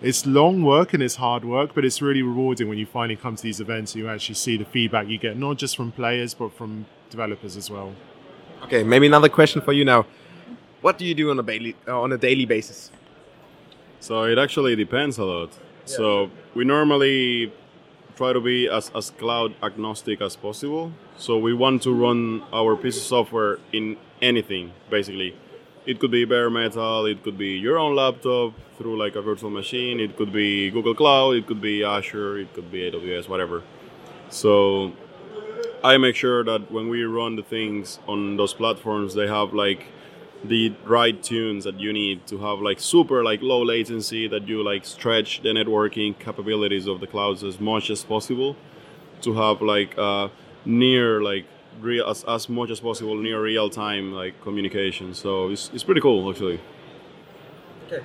it's 0.00 0.26
long 0.26 0.62
work 0.62 0.94
and 0.94 1.02
it's 1.02 1.16
hard 1.16 1.44
work, 1.44 1.74
but 1.74 1.84
it's 1.84 2.02
really 2.02 2.22
rewarding 2.22 2.68
when 2.68 2.78
you 2.78 2.86
finally 2.86 3.16
come 3.16 3.34
to 3.34 3.42
these 3.42 3.60
events 3.60 3.94
and 3.94 4.04
you 4.04 4.08
actually 4.08 4.34
see 4.34 4.56
the 4.56 4.64
feedback 4.64 5.08
you 5.08 5.18
get, 5.18 5.36
not 5.36 5.56
just 5.56 5.76
from 5.76 5.90
players, 5.90 6.34
but 6.34 6.52
from 6.52 6.86
developers 7.16 7.56
as 7.56 7.68
well. 7.70 7.90
Okay, 8.64 8.82
maybe 8.82 9.06
another 9.06 9.28
question 9.38 9.60
for 9.62 9.72
you 9.72 9.84
now. 9.84 10.06
What 10.80 10.98
do 10.98 11.04
you 11.04 11.14
do 11.14 11.30
on 11.30 11.38
a 11.38 11.42
daily, 11.42 11.72
uh, 11.88 12.00
on 12.00 12.12
a 12.12 12.18
daily 12.18 12.46
basis? 12.46 12.90
So 14.00 14.24
it 14.24 14.38
actually 14.38 14.76
depends 14.76 15.18
a 15.18 15.24
lot. 15.24 15.50
Yeah. 15.50 15.96
So 15.98 16.30
we 16.54 16.62
normally 16.64 17.52
try 18.16 18.32
to 18.32 18.40
be 18.40 18.68
as, 18.68 18.90
as 18.94 19.10
cloud 19.10 19.54
agnostic 19.62 20.20
as 20.20 20.36
possible. 20.36 20.92
So 21.16 21.38
we 21.38 21.52
want 21.54 21.82
to 21.82 21.92
run 21.92 22.42
our 22.52 22.76
piece 22.76 22.96
of 22.96 23.02
software 23.02 23.58
in 23.72 23.96
anything, 24.20 24.72
basically 24.90 25.34
it 25.86 26.00
could 26.00 26.10
be 26.10 26.24
bare 26.24 26.50
metal, 26.50 27.06
it 27.06 27.22
could 27.22 27.38
be 27.38 27.50
your 27.50 27.78
own 27.78 27.94
laptop 27.94 28.52
through 28.76 28.98
like 28.98 29.14
a 29.14 29.22
virtual 29.22 29.50
machine, 29.50 30.00
it 30.00 30.16
could 30.16 30.32
be 30.32 30.68
Google 30.70 30.94
Cloud, 30.94 31.36
it 31.36 31.46
could 31.46 31.60
be 31.60 31.84
Azure, 31.84 32.38
it 32.38 32.52
could 32.54 32.70
be 32.72 32.90
AWS, 32.90 33.28
whatever. 33.28 33.62
So 34.28 34.92
I 35.92 35.98
make 35.98 36.16
sure 36.16 36.42
that 36.44 36.70
when 36.72 36.88
we 36.88 37.04
run 37.04 37.36
the 37.36 37.42
things 37.42 38.00
on 38.08 38.36
those 38.36 38.54
platforms, 38.54 39.14
they 39.14 39.28
have 39.28 39.54
like 39.54 39.86
the 40.44 40.74
right 40.84 41.22
tunes 41.22 41.64
that 41.64 41.78
you 41.78 41.92
need 41.92 42.26
to 42.26 42.38
have 42.38 42.58
like 42.60 42.80
super 42.80 43.22
like 43.22 43.40
low 43.42 43.62
latency 43.62 44.28
that 44.28 44.48
you 44.48 44.62
like 44.62 44.84
stretch 44.84 45.42
the 45.42 45.50
networking 45.50 46.18
capabilities 46.18 46.86
of 46.86 47.00
the 47.00 47.06
clouds 47.06 47.44
as 47.44 47.60
much 47.60 47.90
as 47.90 48.04
possible 48.04 48.56
to 49.22 49.34
have 49.34 49.62
like 49.62 49.96
uh, 49.96 50.28
near 50.64 51.22
like 51.22 51.46
real 51.80 52.04
as, 52.08 52.24
as 52.24 52.48
much 52.48 52.70
as 52.70 52.80
possible 52.80 53.16
near 53.16 53.40
real 53.42 53.70
time 53.70 54.12
like 54.12 54.34
communication. 54.42 55.14
So 55.14 55.50
it's, 55.50 55.70
it's 55.72 55.84
pretty 55.84 56.00
cool 56.00 56.28
actually. 56.30 56.60
Okay. 57.86 58.04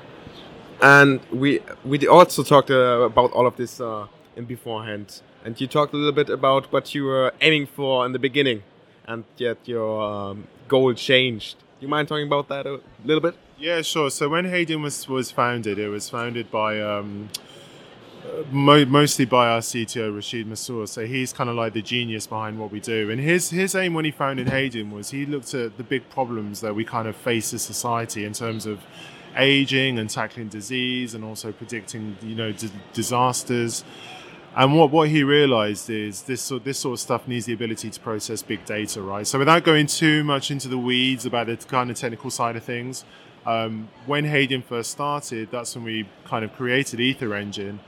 And 0.82 1.20
we 1.32 1.60
we 1.84 2.08
also 2.08 2.44
talked 2.44 2.70
uh, 2.72 3.10
about 3.12 3.32
all 3.32 3.48
of 3.48 3.56
this 3.56 3.82
uh, 3.82 4.08
in 4.36 4.46
beforehand, 4.46 5.22
and 5.44 5.60
you 5.60 5.68
talked 5.68 5.94
a 5.94 5.98
little 5.98 6.12
bit 6.12 6.30
about 6.30 6.72
what 6.72 6.94
you 6.94 7.06
were 7.06 7.34
aiming 7.42 7.68
for 7.68 8.06
in 8.06 8.12
the 8.12 8.20
beginning, 8.20 8.64
and 9.06 9.24
yet 9.38 9.58
your 9.66 10.02
um, 10.02 10.48
goal 10.68 10.94
changed. 10.94 11.58
Do 11.58 11.86
you 11.86 11.88
mind 11.88 12.08
talking 12.08 12.28
about 12.28 12.48
that 12.50 12.68
a 12.68 12.80
little 13.04 13.22
bit? 13.22 13.36
Yeah, 13.58 13.82
sure. 13.82 14.10
So 14.10 14.30
when 14.30 14.46
Hadean 14.46 14.82
was 14.82 15.08
was 15.08 15.32
founded, 15.32 15.80
it 15.80 15.90
was 15.90 16.10
founded 16.10 16.52
by. 16.52 16.82
Um, 16.82 17.30
mo- 18.52 18.86
mostly 18.86 19.26
by 19.26 19.48
our 19.48 19.60
CTO 19.60 20.14
Rashid 20.16 20.48
Mansoor. 20.48 20.88
So 20.88 21.06
he's 21.06 21.34
kind 21.34 21.50
of 21.50 21.56
like 21.56 21.74
the 21.74 21.82
genius 21.82 22.28
behind 22.28 22.60
what 22.60 22.72
we 22.72 22.80
do. 22.80 23.10
And 23.10 23.20
his 23.20 23.50
his 23.50 23.76
aim 23.76 23.94
when 23.94 24.06
he 24.06 24.12
founded 24.12 24.48
Hadean 24.48 24.92
was 24.92 25.12
he 25.12 25.26
looked 25.26 25.54
at 25.54 25.78
the 25.78 25.84
big 25.84 26.10
problems 26.10 26.62
that 26.62 26.76
we 26.76 26.86
kind 26.86 27.08
of 27.08 27.16
face 27.16 27.54
as 27.54 27.62
society 27.62 28.26
in 28.26 28.34
terms 28.34 28.66
of 28.66 28.82
aging 29.38 29.98
and 29.98 30.10
tackling 30.10 30.50
disease 30.50 31.14
and 31.14 31.24
also 31.24 31.52
predicting 31.52 32.18
you 32.22 32.36
know 32.36 32.54
disasters. 32.94 33.84
And 34.56 34.78
what, 34.78 34.92
what 34.92 35.10
he 35.10 35.24
realized 35.24 35.90
is 35.90 36.24
this 36.24 36.42
sort, 36.42 36.64
this 36.64 36.80
sort 36.80 36.94
of 36.94 37.00
stuff 37.00 37.28
needs 37.28 37.46
the 37.46 37.54
ability 37.54 37.90
to 37.90 38.00
process 38.00 38.42
big 38.42 38.66
data, 38.66 39.02
right? 39.02 39.26
So 39.26 39.40
without 39.40 39.64
going 39.64 39.88
too 39.88 40.24
much 40.24 40.52
into 40.52 40.68
the 40.68 40.78
weeds 40.78 41.26
about 41.26 41.48
the 41.48 41.56
kind 41.56 41.90
of 41.90 41.98
technical 41.98 42.30
side 42.30 42.56
of 42.56 42.64
things, 42.64 43.06
Um, 43.44 43.90
when 44.06 44.26
Hadean 44.26 44.64
first 44.64 44.92
started, 44.92 45.50
that's 45.50 45.76
when 45.76 45.84
we 45.84 46.06
kind 46.26 46.46
of 46.46 46.52
created 46.54 47.00
Aether 47.00 47.34
Engine. 47.34 47.80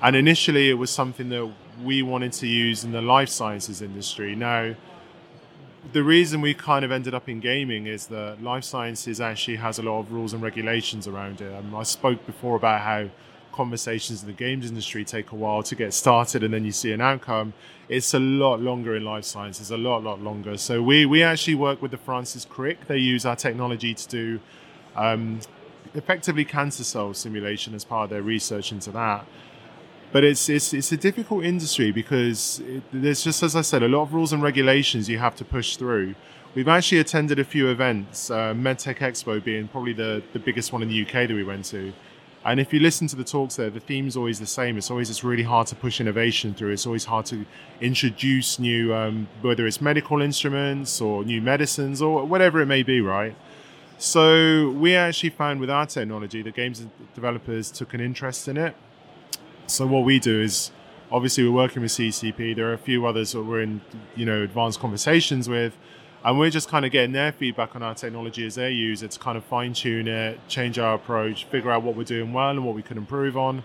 And 0.00 0.16
initially, 0.16 0.70
it 0.70 0.78
was 0.78 0.90
something 0.90 1.28
that 1.28 1.46
we 1.84 2.02
wanted 2.02 2.32
to 2.40 2.46
use 2.46 2.82
in 2.86 2.92
the 2.92 3.02
life 3.02 3.28
sciences 3.28 3.82
industry. 3.82 4.34
Now, 4.34 4.74
the 5.92 6.02
reason 6.02 6.40
we 6.40 6.54
kind 6.54 6.82
of 6.84 6.90
ended 6.90 7.12
up 7.12 7.28
in 7.28 7.40
gaming 7.40 7.86
is 7.86 8.06
that 8.06 8.42
life 8.42 8.64
sciences 8.64 9.20
actually 9.20 9.58
has 9.58 9.78
a 9.78 9.82
lot 9.82 10.00
of 10.00 10.12
rules 10.12 10.32
and 10.32 10.42
regulations 10.42 11.06
around 11.06 11.40
it. 11.42 11.52
Um, 11.58 11.74
I 11.74 11.84
spoke 11.84 12.24
before 12.24 12.56
about 12.56 12.80
how 12.80 13.10
conversations 13.52 14.22
in 14.22 14.26
the 14.26 14.34
games 14.34 14.68
industry 14.68 15.04
take 15.04 15.32
a 15.32 15.34
while 15.34 15.62
to 15.62 15.74
get 15.74 15.94
started 15.94 16.42
and 16.42 16.52
then 16.52 16.64
you 16.64 16.72
see 16.72 16.92
an 16.92 17.00
outcome. 17.00 17.52
It's 17.88 18.14
a 18.14 18.18
lot 18.18 18.60
longer 18.60 18.96
in 18.96 19.04
life 19.04 19.24
sciences, 19.24 19.70
a 19.70 19.76
lot, 19.76 20.02
lot 20.02 20.20
longer. 20.20 20.56
So 20.56 20.82
we, 20.82 21.06
we 21.06 21.22
actually 21.22 21.54
work 21.54 21.82
with 21.82 21.90
the 21.90 21.98
Francis 21.98 22.44
Crick. 22.44 22.86
They 22.86 22.98
use 22.98 23.26
our 23.26 23.36
technology 23.36 23.94
to 23.94 24.08
do 24.08 24.40
um, 24.96 25.40
effectively 25.94 26.44
cancer 26.44 26.84
cell 26.84 27.14
simulation 27.14 27.74
as 27.74 27.84
part 27.84 28.04
of 28.04 28.10
their 28.10 28.22
research 28.22 28.72
into 28.72 28.90
that. 28.92 29.26
But 30.12 30.24
it's 30.24 30.50
it's 30.50 30.74
it's 30.74 30.92
a 30.92 30.96
difficult 30.98 31.42
industry 31.44 31.90
because 31.90 32.60
it, 32.60 32.82
there's 32.92 33.24
just 33.24 33.42
as 33.42 33.56
I 33.56 33.62
said 33.62 33.82
a 33.82 33.88
lot 33.88 34.02
of 34.02 34.12
rules 34.12 34.32
and 34.34 34.42
regulations 34.42 35.08
you 35.08 35.18
have 35.18 35.34
to 35.36 35.44
push 35.44 35.76
through. 35.76 36.14
We've 36.54 36.68
actually 36.68 36.98
attended 36.98 37.38
a 37.38 37.44
few 37.44 37.68
events, 37.68 38.30
uh, 38.30 38.52
MedTech 38.52 38.98
Expo 38.98 39.42
being 39.42 39.68
probably 39.68 39.94
the, 39.94 40.22
the 40.34 40.38
biggest 40.38 40.70
one 40.70 40.82
in 40.82 40.90
the 40.90 41.00
UK 41.00 41.26
that 41.26 41.30
we 41.30 41.44
went 41.44 41.64
to. 41.66 41.94
And 42.44 42.58
if 42.58 42.72
you 42.72 42.80
listen 42.80 43.06
to 43.08 43.16
the 43.16 43.24
talks 43.24 43.56
there, 43.56 43.70
the 43.70 43.78
theme's 43.78 44.16
always 44.16 44.40
the 44.40 44.46
same. 44.46 44.76
It's 44.76 44.90
always 44.90 45.10
it's 45.10 45.22
really 45.22 45.44
hard 45.44 45.68
to 45.68 45.76
push 45.76 46.00
innovation 46.00 46.54
through. 46.54 46.72
It's 46.72 46.86
always 46.86 47.04
hard 47.04 47.26
to 47.26 47.44
introduce 47.80 48.58
new, 48.58 48.92
um, 48.94 49.28
whether 49.42 49.66
it's 49.66 49.80
medical 49.80 50.20
instruments 50.20 51.00
or 51.00 51.24
new 51.24 51.40
medicines 51.40 52.02
or 52.02 52.24
whatever 52.24 52.60
it 52.60 52.66
may 52.66 52.82
be, 52.82 53.00
right? 53.00 53.36
So 53.98 54.70
we 54.70 54.96
actually 54.96 55.30
found 55.30 55.60
with 55.60 55.70
our 55.70 55.86
technology, 55.86 56.42
the 56.42 56.50
games 56.50 56.84
developers 57.14 57.70
took 57.70 57.94
an 57.94 58.00
interest 58.00 58.48
in 58.48 58.56
it. 58.56 58.74
So 59.68 59.86
what 59.86 60.04
we 60.04 60.18
do 60.18 60.40
is, 60.40 60.72
obviously, 61.12 61.44
we're 61.44 61.54
working 61.54 61.82
with 61.82 61.92
CCP. 61.92 62.56
There 62.56 62.68
are 62.68 62.72
a 62.72 62.78
few 62.78 63.06
others 63.06 63.30
that 63.30 63.44
we're 63.44 63.62
in, 63.62 63.80
you 64.16 64.26
know, 64.26 64.42
advanced 64.42 64.80
conversations 64.80 65.48
with, 65.48 65.78
and 66.24 66.38
we're 66.38 66.50
just 66.50 66.68
kind 66.68 66.84
of 66.84 66.92
getting 66.92 67.12
their 67.12 67.32
feedback 67.32 67.74
on 67.74 67.82
our 67.82 67.94
technology 67.94 68.46
as 68.46 68.54
they 68.54 68.70
use 68.70 69.02
it 69.02 69.10
to 69.12 69.18
kind 69.18 69.36
of 69.36 69.44
fine 69.44 69.72
tune 69.72 70.06
it, 70.06 70.38
change 70.48 70.78
our 70.78 70.94
approach, 70.94 71.44
figure 71.46 71.70
out 71.70 71.82
what 71.82 71.96
we're 71.96 72.04
doing 72.04 72.32
well 72.32 72.50
and 72.50 72.64
what 72.64 72.74
we 72.74 72.82
can 72.82 72.96
improve 72.96 73.36
on, 73.36 73.64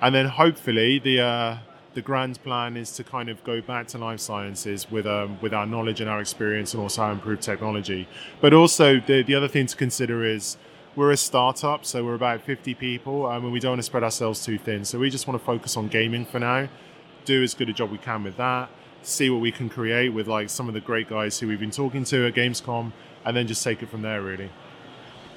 and 0.00 0.14
then 0.14 0.26
hopefully 0.26 0.98
the 0.98 1.20
uh, 1.20 1.58
the 1.94 2.02
grand 2.02 2.42
plan 2.42 2.76
is 2.76 2.90
to 2.92 3.04
kind 3.04 3.28
of 3.28 3.44
go 3.44 3.60
back 3.60 3.86
to 3.86 3.98
life 3.98 4.20
sciences 4.20 4.90
with 4.90 5.06
um, 5.06 5.38
with 5.40 5.52
our 5.54 5.66
knowledge 5.66 6.00
and 6.00 6.08
our 6.08 6.20
experience 6.20 6.74
and 6.74 6.82
also 6.82 7.02
our 7.02 7.12
improved 7.12 7.42
technology. 7.42 8.08
But 8.40 8.52
also 8.52 9.00
the 9.00 9.22
the 9.22 9.34
other 9.34 9.48
thing 9.48 9.66
to 9.66 9.76
consider 9.76 10.24
is 10.24 10.56
we're 10.94 11.10
a 11.10 11.16
startup, 11.16 11.86
so 11.86 12.04
we're 12.04 12.14
about 12.14 12.42
50 12.42 12.74
people, 12.74 13.26
um, 13.26 13.44
and 13.44 13.52
we 13.52 13.60
don't 13.60 13.72
want 13.72 13.78
to 13.78 13.84
spread 13.84 14.02
ourselves 14.02 14.44
too 14.44 14.58
thin. 14.58 14.84
So 14.84 14.98
we 14.98 15.08
just 15.08 15.26
want 15.26 15.40
to 15.40 15.44
focus 15.44 15.76
on 15.76 15.88
gaming 15.88 16.26
for 16.26 16.38
now, 16.38 16.68
do 17.24 17.42
as 17.42 17.54
good 17.54 17.70
a 17.70 17.72
job 17.72 17.90
we 17.90 17.96
can 17.96 18.22
with 18.22 18.36
that, 18.36 18.68
see 19.02 19.30
what 19.30 19.40
we 19.40 19.52
can 19.52 19.68
create 19.68 20.10
with 20.10 20.26
like 20.26 20.50
some 20.50 20.68
of 20.68 20.74
the 20.74 20.80
great 20.80 21.08
guys 21.08 21.38
who 21.38 21.48
we've 21.48 21.60
been 21.60 21.70
talking 21.70 22.04
to 22.04 22.26
at 22.26 22.34
Gamescom, 22.34 22.92
and 23.24 23.36
then 23.36 23.46
just 23.46 23.62
take 23.62 23.82
it 23.82 23.90
from 23.90 24.02
there, 24.02 24.22
really. 24.22 24.50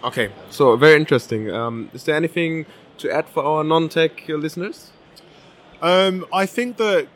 Okay, 0.04 0.32
so 0.50 0.76
very 0.76 1.00
interesting. 1.00 1.52
Um, 1.52 1.90
is 1.94 2.04
there 2.04 2.16
anything 2.16 2.66
to 2.98 3.12
add 3.12 3.28
for 3.28 3.44
our 3.44 3.64
non-tech 3.64 4.28
listeners? 4.28 4.92
Um, 5.82 6.26
I 6.32 6.46
think 6.46 6.78
that 6.78 7.08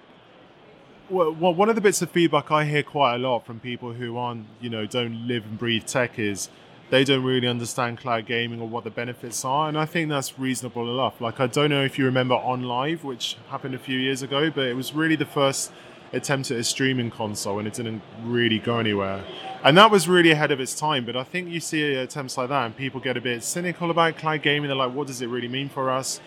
well, 1.09 1.33
one 1.33 1.69
of 1.69 1.75
the 1.75 1.81
bits 1.81 2.01
of 2.01 2.11
feedback 2.11 2.51
I 2.51 2.65
hear 2.65 2.83
quite 2.83 3.15
a 3.15 3.17
lot 3.17 3.45
from 3.45 3.59
people 3.59 3.93
who 3.93 4.17
aren't, 4.17 4.45
you 4.61 4.69
know, 4.69 4.85
don't 4.85 5.27
live 5.27 5.43
and 5.45 5.57
breathe 5.57 5.85
tech 5.85 6.19
is 6.19 6.49
they 6.89 7.03
don't 7.03 7.23
really 7.23 7.47
understand 7.47 7.97
cloud 7.97 8.25
gaming 8.25 8.61
or 8.61 8.67
what 8.67 8.83
the 8.83 8.89
benefits 8.89 9.43
are, 9.45 9.67
and 9.69 9.77
I 9.77 9.85
think 9.85 10.09
that's 10.09 10.39
reasonable 10.39 10.91
enough. 10.91 11.21
Like 11.21 11.39
I 11.39 11.47
don't 11.47 11.69
know 11.69 11.83
if 11.83 11.97
you 11.99 12.05
remember 12.05 12.35
OnLive, 12.35 13.03
which 13.03 13.37
happened 13.49 13.75
a 13.75 13.79
few 13.79 13.97
years 13.97 14.21
ago, 14.21 14.49
but 14.49 14.65
it 14.65 14.75
was 14.75 14.93
really 14.93 15.15
the 15.15 15.25
first 15.25 15.71
attempt 16.13 16.51
at 16.51 16.57
a 16.57 16.63
streaming 16.63 17.11
console, 17.11 17.59
and 17.59 17.67
it 17.67 17.73
didn't 17.73 18.01
really 18.23 18.59
go 18.59 18.79
anywhere. 18.79 19.23
And 19.63 19.77
that 19.77 19.91
was 19.91 20.07
really 20.07 20.31
ahead 20.31 20.51
of 20.51 20.59
its 20.59 20.73
time. 20.73 21.05
But 21.05 21.15
I 21.15 21.23
think 21.23 21.49
you 21.49 21.59
see 21.59 21.97
uh, 21.97 22.03
attempts 22.03 22.37
like 22.37 22.49
that, 22.49 22.65
and 22.65 22.75
people 22.75 22.99
get 22.99 23.17
a 23.17 23.21
bit 23.21 23.43
cynical 23.43 23.91
about 23.91 24.17
cloud 24.17 24.41
gaming. 24.41 24.67
They're 24.67 24.77
like, 24.77 24.93
"What 24.93 25.07
does 25.07 25.21
it 25.21 25.27
really 25.27 25.47
mean 25.47 25.69
for 25.69 25.89
us?" 25.89 26.21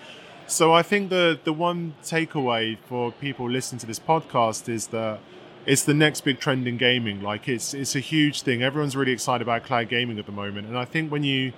So 0.47 0.72
I 0.72 0.83
think 0.83 1.11
the 1.11 1.39
the 1.43 1.53
one 1.53 1.95
takeaway 2.03 2.76
for 2.89 3.12
people 3.12 3.49
listening 3.49 3.78
to 3.80 3.87
this 3.87 3.99
podcast 3.99 4.68
is 4.68 4.89
that 4.89 5.20
it's 5.64 5.85
the 5.85 5.95
next 5.95 6.22
big 6.22 6.41
trend 6.41 6.66
in 6.66 6.76
gaming. 6.76 7.22
Like 7.22 7.49
it's 7.49 7.74
it's 7.74 7.97
a 7.97 8.01
huge 8.01 8.43
thing. 8.43 8.62
Everyone's 8.62 8.97
really 8.97 9.12
excited 9.12 9.43
about 9.43 9.64
cloud 9.64 9.89
gaming 9.89 10.18
at 10.18 10.26
the 10.26 10.33
moment, 10.33 10.66
and 10.68 10.78
I 10.78 10.85
think 10.85 11.11
when 11.11 11.24
you 11.24 11.53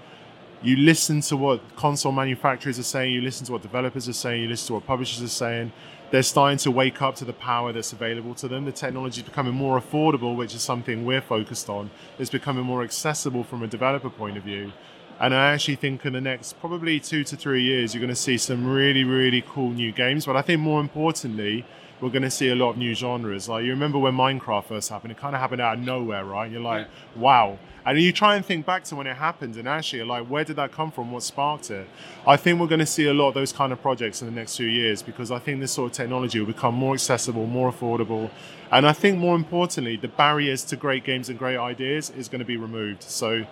you 0.62 0.76
listen 0.76 1.20
to 1.20 1.36
what 1.36 1.60
console 1.76 2.12
manufacturers 2.12 2.78
are 2.78 2.84
saying, 2.84 3.12
you 3.12 3.20
listen 3.20 3.44
to 3.46 3.52
what 3.52 3.60
developers 3.60 4.08
are 4.08 4.14
saying, 4.14 4.42
you 4.42 4.48
listen 4.48 4.68
to 4.68 4.72
what 4.74 4.86
publishers 4.86 5.22
are 5.22 5.28
saying, 5.28 5.72
they're 6.10 6.22
starting 6.22 6.58
to 6.58 6.70
wake 6.70 7.02
up 7.02 7.16
to 7.16 7.24
the 7.24 7.32
power 7.32 7.72
that's 7.72 7.92
available 7.92 8.34
to 8.36 8.48
them. 8.48 8.64
The 8.64 8.72
technology 8.72 9.20
is 9.20 9.26
becoming 9.26 9.54
more 9.54 9.80
affordable, 9.80 10.36
which 10.36 10.54
is 10.54 10.62
something 10.62 11.04
we're 11.04 11.20
focused 11.20 11.68
on. 11.68 11.90
It's 12.18 12.30
becoming 12.30 12.64
more 12.64 12.82
accessible 12.82 13.44
from 13.44 13.62
a 13.62 13.66
developer 13.66 14.10
point 14.10 14.36
of 14.36 14.44
view. 14.44 14.72
And 15.20 15.34
I 15.34 15.52
actually 15.52 15.76
think 15.76 16.04
in 16.04 16.12
the 16.12 16.20
next 16.20 16.58
probably 16.60 16.98
two 17.00 17.24
to 17.24 17.36
three 17.36 17.62
years, 17.62 17.94
you're 17.94 18.00
going 18.00 18.08
to 18.08 18.16
see 18.16 18.36
some 18.36 18.66
really, 18.66 19.04
really 19.04 19.42
cool 19.46 19.70
new 19.70 19.92
games. 19.92 20.26
But 20.26 20.36
I 20.36 20.42
think 20.42 20.60
more 20.60 20.80
importantly, 20.80 21.64
we're 22.00 22.10
going 22.10 22.22
to 22.22 22.30
see 22.30 22.48
a 22.48 22.54
lot 22.54 22.70
of 22.70 22.76
new 22.76 22.94
genres. 22.94 23.48
Like 23.48 23.64
you 23.64 23.70
remember 23.70 23.98
when 23.98 24.14
Minecraft 24.14 24.66
first 24.66 24.90
happened, 24.90 25.12
it 25.12 25.18
kind 25.18 25.34
of 25.34 25.40
happened 25.40 25.60
out 25.60 25.78
of 25.78 25.84
nowhere, 25.84 26.24
right? 26.24 26.50
You're 26.50 26.60
like, 26.60 26.86
yeah. 26.86 27.20
wow. 27.20 27.58
And 27.86 28.00
you 28.00 28.12
try 28.12 28.36
and 28.36 28.44
think 28.44 28.64
back 28.64 28.84
to 28.84 28.96
when 28.96 29.06
it 29.06 29.16
happened, 29.16 29.56
and 29.56 29.68
actually, 29.68 30.02
like, 30.04 30.26
where 30.26 30.42
did 30.42 30.56
that 30.56 30.72
come 30.72 30.90
from? 30.90 31.12
What 31.12 31.22
sparked 31.22 31.70
it? 31.70 31.86
I 32.26 32.38
think 32.38 32.58
we're 32.58 32.66
going 32.66 32.78
to 32.78 32.86
see 32.86 33.06
a 33.06 33.12
lot 33.12 33.28
of 33.28 33.34
those 33.34 33.52
kind 33.52 33.74
of 33.74 33.82
projects 33.82 34.22
in 34.22 34.26
the 34.26 34.32
next 34.32 34.56
few 34.56 34.66
years 34.66 35.02
because 35.02 35.30
I 35.30 35.38
think 35.38 35.60
this 35.60 35.72
sort 35.72 35.90
of 35.90 35.96
technology 35.96 36.40
will 36.40 36.46
become 36.46 36.74
more 36.74 36.94
accessible, 36.94 37.46
more 37.46 37.70
affordable, 37.70 38.30
and 38.72 38.86
I 38.86 38.94
think 38.94 39.18
more 39.18 39.36
importantly, 39.36 39.96
the 39.96 40.08
barriers 40.08 40.64
to 40.64 40.76
great 40.76 41.04
games 41.04 41.28
and 41.28 41.38
great 41.38 41.58
ideas 41.58 42.08
is 42.08 42.26
going 42.28 42.38
to 42.38 42.46
be 42.46 42.56
removed. 42.56 43.02
So 43.02 43.44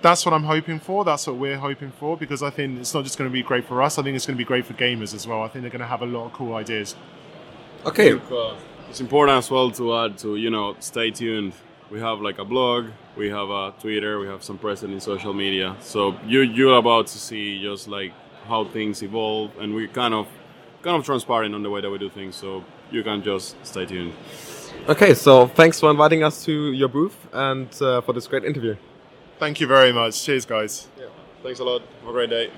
that's 0.00 0.26
what 0.26 0.34
I'm 0.34 0.44
hoping 0.44 0.80
for. 0.80 1.04
That's 1.04 1.26
what 1.26 1.36
we're 1.36 1.58
hoping 1.58 1.90
for 1.90 2.16
because 2.16 2.42
I 2.42 2.50
think 2.50 2.78
it's 2.78 2.92
not 2.92 3.04
just 3.04 3.16
going 3.16 3.28
to 3.30 3.32
be 3.32 3.42
great 3.42 3.66
for 3.66 3.82
us. 3.82 3.98
I 3.98 4.02
think 4.02 4.16
it's 4.16 4.26
going 4.26 4.36
to 4.36 4.38
be 4.38 4.46
great 4.46 4.66
for 4.66 4.74
gamers 4.74 5.14
as 5.14 5.26
well. 5.26 5.42
I 5.42 5.48
think 5.48 5.62
they're 5.62 5.70
going 5.70 5.80
to 5.80 5.86
have 5.86 6.02
a 6.02 6.06
lot 6.06 6.26
of 6.26 6.32
cool 6.32 6.54
ideas. 6.54 6.94
Okay. 7.86 8.12
Uh, 8.12 8.54
it's 8.88 9.00
important 9.00 9.38
as 9.38 9.50
well 9.50 9.70
to 9.72 9.96
add 9.96 10.18
to 10.18 10.36
you 10.36 10.50
know 10.50 10.76
stay 10.80 11.10
tuned. 11.10 11.52
We 11.90 12.00
have 12.00 12.20
like 12.20 12.38
a 12.38 12.44
blog, 12.44 12.86
we 13.16 13.28
have 13.30 13.50
a 13.50 13.74
Twitter, 13.78 14.18
we 14.18 14.26
have 14.26 14.42
some 14.42 14.58
presence 14.58 14.92
in 14.92 15.00
social 15.00 15.34
media. 15.34 15.76
So 15.80 16.16
you 16.26 16.40
you're 16.40 16.78
about 16.78 17.08
to 17.08 17.18
see 17.18 17.62
just 17.62 17.88
like 17.88 18.12
how 18.48 18.64
things 18.64 19.02
evolve, 19.02 19.50
and 19.58 19.74
we 19.74 19.88
kind 19.88 20.14
of 20.14 20.26
kind 20.82 20.96
of 20.96 21.04
transparent 21.04 21.54
on 21.54 21.62
the 21.62 21.70
way 21.70 21.80
that 21.80 21.90
we 21.90 21.98
do 21.98 22.08
things. 22.08 22.36
So 22.36 22.64
you 22.90 23.02
can 23.02 23.22
just 23.22 23.56
stay 23.66 23.86
tuned. 23.86 24.14
Okay, 24.88 25.14
so 25.14 25.46
thanks 25.46 25.80
for 25.80 25.90
inviting 25.90 26.22
us 26.22 26.44
to 26.44 26.72
your 26.72 26.88
booth 26.88 27.16
and 27.32 27.68
uh, 27.80 28.00
for 28.02 28.12
this 28.12 28.26
great 28.26 28.44
interview. 28.44 28.76
Thank 29.38 29.60
you 29.60 29.66
very 29.66 29.92
much. 29.92 30.22
Cheers, 30.24 30.44
guys. 30.44 30.88
Yeah. 30.98 31.06
Thanks 31.42 31.60
a 31.60 31.64
lot. 31.64 31.82
Have 32.00 32.08
a 32.08 32.12
great 32.12 32.30
day. 32.30 32.50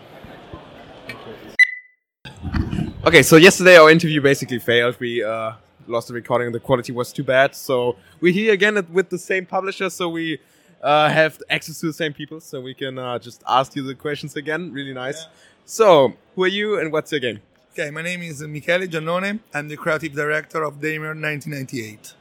Okay, 3.07 3.23
so 3.23 3.37
yesterday 3.37 3.77
our 3.77 3.89
interview 3.89 4.21
basically 4.21 4.59
failed. 4.59 4.99
We 4.99 5.23
uh, 5.23 5.53
lost 5.87 6.09
the 6.09 6.15
recording. 6.15 6.51
The 6.51 6.59
quality 6.59 6.91
was 6.91 7.13
too 7.13 7.23
bad. 7.23 7.55
So 7.55 7.95
we're 8.21 8.33
here 8.33 8.53
again 8.53 8.85
with 8.93 9.11
the 9.11 9.19
same 9.19 9.47
publisher. 9.47 9.91
So 9.91 10.09
we 10.09 10.41
uh, 10.83 11.09
have 11.09 11.41
access 11.49 11.79
to 11.83 11.87
the 11.87 11.93
same 11.93 12.13
people. 12.13 12.41
So 12.41 12.61
we 12.61 12.75
can 12.75 12.99
uh, 12.99 13.21
just 13.21 13.45
ask 13.47 13.77
you 13.77 13.85
the 13.85 13.95
questions 13.95 14.35
again. 14.35 14.73
Really 14.73 14.93
nice. 14.93 15.23
Yeah. 15.23 15.31
So 15.67 16.15
who 16.35 16.43
are 16.43 16.49
you 16.49 16.81
and 16.81 16.91
what's 16.91 17.13
your 17.13 17.21
game? 17.21 17.39
Okay, 17.75 17.93
my 17.93 18.03
name 18.03 18.23
is 18.23 18.43
Michele 18.43 18.89
Giannone. 18.89 19.39
I'm 19.55 19.69
the 19.69 19.77
creative 19.77 20.13
director 20.13 20.65
of 20.65 20.81
Daymare 20.81 21.15
1998. 21.15 22.13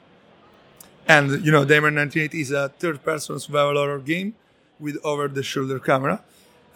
And 1.07 1.43
you 1.43 1.51
know, 1.51 1.65
Daymare 1.65 1.95
1998 1.95 2.33
is 2.36 2.51
a 2.51 2.69
third-person 2.69 3.39
survival 3.39 3.73
horror 3.73 3.97
game 3.97 4.36
with 4.79 4.99
over-the-shoulder 5.03 5.79
camera, 5.79 6.23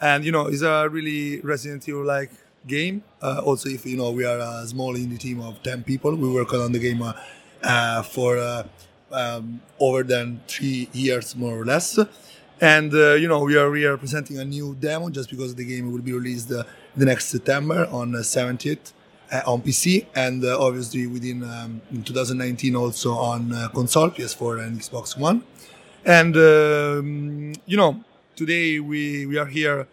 and 0.00 0.24
you 0.24 0.32
know, 0.32 0.46
it's 0.46 0.62
a 0.62 0.88
really 0.88 1.40
Resident 1.42 1.88
Evil-like 1.88 2.32
game. 2.66 3.02
Uh, 3.22 3.40
also, 3.44 3.68
if 3.68 3.86
you 3.86 3.96
know, 3.96 4.10
we 4.10 4.24
are 4.24 4.38
a 4.38 4.66
small 4.66 4.94
indie 4.94 5.18
team 5.18 5.40
of 5.40 5.62
ten 5.62 5.82
people. 5.82 6.14
We 6.14 6.30
work 6.30 6.52
on 6.52 6.72
the 6.72 6.78
game 6.78 7.02
uh, 7.02 8.02
for 8.02 8.38
uh, 8.38 8.64
um, 9.12 9.60
over 9.78 10.02
than 10.02 10.40
three 10.46 10.88
years, 10.92 11.36
more 11.36 11.60
or 11.60 11.64
less. 11.64 11.98
And 12.60 12.92
uh, 12.92 13.14
you 13.14 13.28
know, 13.28 13.40
we 13.40 13.56
are 13.56 13.70
we 13.70 13.84
are 13.84 13.96
presenting 13.96 14.38
a 14.38 14.44
new 14.44 14.76
demo 14.78 15.10
just 15.10 15.30
because 15.30 15.54
the 15.54 15.64
game 15.64 15.90
will 15.92 16.02
be 16.02 16.12
released 16.12 16.52
uh, 16.52 16.64
the 16.96 17.04
next 17.06 17.26
September 17.26 17.86
on 17.90 18.12
70th 18.12 18.92
on 19.46 19.62
PC, 19.62 20.06
and 20.14 20.44
obviously 20.44 21.06
within 21.06 21.44
um, 21.44 21.80
in 21.92 22.02
2019 22.02 22.74
also 22.74 23.12
on 23.12 23.50
console, 23.72 24.10
PS4 24.10 24.66
and 24.66 24.80
Xbox 24.80 25.16
One. 25.16 25.44
And 26.04 26.36
um, 26.36 27.52
you 27.66 27.76
know, 27.76 28.02
today 28.36 28.80
we 28.80 29.26
we 29.26 29.38
are 29.38 29.46
here 29.46 29.86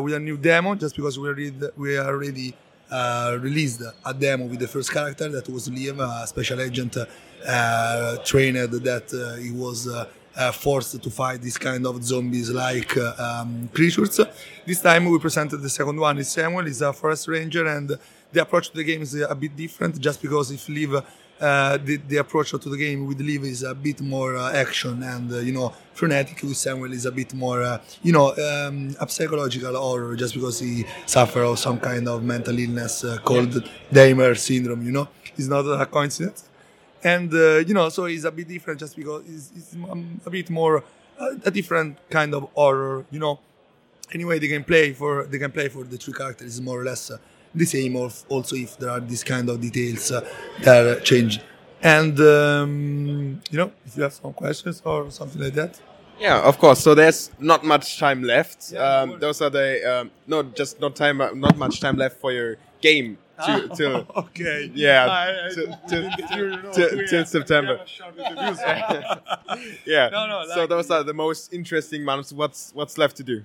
with 0.00 0.14
a 0.14 0.20
new 0.20 0.36
demo 0.36 0.74
just 0.74 0.96
because 0.96 1.18
we 1.18 1.28
already 1.28 1.52
we 1.76 1.98
already 1.98 2.54
uh, 2.90 3.38
released 3.40 3.82
a 4.04 4.14
demo 4.14 4.46
with 4.46 4.60
the 4.60 4.68
first 4.68 4.92
character 4.92 5.28
that 5.28 5.48
was 5.48 5.68
Liam, 5.68 5.98
a 6.00 6.26
special 6.26 6.60
agent 6.60 6.96
uh, 6.96 8.16
trained 8.18 8.56
that 8.56 9.12
uh, 9.12 9.40
he 9.40 9.50
was 9.50 9.88
uh, 9.88 10.06
uh, 10.36 10.52
forced 10.52 11.02
to 11.02 11.10
fight 11.10 11.42
this 11.42 11.58
kind 11.58 11.86
of 11.86 12.02
zombies-like 12.02 12.96
uh, 12.96 13.14
um, 13.18 13.68
creatures. 13.72 14.20
This 14.66 14.80
time 14.80 15.06
we 15.06 15.18
presented 15.18 15.58
the 15.58 15.70
second 15.70 15.98
one. 15.98 16.18
Is 16.18 16.30
Samuel 16.30 16.66
is 16.66 16.80
a 16.82 16.92
forest 16.92 17.28
ranger, 17.28 17.66
and 17.66 17.98
the 18.32 18.42
approach 18.42 18.70
to 18.70 18.76
the 18.76 18.84
game 18.84 19.02
is 19.02 19.14
a 19.14 19.34
bit 19.34 19.56
different. 19.56 19.98
Just 19.98 20.22
because 20.22 20.50
if 20.50 20.68
Liv 20.68 21.02
uh, 21.42 21.76
the, 21.76 21.96
the 21.96 22.18
approach 22.18 22.52
to 22.52 22.58
the 22.58 22.76
game 22.76 23.04
with 23.04 23.20
Liv 23.20 23.42
is 23.42 23.64
a 23.64 23.74
bit 23.74 24.00
more 24.00 24.36
uh, 24.36 24.52
action 24.52 25.02
and 25.02 25.32
uh, 25.32 25.38
you 25.40 25.52
know 25.52 25.72
frenetic. 25.92 26.40
With 26.42 26.56
Samuel 26.56 26.92
is 26.92 27.04
a 27.04 27.10
bit 27.10 27.34
more 27.34 27.62
uh, 27.62 27.80
you 28.02 28.12
know 28.12 28.28
um, 28.36 28.94
a 29.00 29.08
psychological 29.08 29.74
horror 29.74 30.14
just 30.14 30.34
because 30.34 30.60
he 30.60 30.84
suffers 31.04 31.48
of 31.48 31.58
some 31.58 31.80
kind 31.80 32.06
of 32.06 32.22
mental 32.22 32.56
illness 32.56 33.02
uh, 33.02 33.18
called 33.24 33.50
Daymare 33.92 34.38
syndrome. 34.38 34.86
You 34.86 34.92
know, 34.92 35.08
it's 35.36 35.48
not 35.48 35.62
a 35.62 35.84
coincidence. 35.86 36.48
And 37.02 37.32
you 37.32 37.74
know, 37.74 37.88
so 37.88 38.04
it's 38.04 38.22
a 38.22 38.30
bit 38.30 38.46
different 38.46 38.78
just 38.78 38.94
because 38.94 39.24
it's, 39.26 39.50
it's 39.56 39.74
um, 39.90 40.20
a 40.24 40.30
bit 40.30 40.48
more 40.48 40.84
a 41.18 41.50
different 41.50 41.98
kind 42.08 42.32
of 42.34 42.48
horror. 42.54 43.04
You 43.10 43.18
know, 43.18 43.40
anyway, 44.12 44.38
the 44.38 44.52
gameplay 44.52 44.94
for 44.94 45.24
the 45.24 45.40
gameplay 45.40 45.68
for 45.68 45.82
the 45.82 45.96
three 45.96 46.14
characters 46.14 46.54
is 46.54 46.60
more 46.60 46.80
or 46.80 46.84
less 46.84 47.10
the 47.54 47.64
same 47.64 47.96
of 47.96 48.24
also 48.28 48.56
if 48.56 48.78
there 48.78 48.90
are 48.90 49.00
these 49.00 49.24
kind 49.24 49.48
of 49.48 49.60
details 49.60 50.10
uh, 50.12 50.20
that 50.62 50.86
are 50.86 51.00
changed. 51.00 51.42
And 51.82 52.18
um, 52.20 53.40
you 53.50 53.58
know 53.58 53.72
if 53.84 53.96
you 53.96 54.02
have 54.04 54.12
some 54.12 54.32
questions 54.32 54.80
or 54.84 55.10
something 55.10 55.40
like 55.42 55.54
that. 55.54 55.80
Yeah 56.20 56.40
of 56.42 56.58
course. 56.58 56.80
So 56.80 56.94
there's 56.94 57.30
not 57.38 57.64
much 57.64 57.98
time 57.98 58.22
left. 58.22 58.72
Yeah, 58.72 59.00
um, 59.00 59.18
those 59.18 59.40
are 59.42 59.50
the 59.50 59.68
um, 60.00 60.10
no 60.26 60.42
just 60.44 60.80
not 60.80 60.94
time 60.96 61.20
uh, 61.20 61.30
not 61.32 61.56
much 61.58 61.80
time 61.80 61.96
left 61.96 62.20
for 62.20 62.32
your 62.32 62.56
game 62.80 63.18
to, 63.46 63.68
Ah, 63.70 63.74
to 63.74 64.06
okay. 64.18 64.70
Yeah 64.74 65.06
I- 65.06 65.46
I 65.46 65.48
to, 65.54 65.78
to, 65.88 66.26
hear, 66.32 66.50
you 66.50 66.62
know, 66.62 66.72
to- 66.72 66.96
we 66.96 67.06
till 67.08 67.24
September. 67.24 67.72
we 67.72 67.78
have 67.78 67.86
a 67.86 67.90
short 67.90 68.18
interview, 68.18 68.54
so- 68.54 69.78
yeah. 69.86 70.08
No, 70.12 70.26
no, 70.26 70.44
so 70.54 70.66
those 70.66 70.90
are 70.90 71.02
the 71.02 71.14
most 71.14 71.52
interesting 71.52 72.04
months. 72.04 72.32
What's 72.32 72.70
what's 72.74 72.96
left 72.98 73.16
to 73.16 73.24
do 73.24 73.42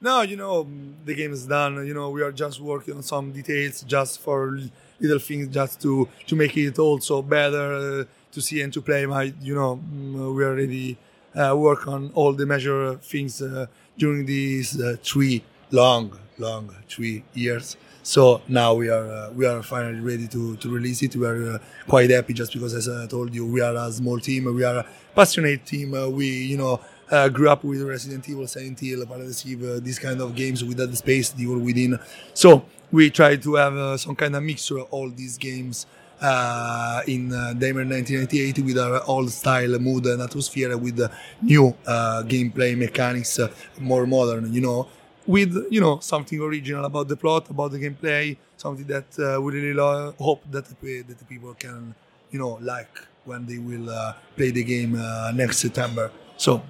No, 0.00 0.20
you 0.22 0.36
know, 0.36 0.66
the 1.04 1.14
game 1.14 1.32
is 1.32 1.46
done. 1.46 1.86
You 1.86 1.94
know, 1.94 2.10
we 2.10 2.22
are 2.22 2.32
just 2.32 2.60
working 2.60 2.94
on 2.96 3.02
some 3.02 3.32
details 3.32 3.82
just 3.82 4.20
for 4.20 4.58
little 5.00 5.18
things 5.18 5.48
just 5.48 5.80
to 5.82 6.08
to 6.26 6.36
make 6.36 6.56
it 6.56 6.78
also 6.78 7.22
better 7.22 8.00
uh, 8.00 8.04
to 8.32 8.40
see 8.40 8.60
and 8.60 8.72
to 8.74 8.82
play. 8.82 9.06
My, 9.06 9.32
you 9.40 9.54
know, 9.54 9.76
mm, 9.76 10.34
we 10.34 10.44
already 10.44 10.98
uh, 11.34 11.54
work 11.56 11.88
on 11.88 12.10
all 12.14 12.32
the 12.32 12.44
major 12.46 12.96
things 12.96 13.40
uh, 13.40 13.66
during 13.96 14.26
these 14.26 14.78
uh, 14.80 14.96
three 15.02 15.42
long, 15.70 16.18
long 16.38 16.74
three 16.88 17.24
years. 17.32 17.76
So 18.02 18.42
now 18.48 18.74
we 18.74 18.90
are 18.90 19.06
uh, 19.10 19.30
we 19.30 19.46
are 19.46 19.62
finally 19.62 20.00
ready 20.00 20.28
to, 20.28 20.56
to 20.56 20.68
release 20.70 21.02
it. 21.02 21.16
We 21.16 21.26
are 21.26 21.52
uh, 21.54 21.58
quite 21.88 22.10
happy 22.10 22.34
just 22.34 22.52
because, 22.52 22.74
as 22.74 22.86
I 22.88 23.06
told 23.06 23.34
you, 23.34 23.46
we 23.46 23.62
are 23.62 23.74
a 23.74 23.90
small 23.90 24.20
team. 24.20 24.44
We 24.54 24.64
are 24.64 24.78
a 24.80 24.86
passionate 25.14 25.64
team. 25.64 25.94
Uh, 25.94 26.08
we 26.08 26.26
you 26.26 26.58
know 26.58 26.80
uh, 27.14 27.28
grew 27.28 27.48
up 27.48 27.62
with 27.64 27.80
Resident 27.82 28.28
Evil, 28.28 28.46
Silent 28.46 28.80
Hill, 28.80 29.06
Parasite 29.06 29.52
Eve, 29.52 29.84
these 29.84 29.98
kind 29.98 30.20
of 30.20 30.34
games 30.34 30.64
with 30.64 30.78
the 30.78 30.96
space 30.96 31.30
they 31.30 31.46
were 31.46 31.58
within. 31.58 31.98
So 32.34 32.64
we 32.90 33.10
try 33.10 33.36
to 33.36 33.54
have 33.54 33.74
uh, 33.76 33.96
some 33.96 34.16
kind 34.16 34.34
of 34.34 34.42
mixture 34.42 34.78
of 34.78 34.88
all 34.90 35.08
these 35.10 35.38
games 35.38 35.86
uh, 36.20 37.02
in 37.06 37.32
uh, 37.32 37.54
Daymare 37.56 37.88
1998 37.88 38.58
with 38.64 38.78
our 38.78 39.02
old 39.06 39.30
style, 39.30 39.78
mood, 39.78 40.06
and 40.06 40.22
atmosphere, 40.22 40.76
with 40.76 40.98
new 41.42 41.74
uh, 41.86 42.22
gameplay 42.26 42.76
mechanics, 42.76 43.38
uh, 43.38 43.48
more 43.80 44.06
modern, 44.06 44.52
you 44.52 44.60
know, 44.60 44.88
with 45.26 45.54
you 45.70 45.80
know 45.80 45.98
something 46.00 46.40
original 46.40 46.84
about 46.84 47.08
the 47.08 47.16
plot, 47.16 47.48
about 47.50 47.70
the 47.72 47.78
gameplay, 47.78 48.36
something 48.56 48.86
that 48.86 49.08
uh, 49.18 49.40
we 49.40 49.60
really 49.60 50.14
hope 50.18 50.42
that 50.50 50.64
the, 50.66 51.02
that 51.02 51.18
the 51.18 51.24
people 51.24 51.54
can 51.54 51.94
you 52.30 52.38
know 52.38 52.58
like 52.60 52.94
when 53.24 53.46
they 53.46 53.58
will 53.58 54.14
play 54.36 54.50
the 54.50 54.62
game 54.62 54.92
next 55.34 55.58
September. 55.58 56.10
So 56.36 56.62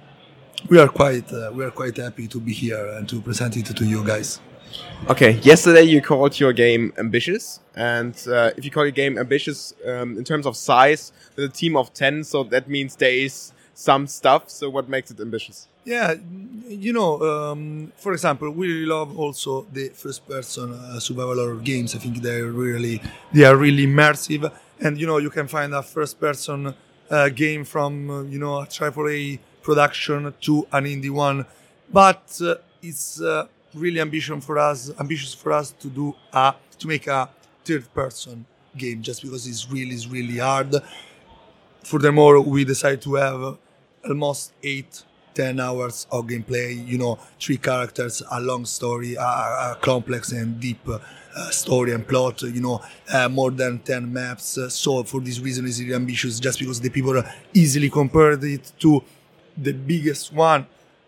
we 0.69 0.79
are 0.79 0.87
quite 0.87 1.31
uh, 1.31 1.51
we 1.53 1.63
are 1.63 1.71
quite 1.71 1.97
happy 1.97 2.27
to 2.27 2.39
be 2.39 2.53
here 2.53 2.87
and 2.97 3.07
to 3.09 3.21
present 3.21 3.55
it 3.57 3.65
to 3.65 3.85
you 3.85 4.03
guys. 4.03 4.39
Okay, 5.09 5.31
yesterday 5.41 5.83
you 5.83 6.01
called 6.01 6.39
your 6.39 6.51
game 6.51 6.91
ambitious, 6.97 7.59
and 7.75 8.15
uh, 8.27 8.51
if 8.57 8.65
you 8.65 8.71
call 8.71 8.83
your 8.83 8.91
game 8.91 9.17
ambitious 9.17 9.73
um, 9.85 10.17
in 10.17 10.23
terms 10.23 10.45
of 10.45 10.57
size, 10.57 11.13
with 11.35 11.45
a 11.45 11.49
team 11.49 11.77
of 11.77 11.93
10, 11.93 12.23
so 12.23 12.43
that 12.43 12.67
means 12.67 12.95
there 12.95 13.11
is 13.11 13.53
some 13.73 14.07
stuff, 14.07 14.49
so 14.49 14.69
what 14.69 14.89
makes 14.89 15.11
it 15.11 15.19
ambitious? 15.19 15.67
Yeah, 15.85 16.15
you 16.67 16.91
know, 16.91 17.21
um, 17.21 17.93
for 17.95 18.11
example, 18.11 18.49
we 18.49 18.67
really 18.67 18.85
love 18.85 19.17
also 19.17 19.67
the 19.71 19.89
first-person 19.89 20.73
uh, 20.73 20.99
survival 20.99 21.35
horror 21.35 21.55
games. 21.57 21.95
I 21.95 21.99
think 21.99 22.21
they're 22.21 22.47
really 22.47 23.01
they 23.31 23.45
are 23.45 23.55
really 23.55 23.85
immersive, 23.85 24.51
and 24.81 24.99
you 24.99 25.05
know, 25.07 25.19
you 25.19 25.29
can 25.29 25.47
find 25.47 25.73
a 25.73 25.83
first-person 25.83 26.73
uh, 27.09 27.29
game 27.29 27.63
from 27.63 28.09
uh, 28.09 28.21
you 28.23 28.39
know 28.39 28.59
a 28.59 28.65
AAA 28.65 29.39
production 29.65 30.33
to 30.41 30.67
an 30.71 30.85
indie 30.85 31.09
one, 31.09 31.45
but 31.91 32.23
uh, 32.41 32.55
it's 32.81 33.19
uh, 33.19 33.47
really 33.73 33.99
ambition 33.99 34.39
for 34.39 34.57
us, 34.59 34.91
ambitious 34.99 35.33
for 35.33 35.51
us 35.51 35.71
to 35.71 35.87
do 35.89 36.15
a 36.31 36.53
to 36.79 36.87
make 36.87 37.07
a 37.07 37.29
third-person 37.65 38.45
game, 38.77 39.01
just 39.01 39.21
because 39.23 39.47
it's 39.47 39.69
really 39.69 39.97
really 40.07 40.37
hard. 40.37 40.71
Furthermore, 41.83 42.39
we 42.41 42.63
decided 42.63 43.01
to 43.01 43.15
have 43.15 43.57
almost 44.07 44.53
eight 44.63 45.03
10 45.35 45.59
hours 45.59 46.07
of 46.11 46.25
gameplay 46.27 46.69
you 46.87 46.97
know 46.97 47.19
three 47.39 47.57
characters 47.57 48.23
a 48.31 48.39
long 48.39 48.63
story 48.65 49.15
a, 49.15 49.21
a 49.21 49.77
complex 49.81 50.31
and 50.31 50.59
deep 50.61 50.79
uh, 50.87 50.99
story 51.51 51.91
and 51.91 52.07
plot 52.07 52.41
you 52.43 52.61
know 52.61 52.81
uh, 53.13 53.27
more 53.27 53.51
than 53.51 53.79
10 53.79 54.11
maps 54.11 54.57
so 54.69 55.03
for 55.03 55.19
this 55.19 55.39
reason 55.39 55.65
it's 55.65 55.79
really 55.81 55.93
ambitious 55.93 56.39
just 56.39 56.57
because 56.57 56.79
the 56.79 56.89
people 56.89 57.21
easily 57.53 57.89
compared 57.89 58.41
it 58.45 58.71
to 58.79 59.03
the 59.57 59.73
biggest 59.73 60.33
one 60.33 60.67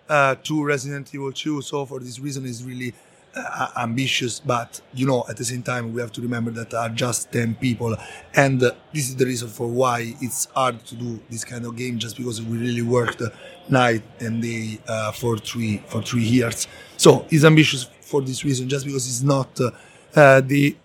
uh, 0.10 0.36
to 0.44 0.64
resident 0.64 1.14
evil 1.14 1.32
2 1.32 1.62
so 1.62 1.86
for 1.86 2.00
this 2.00 2.20
reason 2.20 2.46
it's 2.46 2.62
really 2.64 2.94
uh, 3.36 3.68
ambitious 3.78 4.40
but 4.40 4.82
you 4.94 5.06
know 5.06 5.24
at 5.30 5.38
the 5.38 5.46
same 5.46 5.62
time 5.62 5.94
we 5.94 6.02
have 6.02 6.12
to 6.12 6.22
remember 6.22 6.50
that 6.52 6.74
are 6.74 6.90
just 6.90 7.32
10 7.32 7.56
people. 7.56 7.96
And 8.34 8.62
uh, 8.64 8.72
this 8.94 9.10
is 9.10 9.16
the 9.16 9.26
reason 9.26 9.48
for 9.50 9.68
why 9.68 10.16
it's 10.22 10.46
hard 10.56 10.84
to 10.86 10.96
do 10.96 11.20
this 11.30 11.44
kind 11.44 11.66
of 11.66 11.76
game 11.76 12.00
just 12.00 12.18
because 12.18 12.42
we 12.42 12.58
really 12.58 12.82
worked 12.82 13.22
night 13.70 14.04
and 14.20 14.42
day 14.42 14.80
uh, 14.88 15.12
for 15.12 15.38
three 15.38 15.84
for 15.88 16.02
three 16.02 16.24
years. 16.24 16.68
So 16.98 17.26
it's 17.30 17.44
ambitious 17.44 17.84
for 18.02 18.22
this 18.22 18.44
reason 18.44 18.70
just 18.70 18.86
because 18.86 19.08
it's 19.08 19.22
not 19.22 19.60
uh, 19.60 19.72
uh, 20.16 20.42
the 20.42 20.76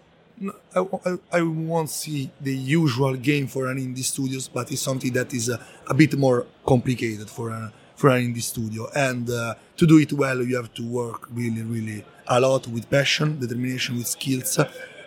I, 0.75 1.19
I, 1.33 1.43
won't 1.43 1.91
see 1.91 2.31
the 2.41 2.55
usual 2.55 3.15
game 3.17 3.47
for 3.47 3.71
an 3.71 3.79
indie 3.79 4.05
studios 4.05 4.49
but 4.49 4.71
it's 4.73 4.83
something 4.83 5.13
that 5.13 5.33
is 5.33 5.51
uh, 5.51 5.63
a 5.89 5.95
bit 5.95 6.15
more 6.17 6.47
complicated 6.67 7.29
for 7.31 7.51
an 7.51 7.73
for 7.97 8.11
an 8.11 8.23
indie 8.33 8.43
studio 8.43 8.89
and 8.95 9.29
uh, 9.31 9.55
to 9.77 9.87
do 9.87 9.99
it 9.99 10.13
well 10.13 10.43
you 10.43 10.57
have 10.57 10.73
to 10.75 10.83
work 10.87 11.29
really 11.31 11.63
really 11.63 12.05
a 12.29 12.41
lot 12.41 12.67
with 12.69 12.89
passion 12.91 13.39
determination 13.39 13.97
with 13.97 14.07
skills 14.07 14.59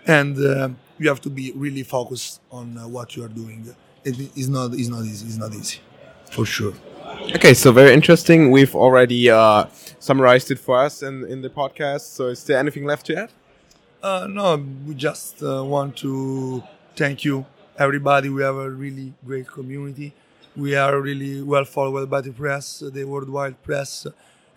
and 0.07 0.37
uh, 0.37 0.69
you 0.99 1.09
have 1.09 1.21
to 1.21 1.29
be 1.29 1.51
really 1.55 1.83
focused 1.83 2.41
on 2.51 2.77
uh, 2.77 2.87
what 2.87 3.15
you 3.15 3.23
are 3.23 3.33
doing 3.41 3.75
it 4.03 4.15
is 4.37 4.49
not 4.49 4.73
it's 4.73 4.89
not 4.89 5.03
easy 5.03 5.25
it's 5.25 5.37
not 5.37 5.53
easy 5.53 5.79
for 6.31 6.45
sure 6.45 6.73
Okay, 7.33 7.53
so 7.53 7.71
very 7.71 7.93
interesting. 7.93 8.51
We've 8.51 8.75
already 8.75 9.29
uh, 9.29 9.65
summarized 9.99 10.51
it 10.51 10.59
for 10.59 10.77
us 10.77 11.01
in, 11.01 11.25
in 11.25 11.41
the 11.41 11.49
podcast. 11.49 12.01
So, 12.01 12.27
is 12.27 12.43
there 12.43 12.59
anything 12.59 12.85
left 12.85 13.05
to 13.07 13.15
add? 13.15 13.31
Uh, 14.05 14.27
no, 14.29 14.63
we 14.85 14.93
just 14.93 15.41
uh, 15.41 15.63
want 15.63 15.97
to 15.97 16.61
thank 16.95 17.25
you, 17.25 17.43
everybody. 17.75 18.29
We 18.29 18.43
have 18.43 18.53
a 18.55 18.69
really 18.69 19.15
great 19.25 19.47
community. 19.47 20.13
We 20.55 20.75
are 20.75 21.01
really 21.01 21.41
well 21.41 21.65
followed 21.65 22.07
by 22.07 22.21
the 22.21 22.31
press, 22.31 22.83
the 22.85 23.03
worldwide 23.03 23.63
press. 23.63 24.05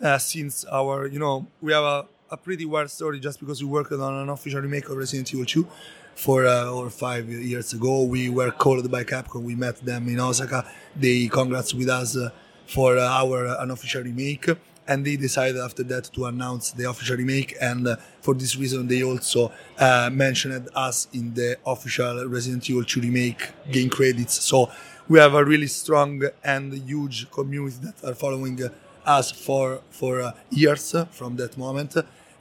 Uh, 0.03 0.19
since 0.19 0.67
our, 0.67 1.07
you 1.07 1.19
know, 1.19 1.47
we 1.63 1.73
have 1.73 1.83
a, 1.83 2.05
a 2.31 2.37
pretty 2.37 2.67
wild 2.67 2.91
story 2.91 3.21
just 3.21 3.41
because 3.41 3.65
we 3.65 3.71
worked 3.71 3.91
on 3.91 4.15
an 4.23 4.29
official 4.29 4.61
remake 4.61 4.91
of 4.91 4.99
Resident 4.99 5.33
Evil 5.33 5.47
2 5.47 5.67
for 6.15 6.47
uh, 6.47 6.71
or 6.71 6.91
five 6.91 7.27
years 7.31 7.73
ago. 7.73 8.03
We 8.03 8.29
were 8.29 8.51
called 8.51 8.91
by 8.91 9.03
Capcom. 9.05 9.45
We 9.45 9.55
met 9.55 9.77
them 9.79 10.11
in 10.11 10.21
Osaka. 10.21 10.71
They 10.95 11.27
congrats 11.29 11.73
with 11.73 11.89
us 11.89 12.19
uh, 12.19 12.29
for 12.67 12.99
uh, 12.99 13.09
our 13.09 13.47
uh, 13.47 13.63
unofficial 13.63 14.03
remake 14.03 14.51
and 14.89 15.05
they 15.05 15.17
decided 15.17 15.61
after 15.61 15.83
that 15.85 16.05
to 16.15 16.25
announce 16.25 16.73
the 16.73 16.89
official 16.89 17.17
remake 17.17 17.55
and 17.61 17.87
uh, 17.87 17.97
for 18.21 18.35
this 18.35 18.57
reason 18.57 18.89
they 18.89 19.03
also 19.05 19.53
uh, 19.79 20.11
mentioned 20.13 20.69
us 20.75 21.07
in 21.13 21.35
the 21.35 21.57
official 21.67 22.27
resident 22.27 22.69
evil 22.69 22.83
2 22.85 23.01
remake 23.03 23.51
game 23.71 23.91
credits. 23.91 24.43
So 24.43 24.71
we 25.09 25.19
have 25.19 25.35
a 25.35 25.45
really 25.45 25.67
strong 25.69 26.23
and 26.43 26.73
huge 26.73 27.31
community 27.31 27.77
that 27.83 28.03
are 28.05 28.15
following 28.15 28.59
us 29.07 29.31
for 29.31 29.81
for 29.91 30.21
uh, 30.23 30.33
years 30.51 30.95
from 31.13 31.37
that 31.37 31.57
moment 31.57 31.95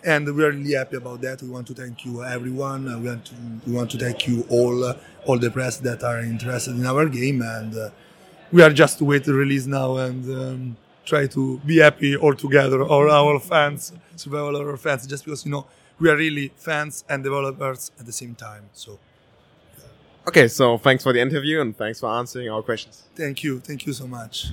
and 0.03 0.33
we 0.35 0.43
are 0.43 0.51
really 0.51 0.73
happy 0.73 0.95
about 0.97 1.21
that. 1.21 1.41
We 1.41 1.49
want 1.49 1.67
to 1.67 1.73
thank 1.73 2.05
you 2.05 2.23
everyone. 2.23 2.85
We 3.01 3.09
want 3.09 3.25
to 3.25 3.33
we 3.65 3.73
want 3.73 3.91
to 3.91 3.97
thank 3.97 4.27
you 4.27 4.45
all 4.49 4.93
all 5.25 5.37
the 5.37 5.51
press 5.51 5.77
that 5.77 6.03
are 6.03 6.19
interested 6.21 6.75
in 6.75 6.85
our 6.85 7.07
game 7.09 7.41
and 7.41 7.75
uh, 7.77 7.89
we 8.51 8.61
are 8.61 8.69
just 8.69 9.01
wait 9.01 9.23
to 9.25 9.33
release 9.33 9.65
now 9.65 9.97
and 9.97 10.23
um, 10.41 10.77
try 11.07 11.25
to 11.25 11.57
be 11.65 11.77
happy 11.77 12.15
all 12.17 12.35
together, 12.35 12.83
all 12.83 13.09
our 13.09 13.39
fans, 13.39 13.93
survival 14.15 14.55
horror 14.55 14.77
fans, 14.77 15.07
just 15.07 15.23
because 15.25 15.45
you 15.45 15.51
know 15.51 15.65
we 15.99 16.09
are 16.09 16.17
really 16.17 16.51
fans 16.57 17.03
and 17.09 17.23
developers 17.23 17.91
at 17.99 18.05
the 18.05 18.11
same 18.11 18.35
time. 18.35 18.69
So 18.73 18.99
Okay, 20.27 20.49
so 20.49 20.77
thanks 20.77 21.03
for 21.03 21.13
the 21.13 21.21
interview 21.21 21.61
and 21.61 21.75
thanks 21.75 22.01
for 22.01 22.09
answering 22.09 22.49
our 22.49 22.61
questions. 22.61 23.03
thank 23.15 23.43
you, 23.43 23.59
thank 23.61 23.85
you 23.87 23.93
so 23.93 24.05
much. 24.05 24.47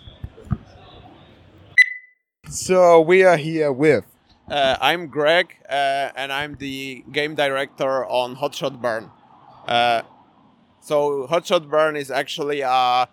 So 2.49 3.01
we 3.01 3.25
are 3.25 3.37
here 3.37 3.73
with. 3.73 4.05
Uh, 4.49 4.77
I'm 4.81 5.09
Greg, 5.09 5.57
uh, 5.69 6.11
and 6.15 6.33
I'm 6.33 6.55
the 6.57 7.03
game 7.11 7.35
director 7.35 8.05
on 8.07 8.37
Hotshot 8.37 8.81
Burn. 8.81 9.11
Uh, 9.67 10.03
so 10.81 11.27
Hotshot 11.29 11.69
Burn 11.69 11.97
is 11.97 12.11
actually 12.11 12.61
a 12.61 13.09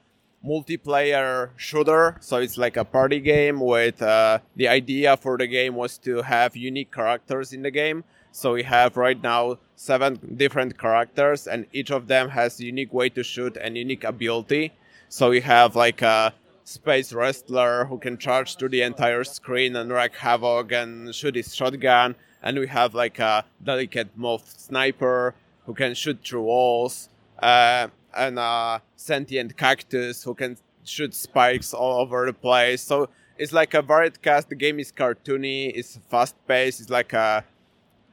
multiplayer 0.45 1.49
shooter. 1.55 2.17
So 2.19 2.37
it's 2.37 2.57
like 2.57 2.77
a 2.77 2.85
party 2.85 3.19
game 3.19 3.59
with 3.59 4.01
uh, 4.01 4.39
the 4.55 4.67
idea 4.67 5.17
for 5.17 5.37
the 5.37 5.47
game 5.47 5.75
was 5.75 5.97
to 5.99 6.21
have 6.21 6.55
unique 6.55 6.91
characters 6.91 7.53
in 7.53 7.61
the 7.61 7.71
game. 7.71 8.03
So 8.31 8.53
we 8.53 8.63
have 8.63 8.95
right 8.95 9.21
now 9.21 9.57
seven 9.75 10.35
different 10.37 10.79
characters, 10.79 11.47
and 11.47 11.65
each 11.73 11.91
of 11.91 12.07
them 12.07 12.29
has 12.29 12.61
unique 12.61 12.93
way 12.93 13.09
to 13.09 13.23
shoot 13.23 13.57
and 13.57 13.77
unique 13.77 14.03
ability. 14.03 14.71
So 15.09 15.31
we 15.31 15.41
have 15.41 15.75
like 15.75 16.01
a 16.01 16.33
space 16.63 17.11
wrestler 17.11 17.85
who 17.85 17.97
can 17.97 18.17
charge 18.17 18.55
through 18.55 18.69
the 18.69 18.81
entire 18.81 19.25
screen 19.25 19.75
and 19.75 19.91
wreak 19.91 20.15
havoc 20.15 20.71
and 20.71 21.13
shoot 21.13 21.35
his 21.35 21.53
shotgun. 21.53 22.15
And 22.41 22.57
we 22.57 22.67
have 22.67 22.95
like 22.95 23.19
a 23.19 23.45
delicate 23.61 24.15
moth 24.15 24.55
sniper 24.57 25.35
who 25.65 25.73
can 25.73 25.93
shoot 25.93 26.19
through 26.23 26.43
walls. 26.43 27.09
Uh, 27.37 27.87
and 28.16 28.39
a 28.39 28.82
sentient 28.95 29.57
cactus 29.57 30.24
who 30.24 30.34
can 30.34 30.57
shoot 30.84 31.14
spikes 31.14 31.74
all 31.74 32.01
over 32.01 32.26
the 32.26 32.34
place. 32.34 32.82
So 32.82 33.09
it's 33.38 33.53
like 33.53 33.74
a 33.74 33.82
varied 33.82 34.22
cast. 34.22 34.49
The 34.49 34.55
game 34.55 34.80
is 34.80 34.91
cartoony, 34.91 35.72
it's 35.74 35.97
fast 36.09 36.36
paced, 36.47 36.82
it's 36.82 36.89
like 36.89 37.14
a 37.14 37.43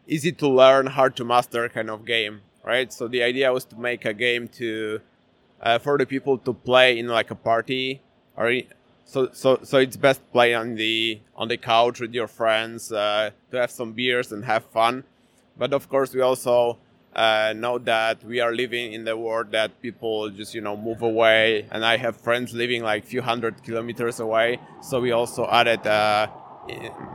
easy 0.07 0.32
to 0.32 0.49
learn, 0.49 0.86
hard 0.86 1.16
to 1.16 1.24
master 1.24 1.68
kind 1.68 1.90
of 1.90 2.05
game, 2.05 2.40
right? 2.64 2.92
So 2.92 3.09
the 3.09 3.22
idea 3.22 3.53
was 3.53 3.64
to 3.66 3.76
make 3.76 4.05
a 4.05 4.14
game 4.14 4.49
to 4.49 5.01
uh, 5.61 5.78
for 5.78 5.99
the 5.99 6.07
people 6.07 6.38
to 6.38 6.53
play 6.53 6.99
in 6.99 7.09
like 7.09 7.30
a 7.30 7.34
party 7.34 8.01
or 8.36 8.53
so 9.05 9.28
so 9.32 9.59
so 9.62 9.78
it's 9.78 9.96
best 9.96 10.20
play 10.32 10.55
on 10.55 10.76
the 10.76 11.20
on 11.34 11.49
the 11.49 11.57
couch 11.57 12.01
with 12.01 12.14
your 12.14 12.28
friends 12.28 12.92
uh, 12.92 13.30
to 13.51 13.61
have 13.61 13.70
some 13.70 13.92
beers 13.92 14.32
and 14.32 14.44
have 14.44 14.64
fun 14.66 15.03
but 15.57 15.72
of 15.72 15.88
course 15.88 16.14
we 16.14 16.20
also 16.20 16.78
uh, 17.14 17.52
know 17.56 17.78
that 17.78 18.22
we 18.24 18.40
are 18.40 18.54
living 18.54 18.92
in 18.92 19.04
the 19.04 19.16
world 19.16 19.50
that 19.52 19.80
people 19.82 20.30
just 20.30 20.54
you 20.54 20.61
know 20.61 20.76
move 20.76 21.02
away. 21.02 21.66
And 21.70 21.84
i 21.84 21.96
have 21.96 22.16
friends 22.16 22.52
living 22.52 22.82
like 22.82 23.04
a 23.04 23.06
few 23.06 23.22
hundred 23.22 23.62
kilometers 23.62 24.20
away. 24.20 24.61
So 24.80 25.00
we 25.00 25.12
also 25.12 25.48
added 25.48 25.86
uh, 25.86 26.28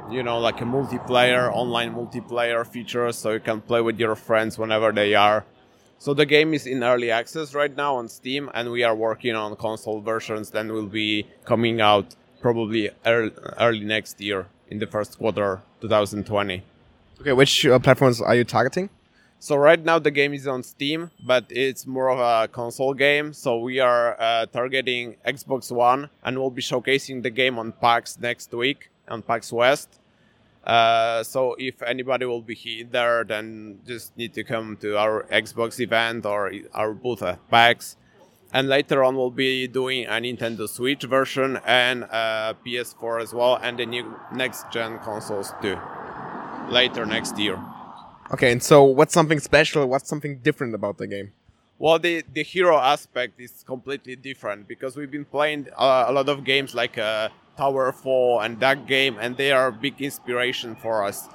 you 0.09 0.23
know 0.23 0.39
like 0.39 0.61
a 0.61 0.65
multiplayer 0.65 1.51
online 1.51 1.93
multiplayer 1.93 2.65
feature. 2.65 3.11
So 3.11 3.31
you 3.31 3.39
can 3.39 3.61
play 3.61 3.81
with 3.81 3.99
your 3.99 4.15
friends 4.15 4.57
whenever 4.57 4.91
they 4.91 5.15
are. 5.15 5.45
So 5.99 6.13
the 6.13 6.25
game 6.25 6.53
is 6.53 6.67
in 6.67 6.83
early 6.83 7.11
access 7.11 7.53
right 7.53 7.73
now 7.73 7.95
on 7.95 8.09
Steam, 8.09 8.49
and 8.53 8.71
we 8.71 8.83
are 8.83 8.93
working 8.93 9.35
on 9.35 9.55
console 9.55 10.01
versions 10.01 10.49
then 10.49 10.73
will 10.73 10.87
be 10.87 11.27
coming 11.45 11.79
out 11.79 12.15
probably 12.41 12.89
early, 13.05 13.31
early 13.57 13.85
next 13.85 14.19
year 14.19 14.47
in 14.67 14.79
the 14.79 14.87
first 14.87 15.17
quarter 15.17 15.61
2020. 15.79 16.61
Okay, 17.21 17.31
which 17.31 17.65
uh, 17.65 17.79
platforms 17.79 18.19
are 18.19 18.35
you 18.35 18.43
targeting? 18.43 18.89
So 19.43 19.57
right 19.57 19.83
now 19.83 19.99
the 19.99 20.09
game 20.09 20.33
is 20.33 20.47
on 20.47 20.63
Steam, 20.63 21.11
but 21.21 21.43
it's 21.49 21.85
more 21.85 22.09
of 22.09 22.17
a 22.17 22.47
console 22.47 22.93
game. 22.93 23.33
So 23.33 23.59
we 23.59 23.77
are 23.81 24.15
uh, 24.17 24.45
targeting 24.45 25.17
Xbox 25.27 25.69
One, 25.69 26.09
and 26.23 26.39
we'll 26.39 26.49
be 26.49 26.61
showcasing 26.61 27.23
the 27.23 27.29
game 27.29 27.59
on 27.59 27.73
PAX 27.73 28.17
next 28.17 28.53
week 28.53 28.89
on 29.09 29.21
PAX 29.21 29.51
West. 29.51 29.99
Uh, 30.63 31.23
so 31.23 31.57
if 31.59 31.81
anybody 31.81 32.25
will 32.25 32.41
be 32.41 32.87
there, 32.89 33.25
then 33.25 33.79
just 33.85 34.15
need 34.15 34.33
to 34.35 34.45
come 34.45 34.77
to 34.77 34.97
our 34.97 35.23
Xbox 35.23 35.77
event 35.81 36.25
or 36.25 36.53
our 36.73 36.93
booth 36.93 37.21
at 37.21 37.45
PAX. 37.49 37.97
And 38.53 38.69
later 38.69 39.03
on, 39.03 39.17
we'll 39.17 39.29
be 39.29 39.67
doing 39.67 40.05
a 40.05 40.21
Nintendo 40.21 40.69
Switch 40.69 41.03
version 41.03 41.59
and 41.65 42.03
a 42.03 42.55
PS4 42.65 43.21
as 43.21 43.33
well, 43.33 43.59
and 43.61 43.77
the 43.77 43.85
new 43.85 44.05
next 44.33 44.71
gen 44.71 44.99
consoles 44.99 45.51
too. 45.61 45.77
Later 46.69 47.05
next 47.05 47.37
year. 47.37 47.59
Okay, 48.33 48.51
and 48.51 48.63
so 48.63 48.83
what's 48.83 49.13
something 49.13 49.39
special? 49.39 49.85
What's 49.85 50.09
something 50.09 50.39
different 50.39 50.73
about 50.73 50.97
the 50.97 51.05
game? 51.05 51.33
Well, 51.77 51.99
the, 51.99 52.23
the 52.33 52.41
hero 52.41 52.79
aspect 52.79 53.39
is 53.39 53.63
completely 53.63 54.15
different 54.15 54.67
because 54.67 54.97
we've 54.97 55.11
been 55.11 55.25
playing 55.25 55.67
uh, 55.77 56.05
a 56.07 56.11
lot 56.11 56.27
of 56.27 56.43
games 56.43 56.73
like 56.73 56.97
uh, 56.97 57.29
Towerfall 57.59 58.43
and 58.43 58.59
that 58.59 58.87
game, 58.87 59.17
and 59.21 59.37
they 59.37 59.51
are 59.51 59.67
a 59.67 59.71
big 59.71 60.01
inspiration 60.01 60.75
for 60.75 61.03
us. 61.03 61.29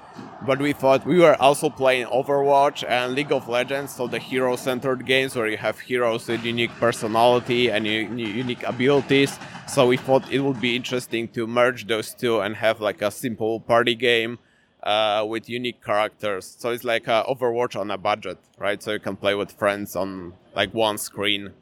But 0.44 0.58
we 0.58 0.72
thought 0.72 1.06
we 1.06 1.20
were 1.20 1.40
also 1.40 1.70
playing 1.70 2.06
Overwatch 2.06 2.82
and 2.88 3.14
League 3.14 3.30
of 3.30 3.48
Legends, 3.48 3.94
so 3.94 4.08
the 4.08 4.18
hero 4.18 4.56
centered 4.56 5.06
games 5.06 5.36
where 5.36 5.46
you 5.46 5.56
have 5.56 5.78
heroes 5.78 6.26
with 6.26 6.44
unique 6.44 6.72
personality 6.80 7.68
and 7.70 7.86
unique 7.86 8.64
abilities. 8.64 9.38
So 9.68 9.86
we 9.86 9.98
thought 9.98 10.32
it 10.32 10.40
would 10.40 10.60
be 10.60 10.74
interesting 10.74 11.28
to 11.28 11.46
merge 11.46 11.86
those 11.86 12.12
two 12.12 12.40
and 12.40 12.56
have 12.56 12.80
like 12.80 13.02
a 13.02 13.12
simple 13.12 13.60
party 13.60 13.94
game 13.94 14.40
uh, 14.82 15.24
with 15.28 15.48
unique 15.48 15.82
characters. 15.84 16.56
So 16.58 16.70
it's 16.70 16.84
like 16.84 17.04
Overwatch 17.04 17.78
on 17.78 17.90
a 17.90 17.98
budget, 17.98 18.38
right? 18.58 18.82
So 18.82 18.92
you 18.92 19.00
can 19.00 19.16
play 19.16 19.34
with 19.34 19.52
friends 19.52 19.96
on 19.96 20.34
like 20.54 20.72
one 20.74 20.98
screen 20.98 21.52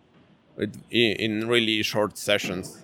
with, 0.57 0.75
in 0.91 1.49
really 1.49 1.83
short 1.83 2.19
sessions. 2.19 2.79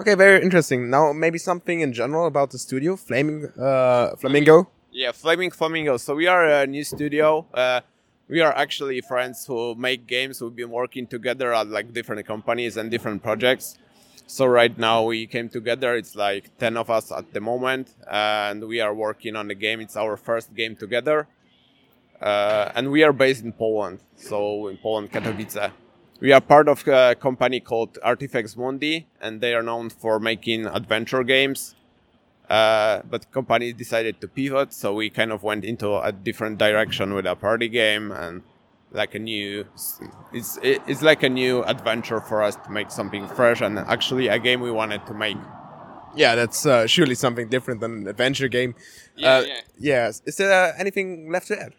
Okay, 0.00 0.14
very 0.14 0.42
interesting. 0.42 0.90
Now, 0.90 1.12
maybe 1.12 1.38
something 1.38 1.80
in 1.80 1.92
general 1.92 2.26
about 2.26 2.50
the 2.50 2.58
studio, 2.58 2.96
Flaming 2.96 3.46
uh, 3.58 4.16
Flamingo. 4.16 4.68
Yeah, 4.90 5.12
Flaming 5.12 5.50
Flamingo. 5.50 5.96
So 5.96 6.14
we 6.14 6.26
are 6.26 6.44
a 6.44 6.66
new 6.66 6.84
studio. 6.84 7.46
Uh, 7.54 7.82
we 8.28 8.40
are 8.40 8.52
actually 8.56 9.00
friends 9.02 9.44
who 9.46 9.74
make 9.74 10.06
games. 10.06 10.40
We've 10.40 10.56
been 10.56 10.70
working 10.70 11.06
together 11.06 11.52
at 11.52 11.68
like 11.68 11.92
different 11.92 12.26
companies 12.26 12.76
and 12.76 12.90
different 12.90 13.22
projects. 13.22 13.76
So 14.32 14.46
right 14.46 14.78
now 14.78 15.02
we 15.02 15.26
came 15.26 15.50
together. 15.50 15.94
It's 15.94 16.16
like 16.16 16.56
ten 16.56 16.78
of 16.78 16.88
us 16.88 17.12
at 17.12 17.34
the 17.34 17.40
moment, 17.42 17.92
and 18.10 18.66
we 18.66 18.80
are 18.80 18.94
working 18.94 19.36
on 19.36 19.48
the 19.48 19.54
game. 19.54 19.78
It's 19.78 19.94
our 19.94 20.16
first 20.16 20.54
game 20.54 20.74
together, 20.74 21.28
uh, 22.18 22.72
and 22.74 22.90
we 22.90 23.02
are 23.02 23.12
based 23.12 23.44
in 23.44 23.52
Poland. 23.52 23.98
So 24.16 24.68
in 24.68 24.78
Poland, 24.78 25.12
Katowice 25.12 25.70
we 26.18 26.32
are 26.32 26.40
part 26.40 26.66
of 26.66 26.88
a 26.88 27.14
company 27.14 27.60
called 27.60 27.98
Artifex 28.02 28.56
Mundi, 28.56 29.06
and 29.20 29.42
they 29.42 29.52
are 29.52 29.62
known 29.62 29.90
for 29.90 30.18
making 30.18 30.64
adventure 30.64 31.24
games. 31.24 31.74
Uh, 32.48 33.02
but 33.10 33.30
company 33.32 33.74
decided 33.74 34.18
to 34.22 34.28
pivot, 34.28 34.72
so 34.72 34.94
we 34.94 35.10
kind 35.10 35.30
of 35.30 35.42
went 35.42 35.62
into 35.62 35.94
a 35.94 36.10
different 36.10 36.56
direction 36.56 37.12
with 37.12 37.26
a 37.26 37.36
party 37.36 37.68
game 37.68 38.10
and 38.10 38.40
like 38.92 39.14
a 39.14 39.18
new. 39.18 39.66
It's 40.32 40.58
it's 40.62 41.02
like 41.02 41.22
a 41.22 41.28
new 41.28 41.62
adventure 41.64 42.20
for 42.20 42.42
us 42.42 42.56
to 42.56 42.70
make 42.70 42.90
something 42.90 43.26
fresh 43.28 43.60
and 43.60 43.78
actually 43.78 44.28
a 44.28 44.38
game 44.38 44.60
we 44.60 44.70
wanted 44.70 45.06
to 45.06 45.14
make. 45.14 45.36
Yeah, 46.14 46.34
that's 46.34 46.66
uh, 46.66 46.86
surely 46.86 47.14
something 47.14 47.48
different 47.48 47.80
than 47.80 47.92
an 48.02 48.08
adventure 48.08 48.48
game. 48.48 48.74
Yeah, 49.16 49.36
uh, 49.36 49.40
yeah. 49.40 49.60
Yes. 49.78 50.22
Is 50.26 50.36
there 50.36 50.74
anything 50.78 51.30
left 51.30 51.48
to 51.48 51.60
add? 51.60 51.72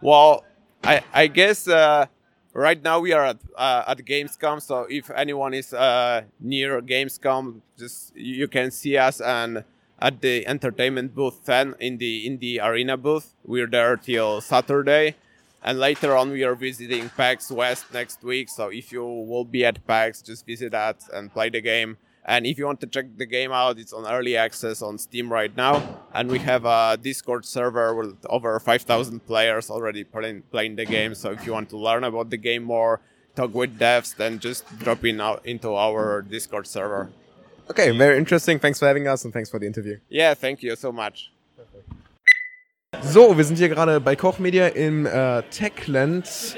Well, 0.00 0.44
I 0.82 1.02
I 1.12 1.26
guess 1.28 1.68
uh, 1.68 2.06
right 2.52 2.82
now 2.82 3.00
we 3.00 3.12
are 3.12 3.24
at 3.24 3.38
uh, 3.56 3.84
at 3.86 3.98
Gamescom, 3.98 4.60
so 4.60 4.86
if 4.90 5.10
anyone 5.10 5.54
is 5.54 5.72
uh, 5.72 6.22
near 6.40 6.80
Gamescom, 6.82 7.60
just 7.78 8.16
you 8.16 8.48
can 8.48 8.70
see 8.70 8.96
us 8.96 9.20
and 9.20 9.64
at 10.00 10.20
the 10.20 10.44
entertainment 10.48 11.14
booth 11.14 11.44
10 11.46 11.76
in 11.78 11.98
the 11.98 12.26
in 12.26 12.38
the 12.38 12.60
arena 12.60 12.96
booth. 12.96 13.34
We're 13.44 13.68
there 13.68 13.96
till 13.96 14.40
Saturday, 14.40 15.14
and 15.62 15.78
later 15.78 16.16
on 16.16 16.30
we 16.30 16.42
are 16.44 16.54
visiting 16.54 17.08
PAX 17.10 17.50
West 17.50 17.92
next 17.92 18.22
week. 18.22 18.48
So 18.48 18.68
if 18.68 18.92
you 18.92 19.04
will 19.04 19.44
be 19.44 19.64
at 19.64 19.86
PAX, 19.86 20.22
just 20.22 20.46
visit 20.46 20.74
us 20.74 21.08
and 21.12 21.32
play 21.32 21.50
the 21.50 21.60
game. 21.60 21.96
And 22.24 22.46
if 22.46 22.56
you 22.56 22.66
want 22.66 22.80
to 22.80 22.86
check 22.86 23.06
the 23.16 23.26
game 23.26 23.50
out, 23.50 23.78
it's 23.78 23.92
on 23.92 24.06
early 24.06 24.36
access 24.36 24.80
on 24.80 24.96
Steam 24.98 25.32
right 25.32 25.54
now. 25.56 26.02
And 26.14 26.30
we 26.30 26.38
have 26.40 26.64
a 26.64 26.96
Discord 27.00 27.44
server 27.44 27.94
with 27.94 28.24
over 28.28 28.58
5,000 28.60 29.26
players 29.26 29.70
already 29.70 30.04
playing, 30.04 30.42
playing 30.50 30.76
the 30.76 30.84
game. 30.84 31.14
So 31.16 31.32
if 31.32 31.44
you 31.44 31.52
want 31.52 31.68
to 31.70 31.76
learn 31.76 32.04
about 32.04 32.30
the 32.30 32.36
game 32.36 32.62
more, 32.62 33.00
talk 33.34 33.54
with 33.54 33.76
devs, 33.78 34.14
then 34.14 34.38
just 34.38 34.64
drop 34.78 35.04
in 35.04 35.20
out 35.20 35.44
into 35.44 35.74
our 35.74 36.22
Discord 36.22 36.68
server. 36.68 37.10
Okay, 37.70 37.90
very 37.90 38.18
interesting. 38.18 38.58
Thanks 38.60 38.78
for 38.78 38.86
having 38.86 39.08
us 39.08 39.24
and 39.24 39.32
thanks 39.32 39.50
for 39.50 39.58
the 39.58 39.66
interview. 39.66 39.98
Yeah, 40.08 40.34
thank 40.34 40.62
you 40.62 40.76
so 40.76 40.92
much. 40.92 41.32
So, 43.00 43.36
wir 43.36 43.44
sind 43.44 43.56
hier 43.56 43.68
gerade 43.68 44.00
bei 44.00 44.16
Koch 44.16 44.38
Media 44.38 44.68
im 44.68 45.06
äh, 45.06 45.42
Techland 45.50 46.56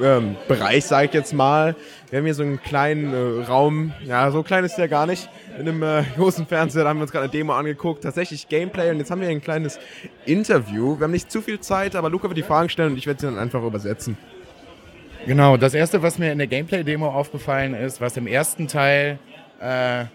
ähm, 0.00 0.36
sage 0.80 1.06
ich 1.06 1.12
jetzt 1.12 1.34
mal. 1.34 1.76
Wir 2.08 2.18
haben 2.18 2.24
hier 2.24 2.34
so 2.34 2.42
einen 2.42 2.62
kleinen 2.62 3.12
äh, 3.12 3.44
Raum, 3.44 3.92
ja, 4.04 4.30
so 4.30 4.42
klein 4.42 4.64
ist 4.64 4.76
der 4.76 4.88
gar 4.88 5.06
nicht. 5.06 5.28
In 5.58 5.68
einem 5.68 5.82
äh, 5.82 6.02
großen 6.16 6.46
Fernseher 6.46 6.84
da 6.84 6.90
haben 6.90 6.98
wir 6.98 7.02
uns 7.02 7.12
gerade 7.12 7.24
eine 7.24 7.32
Demo 7.32 7.52
angeguckt, 7.52 8.04
tatsächlich 8.04 8.48
Gameplay 8.48 8.90
und 8.90 8.98
jetzt 8.98 9.10
haben 9.10 9.20
wir 9.20 9.28
hier 9.28 9.36
ein 9.36 9.42
kleines 9.42 9.78
Interview. 10.24 10.98
Wir 10.98 11.04
haben 11.04 11.10
nicht 11.10 11.30
zu 11.30 11.42
viel 11.42 11.60
Zeit, 11.60 11.94
aber 11.94 12.10
Luca 12.10 12.28
wird 12.28 12.38
die 12.38 12.42
Fragen 12.42 12.68
stellen 12.68 12.92
und 12.92 12.98
ich 12.98 13.06
werde 13.06 13.20
sie 13.20 13.26
dann 13.26 13.38
einfach 13.38 13.62
übersetzen. 13.62 14.16
Genau, 15.26 15.56
das 15.56 15.74
erste, 15.74 16.02
was 16.02 16.18
mir 16.18 16.32
in 16.32 16.38
der 16.38 16.46
Gameplay-Demo 16.46 17.08
aufgefallen 17.08 17.74
ist, 17.74 18.00
was 18.00 18.16
im 18.16 18.26
ersten 18.26 18.66
Teil 18.66 19.18
äh, 19.60 20.06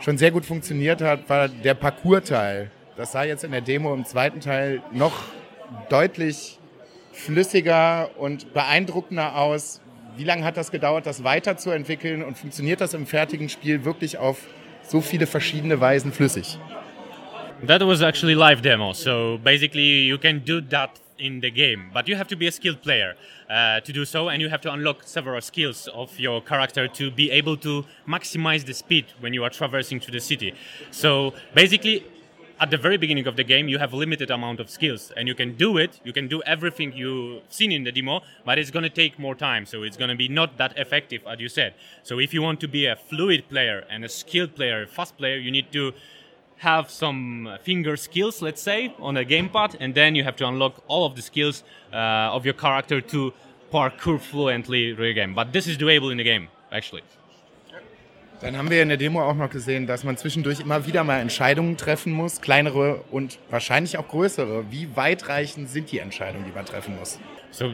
schon 0.00 0.18
sehr 0.18 0.30
gut 0.30 0.44
funktioniert 0.44 1.00
hat, 1.00 1.28
war 1.28 1.48
der 1.48 1.74
Parcours-Teil. 1.74 2.70
Das 2.96 3.12
sah 3.12 3.24
jetzt 3.24 3.44
in 3.44 3.50
der 3.50 3.60
Demo 3.60 3.92
im 3.92 4.06
zweiten 4.06 4.40
Teil 4.40 4.82
noch 4.90 5.12
deutlich 5.90 6.58
flüssiger 7.12 8.08
und 8.16 8.54
beeindruckender 8.54 9.36
aus. 9.36 9.82
Wie 10.16 10.24
lange 10.24 10.44
hat 10.44 10.56
das 10.56 10.70
gedauert, 10.70 11.04
das 11.04 11.22
weiterzuentwickeln 11.22 12.22
und 12.22 12.38
funktioniert 12.38 12.80
das 12.80 12.94
im 12.94 13.06
fertigen 13.06 13.50
Spiel 13.50 13.84
wirklich 13.84 14.16
auf 14.16 14.38
so 14.82 15.02
viele 15.02 15.26
verschiedene 15.26 15.78
Weisen 15.78 16.10
flüssig? 16.10 16.58
That 17.66 17.82
was 17.82 18.00
actually 18.00 18.34
live 18.34 18.62
demo. 18.62 18.94
So 18.94 19.38
basically, 19.44 20.06
you 20.06 20.16
can 20.16 20.42
do 20.42 20.62
that 20.70 20.92
in 21.18 21.42
the 21.42 21.50
game, 21.50 21.90
but 21.92 22.08
you 22.08 22.16
have 22.16 22.28
to 22.28 22.36
be 22.36 22.46
a 22.46 22.50
skilled 22.50 22.80
player 22.80 23.14
uh, 23.48 23.80
to 23.80 23.92
do 23.92 24.04
so, 24.06 24.28
and 24.28 24.40
you 24.40 24.50
have 24.50 24.60
to 24.62 24.72
unlock 24.72 25.02
several 25.04 25.40
skills 25.42 25.88
of 25.88 26.18
your 26.18 26.42
character 26.42 26.88
to 26.88 27.10
be 27.10 27.30
able 27.30 27.56
to 27.58 27.84
maximize 28.06 28.64
the 28.64 28.74
speed 28.74 29.04
when 29.20 29.34
you 29.34 29.42
are 29.44 29.50
traversing 29.50 30.00
through 30.00 30.12
the 30.12 30.20
city. 30.20 30.54
So 30.90 31.34
basically, 31.54 32.04
at 32.58 32.70
the 32.70 32.76
very 32.76 32.96
beginning 32.96 33.26
of 33.26 33.36
the 33.36 33.44
game 33.44 33.68
you 33.68 33.78
have 33.78 33.92
limited 33.92 34.30
amount 34.30 34.60
of 34.60 34.70
skills 34.70 35.12
and 35.16 35.28
you 35.28 35.34
can 35.34 35.54
do 35.56 35.76
it. 35.76 36.00
You 36.04 36.12
can 36.12 36.26
do 36.28 36.42
everything 36.42 36.92
you've 36.92 37.42
seen 37.48 37.70
in 37.70 37.84
the 37.84 37.92
demo 37.92 38.22
but 38.44 38.58
it's 38.58 38.70
going 38.70 38.82
to 38.82 38.90
take 38.90 39.18
more 39.18 39.34
time 39.34 39.66
so 39.66 39.82
it's 39.82 39.96
going 39.96 40.08
to 40.10 40.16
be 40.16 40.28
not 40.28 40.56
that 40.56 40.76
effective 40.78 41.22
as 41.26 41.40
you 41.40 41.48
said. 41.48 41.74
So 42.02 42.18
if 42.18 42.32
you 42.32 42.42
want 42.42 42.60
to 42.60 42.68
be 42.68 42.86
a 42.86 42.96
fluid 42.96 43.48
player 43.48 43.84
and 43.90 44.04
a 44.04 44.08
skilled 44.08 44.54
player 44.54 44.82
a 44.82 44.86
fast 44.86 45.16
player 45.18 45.36
you 45.36 45.50
need 45.50 45.70
to 45.72 45.92
have 46.58 46.90
some 46.90 47.58
finger 47.62 47.96
skills 47.96 48.40
let's 48.40 48.62
say 48.62 48.94
on 48.98 49.16
a 49.18 49.24
gamepad 49.24 49.76
and 49.78 49.94
then 49.94 50.14
you 50.14 50.24
have 50.24 50.36
to 50.36 50.46
unlock 50.46 50.82
all 50.88 51.04
of 51.04 51.14
the 51.14 51.22
skills 51.22 51.62
uh, 51.92 52.36
of 52.36 52.46
your 52.46 52.54
character 52.54 53.00
to 53.02 53.34
parkour 53.70 54.18
fluently 54.18 54.94
through 54.94 55.08
the 55.08 55.14
game. 55.14 55.34
But 55.34 55.52
this 55.52 55.66
is 55.66 55.76
doable 55.76 56.10
in 56.10 56.16
the 56.16 56.24
game 56.24 56.48
actually 56.72 57.02
Dann 58.40 58.58
haben 58.58 58.70
wir 58.70 58.82
in 58.82 58.88
der 58.88 58.98
Demo 58.98 59.22
auch 59.22 59.34
noch 59.34 59.48
gesehen, 59.48 59.86
dass 59.86 60.04
man 60.04 60.16
zwischendurch 60.16 60.60
immer 60.60 60.86
wieder 60.86 61.04
mal 61.04 61.20
Entscheidungen 61.20 61.76
treffen 61.76 62.12
muss, 62.12 62.40
kleinere 62.40 63.02
und 63.10 63.38
wahrscheinlich 63.50 63.96
auch 63.96 64.08
größere. 64.08 64.70
Wie 64.70 64.94
weitreichend 64.94 65.70
sind 65.70 65.90
die 65.90 66.00
Entscheidungen, 66.00 66.44
die 66.44 66.52
man 66.52 66.66
treffen 66.66 66.96
muss? 66.98 67.18
So 67.50 67.72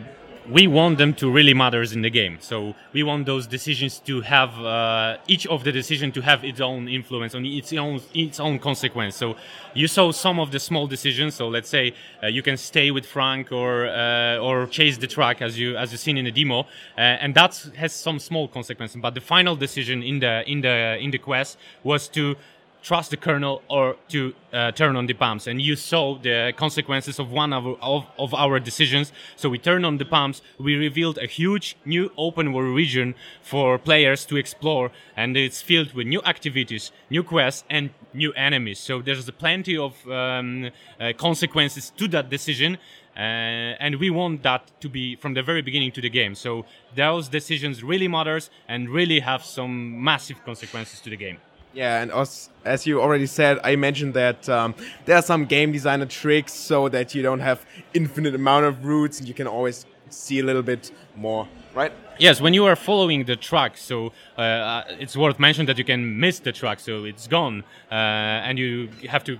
we 0.51 0.67
want 0.67 0.99
them 0.99 1.15
to 1.15 1.31
really 1.31 1.55
matters 1.55 1.93
in 1.93 2.03
the 2.03 2.11
game. 2.11 2.39
So 2.41 2.75
we 2.93 3.03
want 3.03 3.27
those 3.27 3.47
decisions 3.47 3.99
to 4.01 4.21
have 4.23 4.59
uh, 4.59 5.19
each 5.27 5.47
of 5.47 5.65
the 5.65 5.73
decision 5.73 6.11
to 6.13 6.21
have 6.21 6.45
its 6.45 6.61
own 6.61 6.89
influence 6.89 7.35
on 7.35 7.47
its 7.47 7.73
own 7.73 8.01
its 8.15 8.41
own 8.41 8.59
consequence. 8.59 9.17
So 9.17 9.37
you 9.75 9.87
saw 9.87 10.11
some 10.11 10.41
of 10.41 10.51
the 10.51 10.59
small 10.59 10.87
decisions. 10.87 11.35
So 11.35 11.49
let's 11.49 11.69
say 11.69 11.95
uh, 12.23 12.27
you 12.27 12.43
can 12.43 12.57
stay 12.57 12.91
with 12.91 13.07
Frank 13.07 13.53
or 13.53 13.87
uh, 13.87 14.39
or 14.39 14.67
chase 14.67 14.99
the 14.99 15.07
truck 15.07 15.43
as 15.43 15.59
you 15.59 15.77
as 15.77 15.93
you 15.93 15.99
seen 15.99 16.19
in 16.19 16.25
the 16.25 16.33
demo, 16.33 16.61
uh, 16.61 17.01
and 17.01 17.35
that 17.35 17.71
has 17.77 17.93
some 17.93 18.19
small 18.19 18.49
consequences. 18.49 19.01
But 19.01 19.15
the 19.15 19.21
final 19.21 19.55
decision 19.55 20.03
in 20.03 20.19
the 20.19 20.43
in 20.51 20.61
the 20.61 20.99
in 20.99 21.11
the 21.11 21.19
quest 21.19 21.59
was 21.85 22.09
to 22.09 22.37
trust 22.83 23.11
the 23.11 23.17
colonel 23.17 23.63
or 23.69 23.97
to 24.09 24.35
uh, 24.53 24.73
turn 24.73 24.97
on 24.97 25.07
the 25.07 25.15
pumps. 25.15 25.47
And 25.47 25.61
you 25.61 25.77
saw 25.77 26.19
the 26.19 26.53
consequences 26.57 27.19
of 27.19 27.31
one 27.31 27.53
of, 27.53 27.67
of, 27.81 28.07
of, 28.19 28.35
our 28.35 28.59
decisions. 28.59 29.13
So 29.37 29.49
we 29.49 29.59
turned 29.59 29.87
on 29.87 29.99
the 29.99 30.05
pumps. 30.05 30.43
We 30.59 30.75
revealed 30.75 31.19
a 31.19 31.27
huge 31.27 31.77
new 31.85 32.11
open 32.17 32.53
world 32.53 32.75
region 32.75 33.15
for 33.43 33.79
players 33.79 34.25
to 34.27 34.37
explore. 34.37 34.91
And 35.17 35.37
it's 35.37 35.63
filled 35.63 35.95
with 35.95 36.07
new 36.07 36.21
activities, 36.23 36.91
new 37.09 37.23
quests, 37.23 37.65
and 37.71 37.91
new 38.13 38.33
enemies. 38.33 38.79
So 38.79 39.01
there's 39.01 39.31
plenty 39.31 39.77
of 39.77 39.95
um, 40.09 40.71
uh, 41.01 41.13
consequences 41.17 41.91
to 41.97 42.09
that 42.09 42.29
decision. 42.29 42.79
Uh, 43.15 43.77
and 43.79 43.97
we 43.97 44.09
want 44.11 44.43
that 44.43 44.71
to 44.81 44.89
be 44.89 45.17
from 45.17 45.35
the 45.35 45.43
very 45.43 45.63
beginning 45.63 45.93
to 45.93 46.01
the 46.01 46.09
game. 46.09 46.35
So 46.35 46.65
those 46.97 47.29
decisions 47.29 47.83
really 47.83 48.09
matters 48.09 48.51
and 48.67 48.89
really 48.89 49.21
have 49.21 49.45
some 49.45 50.03
massive 50.03 50.43
consequences 50.45 51.01
to 51.01 51.11
the 51.11 51.17
game. 51.17 51.39
Yeah, 51.75 52.03
and 52.03 52.13
as, 52.13 52.51
as 52.65 52.87
you 52.87 53.01
already 53.01 53.27
said, 53.27 53.59
I 53.65 53.77
mentioned 53.77 54.15
that 54.15 54.47
um, 54.49 54.75
there 55.07 55.17
are 55.17 55.23
some 55.23 55.47
game 55.47 55.73
designer 55.73 56.07
tricks 56.07 56.53
so 56.53 56.89
that 56.91 57.15
you 57.15 57.23
don't 57.23 57.41
have 57.41 57.65
infinite 57.95 58.35
amount 58.35 58.67
of 58.67 58.85
routes 58.85 59.19
and 59.19 59.29
you 59.29 59.35
can 59.35 59.47
always 59.47 59.87
see 60.11 60.39
a 60.41 60.45
little 60.45 60.63
bit 60.63 60.93
more, 61.17 61.49
right? 61.75 61.93
Yes, 62.19 62.41
when 62.41 62.53
you 62.53 62.67
are 62.67 62.77
following 62.77 63.25
the 63.25 63.37
track, 63.37 63.79
so 63.79 64.13
uh, 64.37 64.83
it's 64.89 65.17
worth 65.17 65.39
mentioning 65.39 65.67
that 65.67 65.79
you 65.79 65.85
can 65.85 66.21
miss 66.21 66.41
the 66.41 66.53
track, 66.53 66.79
so 66.79 67.05
it's 67.05 67.27
gone, 67.27 67.65
uh, 67.91 67.95
and 67.95 68.59
you 68.59 68.91
have 69.09 69.25
to 69.25 69.39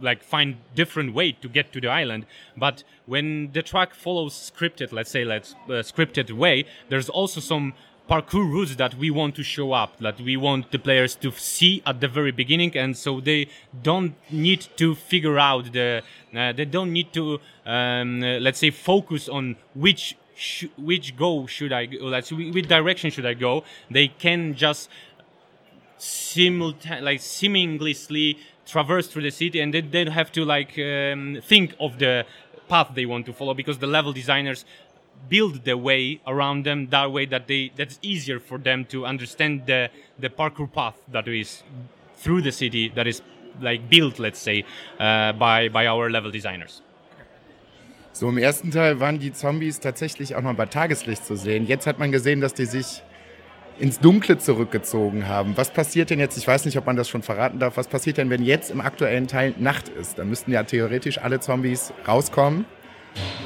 like 0.00 0.22
find 0.22 0.56
different 0.74 1.14
way 1.14 1.32
to 1.32 1.48
get 1.48 1.72
to 1.72 1.80
the 1.80 1.88
island. 1.88 2.26
But 2.56 2.84
when 3.06 3.50
the 3.52 3.62
track 3.62 3.94
follows 3.94 4.34
scripted, 4.34 4.92
let's 4.92 5.10
say 5.10 5.24
let's 5.24 5.54
uh, 5.66 5.82
scripted 5.82 6.30
way, 6.30 6.66
there's 6.88 7.08
also 7.08 7.40
some 7.40 7.74
parkour 8.08 8.44
routes 8.50 8.76
that 8.76 8.94
we 8.96 9.10
want 9.10 9.34
to 9.34 9.42
show 9.42 9.72
up 9.72 9.96
that 9.98 10.20
we 10.20 10.36
want 10.36 10.70
the 10.72 10.78
players 10.78 11.14
to 11.14 11.30
see 11.32 11.82
at 11.86 12.00
the 12.00 12.08
very 12.08 12.32
beginning 12.32 12.76
and 12.76 12.96
so 12.96 13.20
they 13.20 13.48
don't 13.82 14.14
need 14.30 14.66
to 14.76 14.94
figure 14.94 15.38
out 15.38 15.72
the 15.72 16.02
uh, 16.36 16.52
they 16.52 16.66
don't 16.66 16.92
need 16.92 17.12
to 17.12 17.40
um, 17.64 18.22
uh, 18.22 18.38
let's 18.40 18.58
say 18.58 18.70
focus 18.70 19.28
on 19.28 19.56
which 19.74 20.16
sh- 20.36 20.66
which 20.76 21.16
go 21.16 21.46
should 21.46 21.72
i 21.72 21.86
go 21.86 22.04
let's 22.06 22.30
which 22.30 22.68
direction 22.68 23.10
should 23.10 23.26
i 23.26 23.34
go. 23.34 23.64
They 23.90 24.08
can 24.08 24.54
just 24.54 24.90
simultaneously 25.96 27.00
like 27.00 27.20
seamlessly 27.20 28.38
traverse 28.66 29.06
through 29.06 29.22
the 29.22 29.30
city 29.30 29.60
and 29.60 29.72
they 29.72 29.80
don't 29.80 30.08
have 30.08 30.30
to 30.32 30.44
like 30.44 30.78
um, 30.78 31.38
think 31.42 31.74
of 31.80 31.98
the 31.98 32.26
path 32.68 32.90
they 32.94 33.06
want 33.06 33.26
to 33.26 33.32
follow 33.32 33.54
because 33.54 33.78
the 33.78 33.86
level 33.86 34.12
designers 34.12 34.64
build 35.28 35.64
the 35.64 35.76
way 35.76 36.20
around 36.26 36.64
them 36.64 36.88
that 36.90 37.10
way 37.12 37.26
that 37.26 37.46
they 37.46 37.70
that's 37.76 37.98
easier 38.02 38.40
for 38.40 38.58
them 38.58 38.86
to 38.88 39.04
understand 39.04 39.62
the 39.66 39.90
the 40.20 40.28
parkour 40.28 40.66
path 40.66 40.94
that 41.12 41.26
is 41.26 41.64
through 42.22 42.42
the 42.42 42.52
city 42.52 42.90
that 42.94 43.06
is 43.06 43.22
like 43.60 43.88
built 43.88 44.18
let's 44.18 44.40
say 44.40 44.64
uh, 44.98 45.32
by 45.32 45.68
by 45.68 45.86
our 45.86 46.10
level 46.10 46.30
designers 46.30 46.82
so 48.12 48.28
im 48.28 48.38
ersten 48.38 48.70
Teil 48.70 49.00
waren 49.00 49.18
die 49.18 49.32
Zombies 49.32 49.80
tatsächlich 49.80 50.36
auch 50.36 50.42
noch 50.42 50.54
bei 50.54 50.66
Tageslicht 50.66 51.24
zu 51.24 51.36
sehen 51.36 51.66
jetzt 51.66 51.86
hat 51.86 51.98
man 51.98 52.12
gesehen 52.12 52.40
dass 52.40 52.54
die 52.54 52.66
sich 52.66 53.02
ins 53.78 53.98
Dunkle 53.98 54.38
zurückgezogen 54.38 55.28
haben. 55.28 55.56
Was 55.56 55.70
passiert 55.70 56.10
denn 56.10 56.20
jetzt? 56.20 56.36
Ich 56.36 56.46
weiß 56.46 56.64
nicht, 56.64 56.78
ob 56.78 56.86
man 56.86 56.96
das 56.96 57.08
schon 57.08 57.22
verraten 57.22 57.58
darf. 57.58 57.76
Was 57.76 57.88
passiert 57.88 58.18
denn, 58.18 58.30
wenn 58.30 58.44
jetzt 58.44 58.70
im 58.70 58.80
aktuellen 58.80 59.26
Teil 59.26 59.54
Nacht 59.58 59.88
ist? 59.88 60.18
Da 60.18 60.24
müssten 60.24 60.52
ja 60.52 60.62
theoretisch 60.62 61.18
alle 61.18 61.40
Zombies 61.40 61.92
rauskommen. 62.06 62.66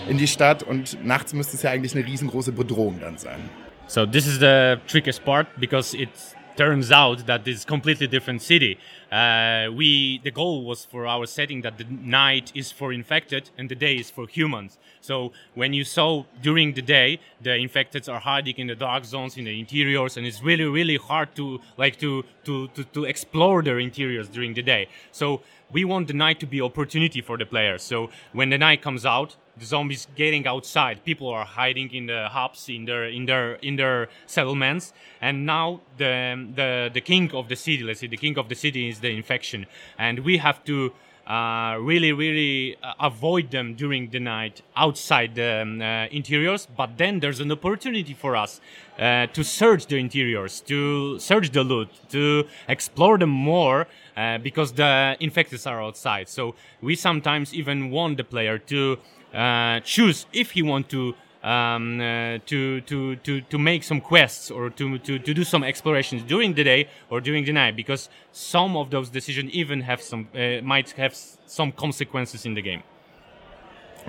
In 0.09 0.18
die 0.18 0.26
Stadt 0.26 0.62
und 0.62 1.04
nachts 1.04 1.32
müsste 1.32 1.56
es 1.56 1.62
ja 1.62 1.70
eigentlich 1.70 1.94
eine 1.94 2.06
riesengroße 2.06 2.52
Bedrohung 2.52 2.98
dann 3.00 3.18
sein. 3.18 3.38
So 3.86 4.04
this 4.06 4.26
is 4.26 4.38
the 4.38 4.76
trickiest 4.86 5.24
part 5.24 5.46
because 5.59 5.96
it 5.96 6.11
turns 6.56 6.90
out 6.90 7.24
that 7.26 7.44
this 7.44 7.59
is 7.59 7.64
completely 7.64 8.09
different 8.09 8.42
city. 8.42 8.76
Uh, 9.11 9.70
we 9.72 10.20
the 10.24 10.30
goal 10.30 10.64
was 10.64 10.84
for 10.84 11.06
our 11.06 11.26
setting 11.26 11.62
that 11.62 11.78
the 11.78 11.86
night 11.88 12.50
is 12.54 12.72
for 12.72 12.92
infected 12.92 13.50
and 13.56 13.68
the 13.68 13.74
day 13.74 13.94
is 13.94 14.11
for 14.11 14.26
humans. 14.26 14.76
So 15.00 15.32
when 15.54 15.72
you 15.72 15.84
saw 15.84 16.24
during 16.42 16.74
the 16.74 16.82
day 16.82 17.20
the 17.40 17.54
infected 17.54 18.09
are 18.09 18.20
hiding 18.20 18.56
in 18.59 18.66
the 18.66 18.74
dark 18.74 19.04
zones 19.04 19.36
in 19.36 19.44
the 19.44 19.59
interiors 19.59 20.16
and 20.16 20.26
it's 20.26 20.42
really 20.42 20.64
really 20.64 20.96
hard 20.96 21.34
to 21.36 21.61
like 21.76 21.98
to 22.00 22.24
to 22.44 22.68
to, 22.68 22.84
to 22.84 23.04
explore 23.04 23.62
their 23.62 23.78
interiors 23.78 24.28
during 24.28 24.54
the 24.54 24.62
day. 24.62 24.88
So 25.12 25.40
we 25.70 25.84
want 25.84 26.09
the 26.09 26.14
night 26.14 26.40
to 26.40 26.46
be 26.46 26.61
opportunity 26.61 27.20
for 27.22 27.38
the 27.38 27.46
players. 27.46 27.82
So 27.82 28.11
when 28.32 28.50
the 28.50 28.59
night 28.59 28.82
comes 28.82 29.06
out, 29.06 29.36
the 29.59 29.66
zombies 29.66 30.06
getting 30.16 30.46
outside. 30.46 31.04
People 31.04 31.28
are 31.28 31.44
hiding 31.44 31.92
in 31.92 32.06
the 32.06 32.28
hubs, 32.28 32.68
in 32.68 32.84
their 32.84 33.06
in 33.06 33.26
their 33.26 33.54
in 33.56 33.76
their 33.76 34.09
settlements, 34.26 34.92
and 35.20 35.46
now 35.46 35.80
the 35.96 36.46
the 36.54 36.90
the 36.92 37.00
king 37.00 37.30
of 37.32 37.48
the 37.48 37.56
city, 37.56 37.82
let's 37.82 38.00
say 38.00 38.06
the 38.06 38.16
king 38.16 38.38
of 38.38 38.48
the 38.48 38.54
city 38.54 38.88
is 38.88 39.00
the 39.00 39.11
infection, 39.11 39.66
and 39.98 40.20
we 40.20 40.38
have 40.38 40.64
to. 40.64 40.92
Uh, 41.28 41.76
really, 41.82 42.11
really 42.11 42.74
uh, 42.82 42.94
avoid 43.00 43.50
them 43.50 43.74
during 43.74 44.09
the 44.09 44.18
night 44.18 44.62
outside 44.74 45.34
the 45.34 45.61
um, 45.61 45.82
uh, 45.82 46.06
interiors. 46.06 46.66
But 46.74 46.96
then 46.96 47.20
there's 47.20 47.38
an 47.38 47.52
opportunity 47.52 48.14
for 48.14 48.34
us 48.34 48.62
uh, 48.98 49.26
to 49.26 49.44
search 49.44 49.88
the 49.88 49.96
interiors, 49.96 50.62
to 50.62 51.18
search 51.18 51.50
the 51.50 51.64
loot, 51.64 51.90
to 52.09 52.46
explore 52.66 53.18
them 53.18 53.28
more 53.28 53.86
uh, 54.16 54.38
because 54.38 54.72
the 54.72 55.18
infected 55.20 55.66
are 55.66 55.82
outside. 55.82 56.30
So 56.30 56.54
we 56.80 56.96
sometimes 56.96 57.52
even 57.52 57.90
want 57.90 58.16
the 58.16 58.24
player 58.24 58.56
to 58.59 58.96
uh, 59.35 59.81
choose 59.81 60.26
if 60.33 60.53
he 60.53 60.62
want 60.62 60.89
to 60.91 61.14
um, 61.43 62.01
uh, 62.01 62.39
to, 62.47 62.81
to, 62.83 63.16
to, 63.16 63.41
to 63.43 63.59
make 63.59 63.83
some 63.83 64.01
quests 64.01 64.51
or 64.51 64.70
to, 64.70 64.99
to, 64.99 65.18
to 65.18 65.35
do 65.35 65.45
some 65.45 65.62
explorations 65.62 66.22
during 66.24 66.55
the 66.55 66.64
day 66.64 66.89
or 67.11 67.20
during 67.20 67.45
the 67.45 67.53
night 67.53 67.76
because 67.76 68.09
some 68.33 68.76
of 68.76 68.91
those 68.91 69.11
decisions 69.11 69.51
even 69.53 69.81
have 69.83 70.03
some 70.03 70.29
uh, 70.35 70.62
might 70.62 70.91
have 70.91 71.14
some 71.47 71.72
consequences 71.72 72.45
in 72.45 72.55
the 72.55 72.62
game. 72.62 72.83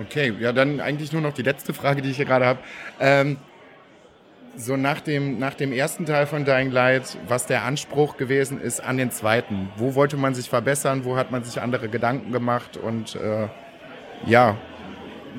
Okay, 0.00 0.32
ja, 0.40 0.52
dann 0.52 0.80
eigentlich 0.80 1.12
nur 1.12 1.20
noch 1.20 1.34
die 1.34 1.42
letzte 1.42 1.74
Frage, 1.74 2.00
die 2.00 2.10
ich 2.10 2.16
hier 2.16 2.24
gerade 2.24 2.46
habe. 2.46 2.58
Ähm, 3.00 3.36
so 4.56 4.76
nach 4.76 5.00
dem, 5.00 5.38
nach 5.38 5.54
dem 5.54 5.72
ersten 5.72 6.06
Teil 6.06 6.26
von 6.26 6.44
Dying 6.44 6.70
Light, 6.70 7.16
was 7.28 7.46
der 7.46 7.64
Anspruch 7.64 8.16
gewesen 8.16 8.60
ist 8.60 8.80
an 8.80 8.96
den 8.96 9.10
zweiten. 9.10 9.68
Wo 9.76 9.94
wollte 9.94 10.16
man 10.16 10.34
sich 10.34 10.48
verbessern? 10.48 11.04
Wo 11.04 11.16
hat 11.16 11.30
man 11.30 11.44
sich 11.44 11.60
andere 11.60 11.88
Gedanken 11.88 12.32
gemacht? 12.32 12.76
Und 12.76 13.14
äh, 13.14 13.48
ja, 14.26 14.56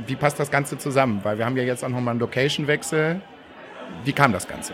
wie 0.08 0.16
passt 0.16 0.40
das 0.40 0.50
Ganze 0.50 0.78
zusammen? 0.78 1.20
Weil 1.24 1.38
wir 1.38 1.46
haben 1.46 1.58
ja 1.58 1.64
jetzt 1.64 1.84
auch 1.84 1.90
nochmal 1.90 2.12
einen 2.12 2.20
Location-Wechsel. 2.20 3.22
Wie 4.04 4.14
kam 4.14 4.32
das 4.32 4.48
Ganze? 4.48 4.74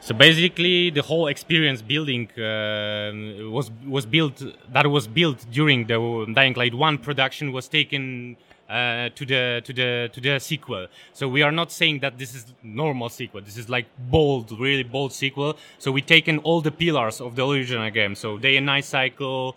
So 0.00 0.14
basically, 0.14 0.90
the 0.92 1.00
whole 1.00 1.30
experience 1.30 1.80
building 1.80 2.28
uh, 2.36 3.52
was 3.52 3.70
was 3.86 4.04
built 4.04 4.44
that 4.72 4.84
was 4.84 5.06
built 5.06 5.46
during 5.52 5.86
the 5.86 6.26
Dying 6.34 6.54
Light 6.56 6.74
One 6.74 6.98
production 6.98 7.52
was 7.52 7.68
taken 7.68 8.36
uh, 8.68 9.10
to 9.14 9.24
the 9.24 9.62
to 9.64 9.72
the 9.72 10.10
to 10.12 10.20
the 10.20 10.40
sequel. 10.40 10.88
So 11.12 11.28
we 11.28 11.42
are 11.42 11.52
not 11.52 11.70
saying 11.70 12.00
that 12.00 12.18
this 12.18 12.34
is 12.34 12.46
normal 12.64 13.10
sequel. 13.10 13.42
This 13.42 13.56
is 13.56 13.68
like 13.68 13.86
bold, 14.10 14.50
really 14.58 14.82
bold 14.82 15.12
sequel. 15.12 15.56
So 15.78 15.92
we 15.92 16.02
taken 16.02 16.38
all 16.38 16.60
the 16.60 16.72
pillars 16.72 17.20
of 17.20 17.36
the 17.36 17.46
original 17.46 17.90
game. 17.90 18.16
So 18.16 18.38
day 18.38 18.56
and 18.56 18.66
night 18.66 18.84
cycle, 18.84 19.54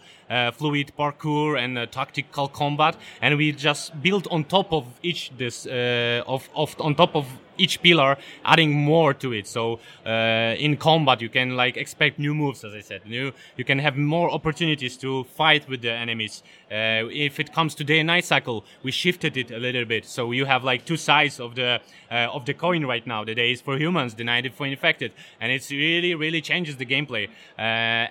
fluid 0.51 0.91
parkour 0.97 1.57
and 1.57 1.78
uh, 1.78 1.86
tactical 1.86 2.47
combat, 2.47 2.95
and 3.21 3.38
we 3.38 3.51
just 3.51 4.01
built 4.01 4.28
on 4.32 4.43
top 4.43 4.73
of 4.73 4.86
each 5.03 5.32
this 5.38 5.65
uh, 5.65 6.23
of, 6.28 6.49
of 6.55 6.76
on 6.80 6.95
top 6.95 7.15
of 7.15 7.26
each 7.57 7.82
pillar, 7.82 8.17
adding 8.43 8.73
more 8.73 9.13
to 9.13 9.32
it. 9.34 9.47
So 9.47 9.80
uh, 10.05 10.55
in 10.57 10.78
combat, 10.78 11.21
you 11.21 11.30
can 11.30 11.55
like 11.55 11.78
expect 11.78 12.19
new 12.19 12.34
moves, 12.34 12.63
as 12.63 12.73
I 12.73 12.82
said. 12.82 13.05
New, 13.05 13.32
you 13.55 13.63
can 13.63 13.80
have 13.80 13.97
more 13.97 14.30
opportunities 14.30 14.97
to 14.97 15.23
fight 15.23 15.67
with 15.69 15.82
the 15.82 15.91
enemies. 15.91 16.43
Uh, 16.71 17.07
if 17.11 17.39
it 17.39 17.53
comes 17.53 17.76
to 17.76 17.84
day 17.84 17.99
and 17.99 18.07
night 18.07 18.26
cycle, 18.26 18.65
we 18.84 18.91
shifted 18.91 19.38
it 19.38 19.51
a 19.51 19.57
little 19.57 19.86
bit. 19.86 20.05
So 20.05 20.32
you 20.32 20.45
have 20.45 20.63
like 20.63 20.86
two 20.86 20.97
sides 20.97 21.39
of 21.39 21.55
the 21.55 21.80
uh, 22.11 22.28
of 22.34 22.45
the 22.45 22.53
coin 22.53 22.86
right 22.86 23.05
now. 23.05 23.23
The 23.23 23.36
day 23.36 23.51
is 23.51 23.61
for 23.61 23.78
humans, 23.78 24.15
the 24.15 24.23
night 24.23 24.45
is 24.45 24.53
for 24.53 24.65
infected, 24.65 25.11
and 25.39 25.51
it's 25.51 25.71
really 25.71 26.15
really 26.15 26.41
changes 26.41 26.76
the 26.78 26.86
gameplay. 26.86 27.30
Uh, 27.57 27.61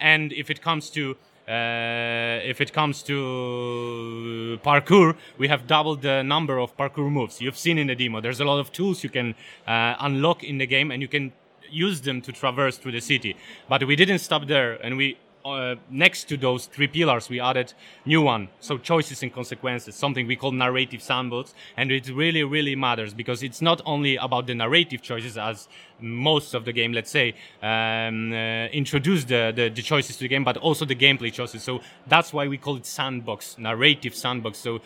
and 0.01 0.33
if 0.33 0.51
it 0.51 0.63
comes 0.63 0.91
to 0.91 1.17
uh, 1.47 2.41
if 2.43 2.61
it 2.61 2.73
comes 2.73 3.03
to 3.03 4.59
parkour, 4.65 5.17
we 5.39 5.49
have 5.49 5.67
doubled 5.67 6.03
the 6.03 6.23
number 6.23 6.59
of 6.59 6.77
parkour 6.77 7.11
moves. 7.11 7.41
You've 7.41 7.59
seen 7.59 7.79
in 7.79 7.89
the 7.89 7.95
demo. 7.95 8.21
There's 8.21 8.41
a 8.41 8.45
lot 8.45 8.59
of 8.61 8.73
tools 8.73 9.05
you 9.05 9.11
can 9.11 9.35
uh, 9.67 9.95
unlock 10.01 10.43
in 10.43 10.59
the 10.59 10.67
game, 10.67 10.91
and 10.91 11.03
you 11.03 11.09
can 11.09 11.33
use 11.71 12.01
them 12.01 12.21
to 12.23 12.33
traverse 12.33 12.79
through 12.79 12.93
the 12.93 13.01
city. 13.01 13.37
But 13.69 13.87
we 13.87 13.97
didn't 13.97 14.21
stop 14.21 14.47
there, 14.47 14.75
and 14.85 14.97
we 14.97 15.19
uh, 15.45 15.75
next 15.91 16.25
to 16.25 16.37
those 16.37 16.67
three 16.67 16.87
pillars, 16.87 17.29
we 17.29 17.39
added 17.39 17.75
new 18.07 18.23
one. 18.23 18.49
So 18.61 18.79
choices 18.79 19.23
and 19.23 19.33
consequences, 19.33 19.95
something 19.95 20.27
we 20.27 20.37
call 20.37 20.53
narrative 20.53 21.03
sandbox, 21.03 21.55
and 21.77 21.93
it 21.93 22.09
really, 22.09 22.43
really 22.43 22.75
matters 22.75 23.13
because 23.13 23.43
it's 23.43 23.61
not 23.61 23.83
only 23.85 24.17
about 24.17 24.47
the 24.47 24.55
narrative 24.55 25.03
choices 25.03 25.37
as 25.37 25.69
most 26.01 26.55
of 26.55 26.65
the 26.65 26.73
game, 26.73 26.93
let's 26.93 27.11
say, 27.11 27.35
um, 27.63 28.33
uh, 28.33 28.67
introduce 28.73 29.25
the, 29.25 29.53
the, 29.55 29.69
the 29.69 29.83
choices 29.83 30.17
to 30.17 30.25
the 30.25 30.29
game, 30.29 30.45
but 30.45 30.57
also 30.57 30.85
the 30.85 30.97
gameplay 30.97 31.33
choices. 31.33 31.63
So 31.63 31.81
that's 32.07 32.33
why 32.33 32.49
we 32.49 32.57
call 32.57 32.77
it 32.77 32.87
sandbox, 32.87 33.59
narrative 33.59 34.15
sandbox. 34.15 34.59
So 34.59 34.81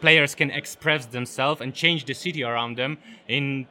players 0.00 0.34
can 0.34 0.50
express 0.50 1.06
themselves 1.06 1.60
and 1.60 1.72
change 1.72 2.04
the 2.06 2.14
city 2.14 2.42
around 2.42 2.76
them 2.76 2.98
in 3.28 3.66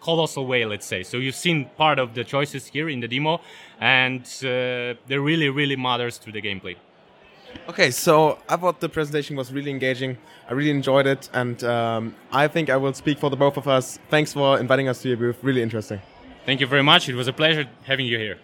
colossal 0.00 0.46
way, 0.46 0.64
let's 0.64 0.86
say. 0.86 1.02
So 1.02 1.16
you've 1.18 1.34
seen 1.34 1.66
part 1.76 1.98
of 1.98 2.14
the 2.14 2.24
choices 2.24 2.66
here 2.66 2.88
in 2.88 3.00
the 3.00 3.08
demo, 3.08 3.40
and 3.80 4.22
uh, 4.22 4.94
they 5.06 5.18
really, 5.18 5.48
really 5.48 5.76
matters 5.76 6.18
to 6.18 6.32
the 6.32 6.42
gameplay. 6.42 6.76
Okay, 7.68 7.90
so 7.90 8.38
I 8.48 8.56
thought 8.56 8.80
the 8.80 8.88
presentation 8.88 9.36
was 9.36 9.52
really 9.52 9.70
engaging. 9.70 10.18
I 10.48 10.52
really 10.52 10.70
enjoyed 10.70 11.06
it, 11.06 11.28
and 11.32 11.62
um, 11.64 12.14
I 12.32 12.48
think 12.48 12.70
I 12.70 12.76
will 12.76 12.92
speak 12.94 13.18
for 13.18 13.30
the 13.30 13.36
both 13.36 13.56
of 13.56 13.68
us. 13.68 13.98
Thanks 14.10 14.32
for 14.32 14.58
inviting 14.58 14.88
us 14.88 15.02
to 15.02 15.08
your 15.08 15.16
booth. 15.16 15.38
Really 15.42 15.62
interesting. 15.62 16.00
Thank 16.44 16.60
you 16.60 16.66
very 16.66 16.82
much. 16.82 17.08
It 17.08 17.14
was 17.14 17.28
a 17.28 17.32
pleasure 17.32 17.66
having 17.84 18.06
you 18.06 18.18
here. 18.18 18.38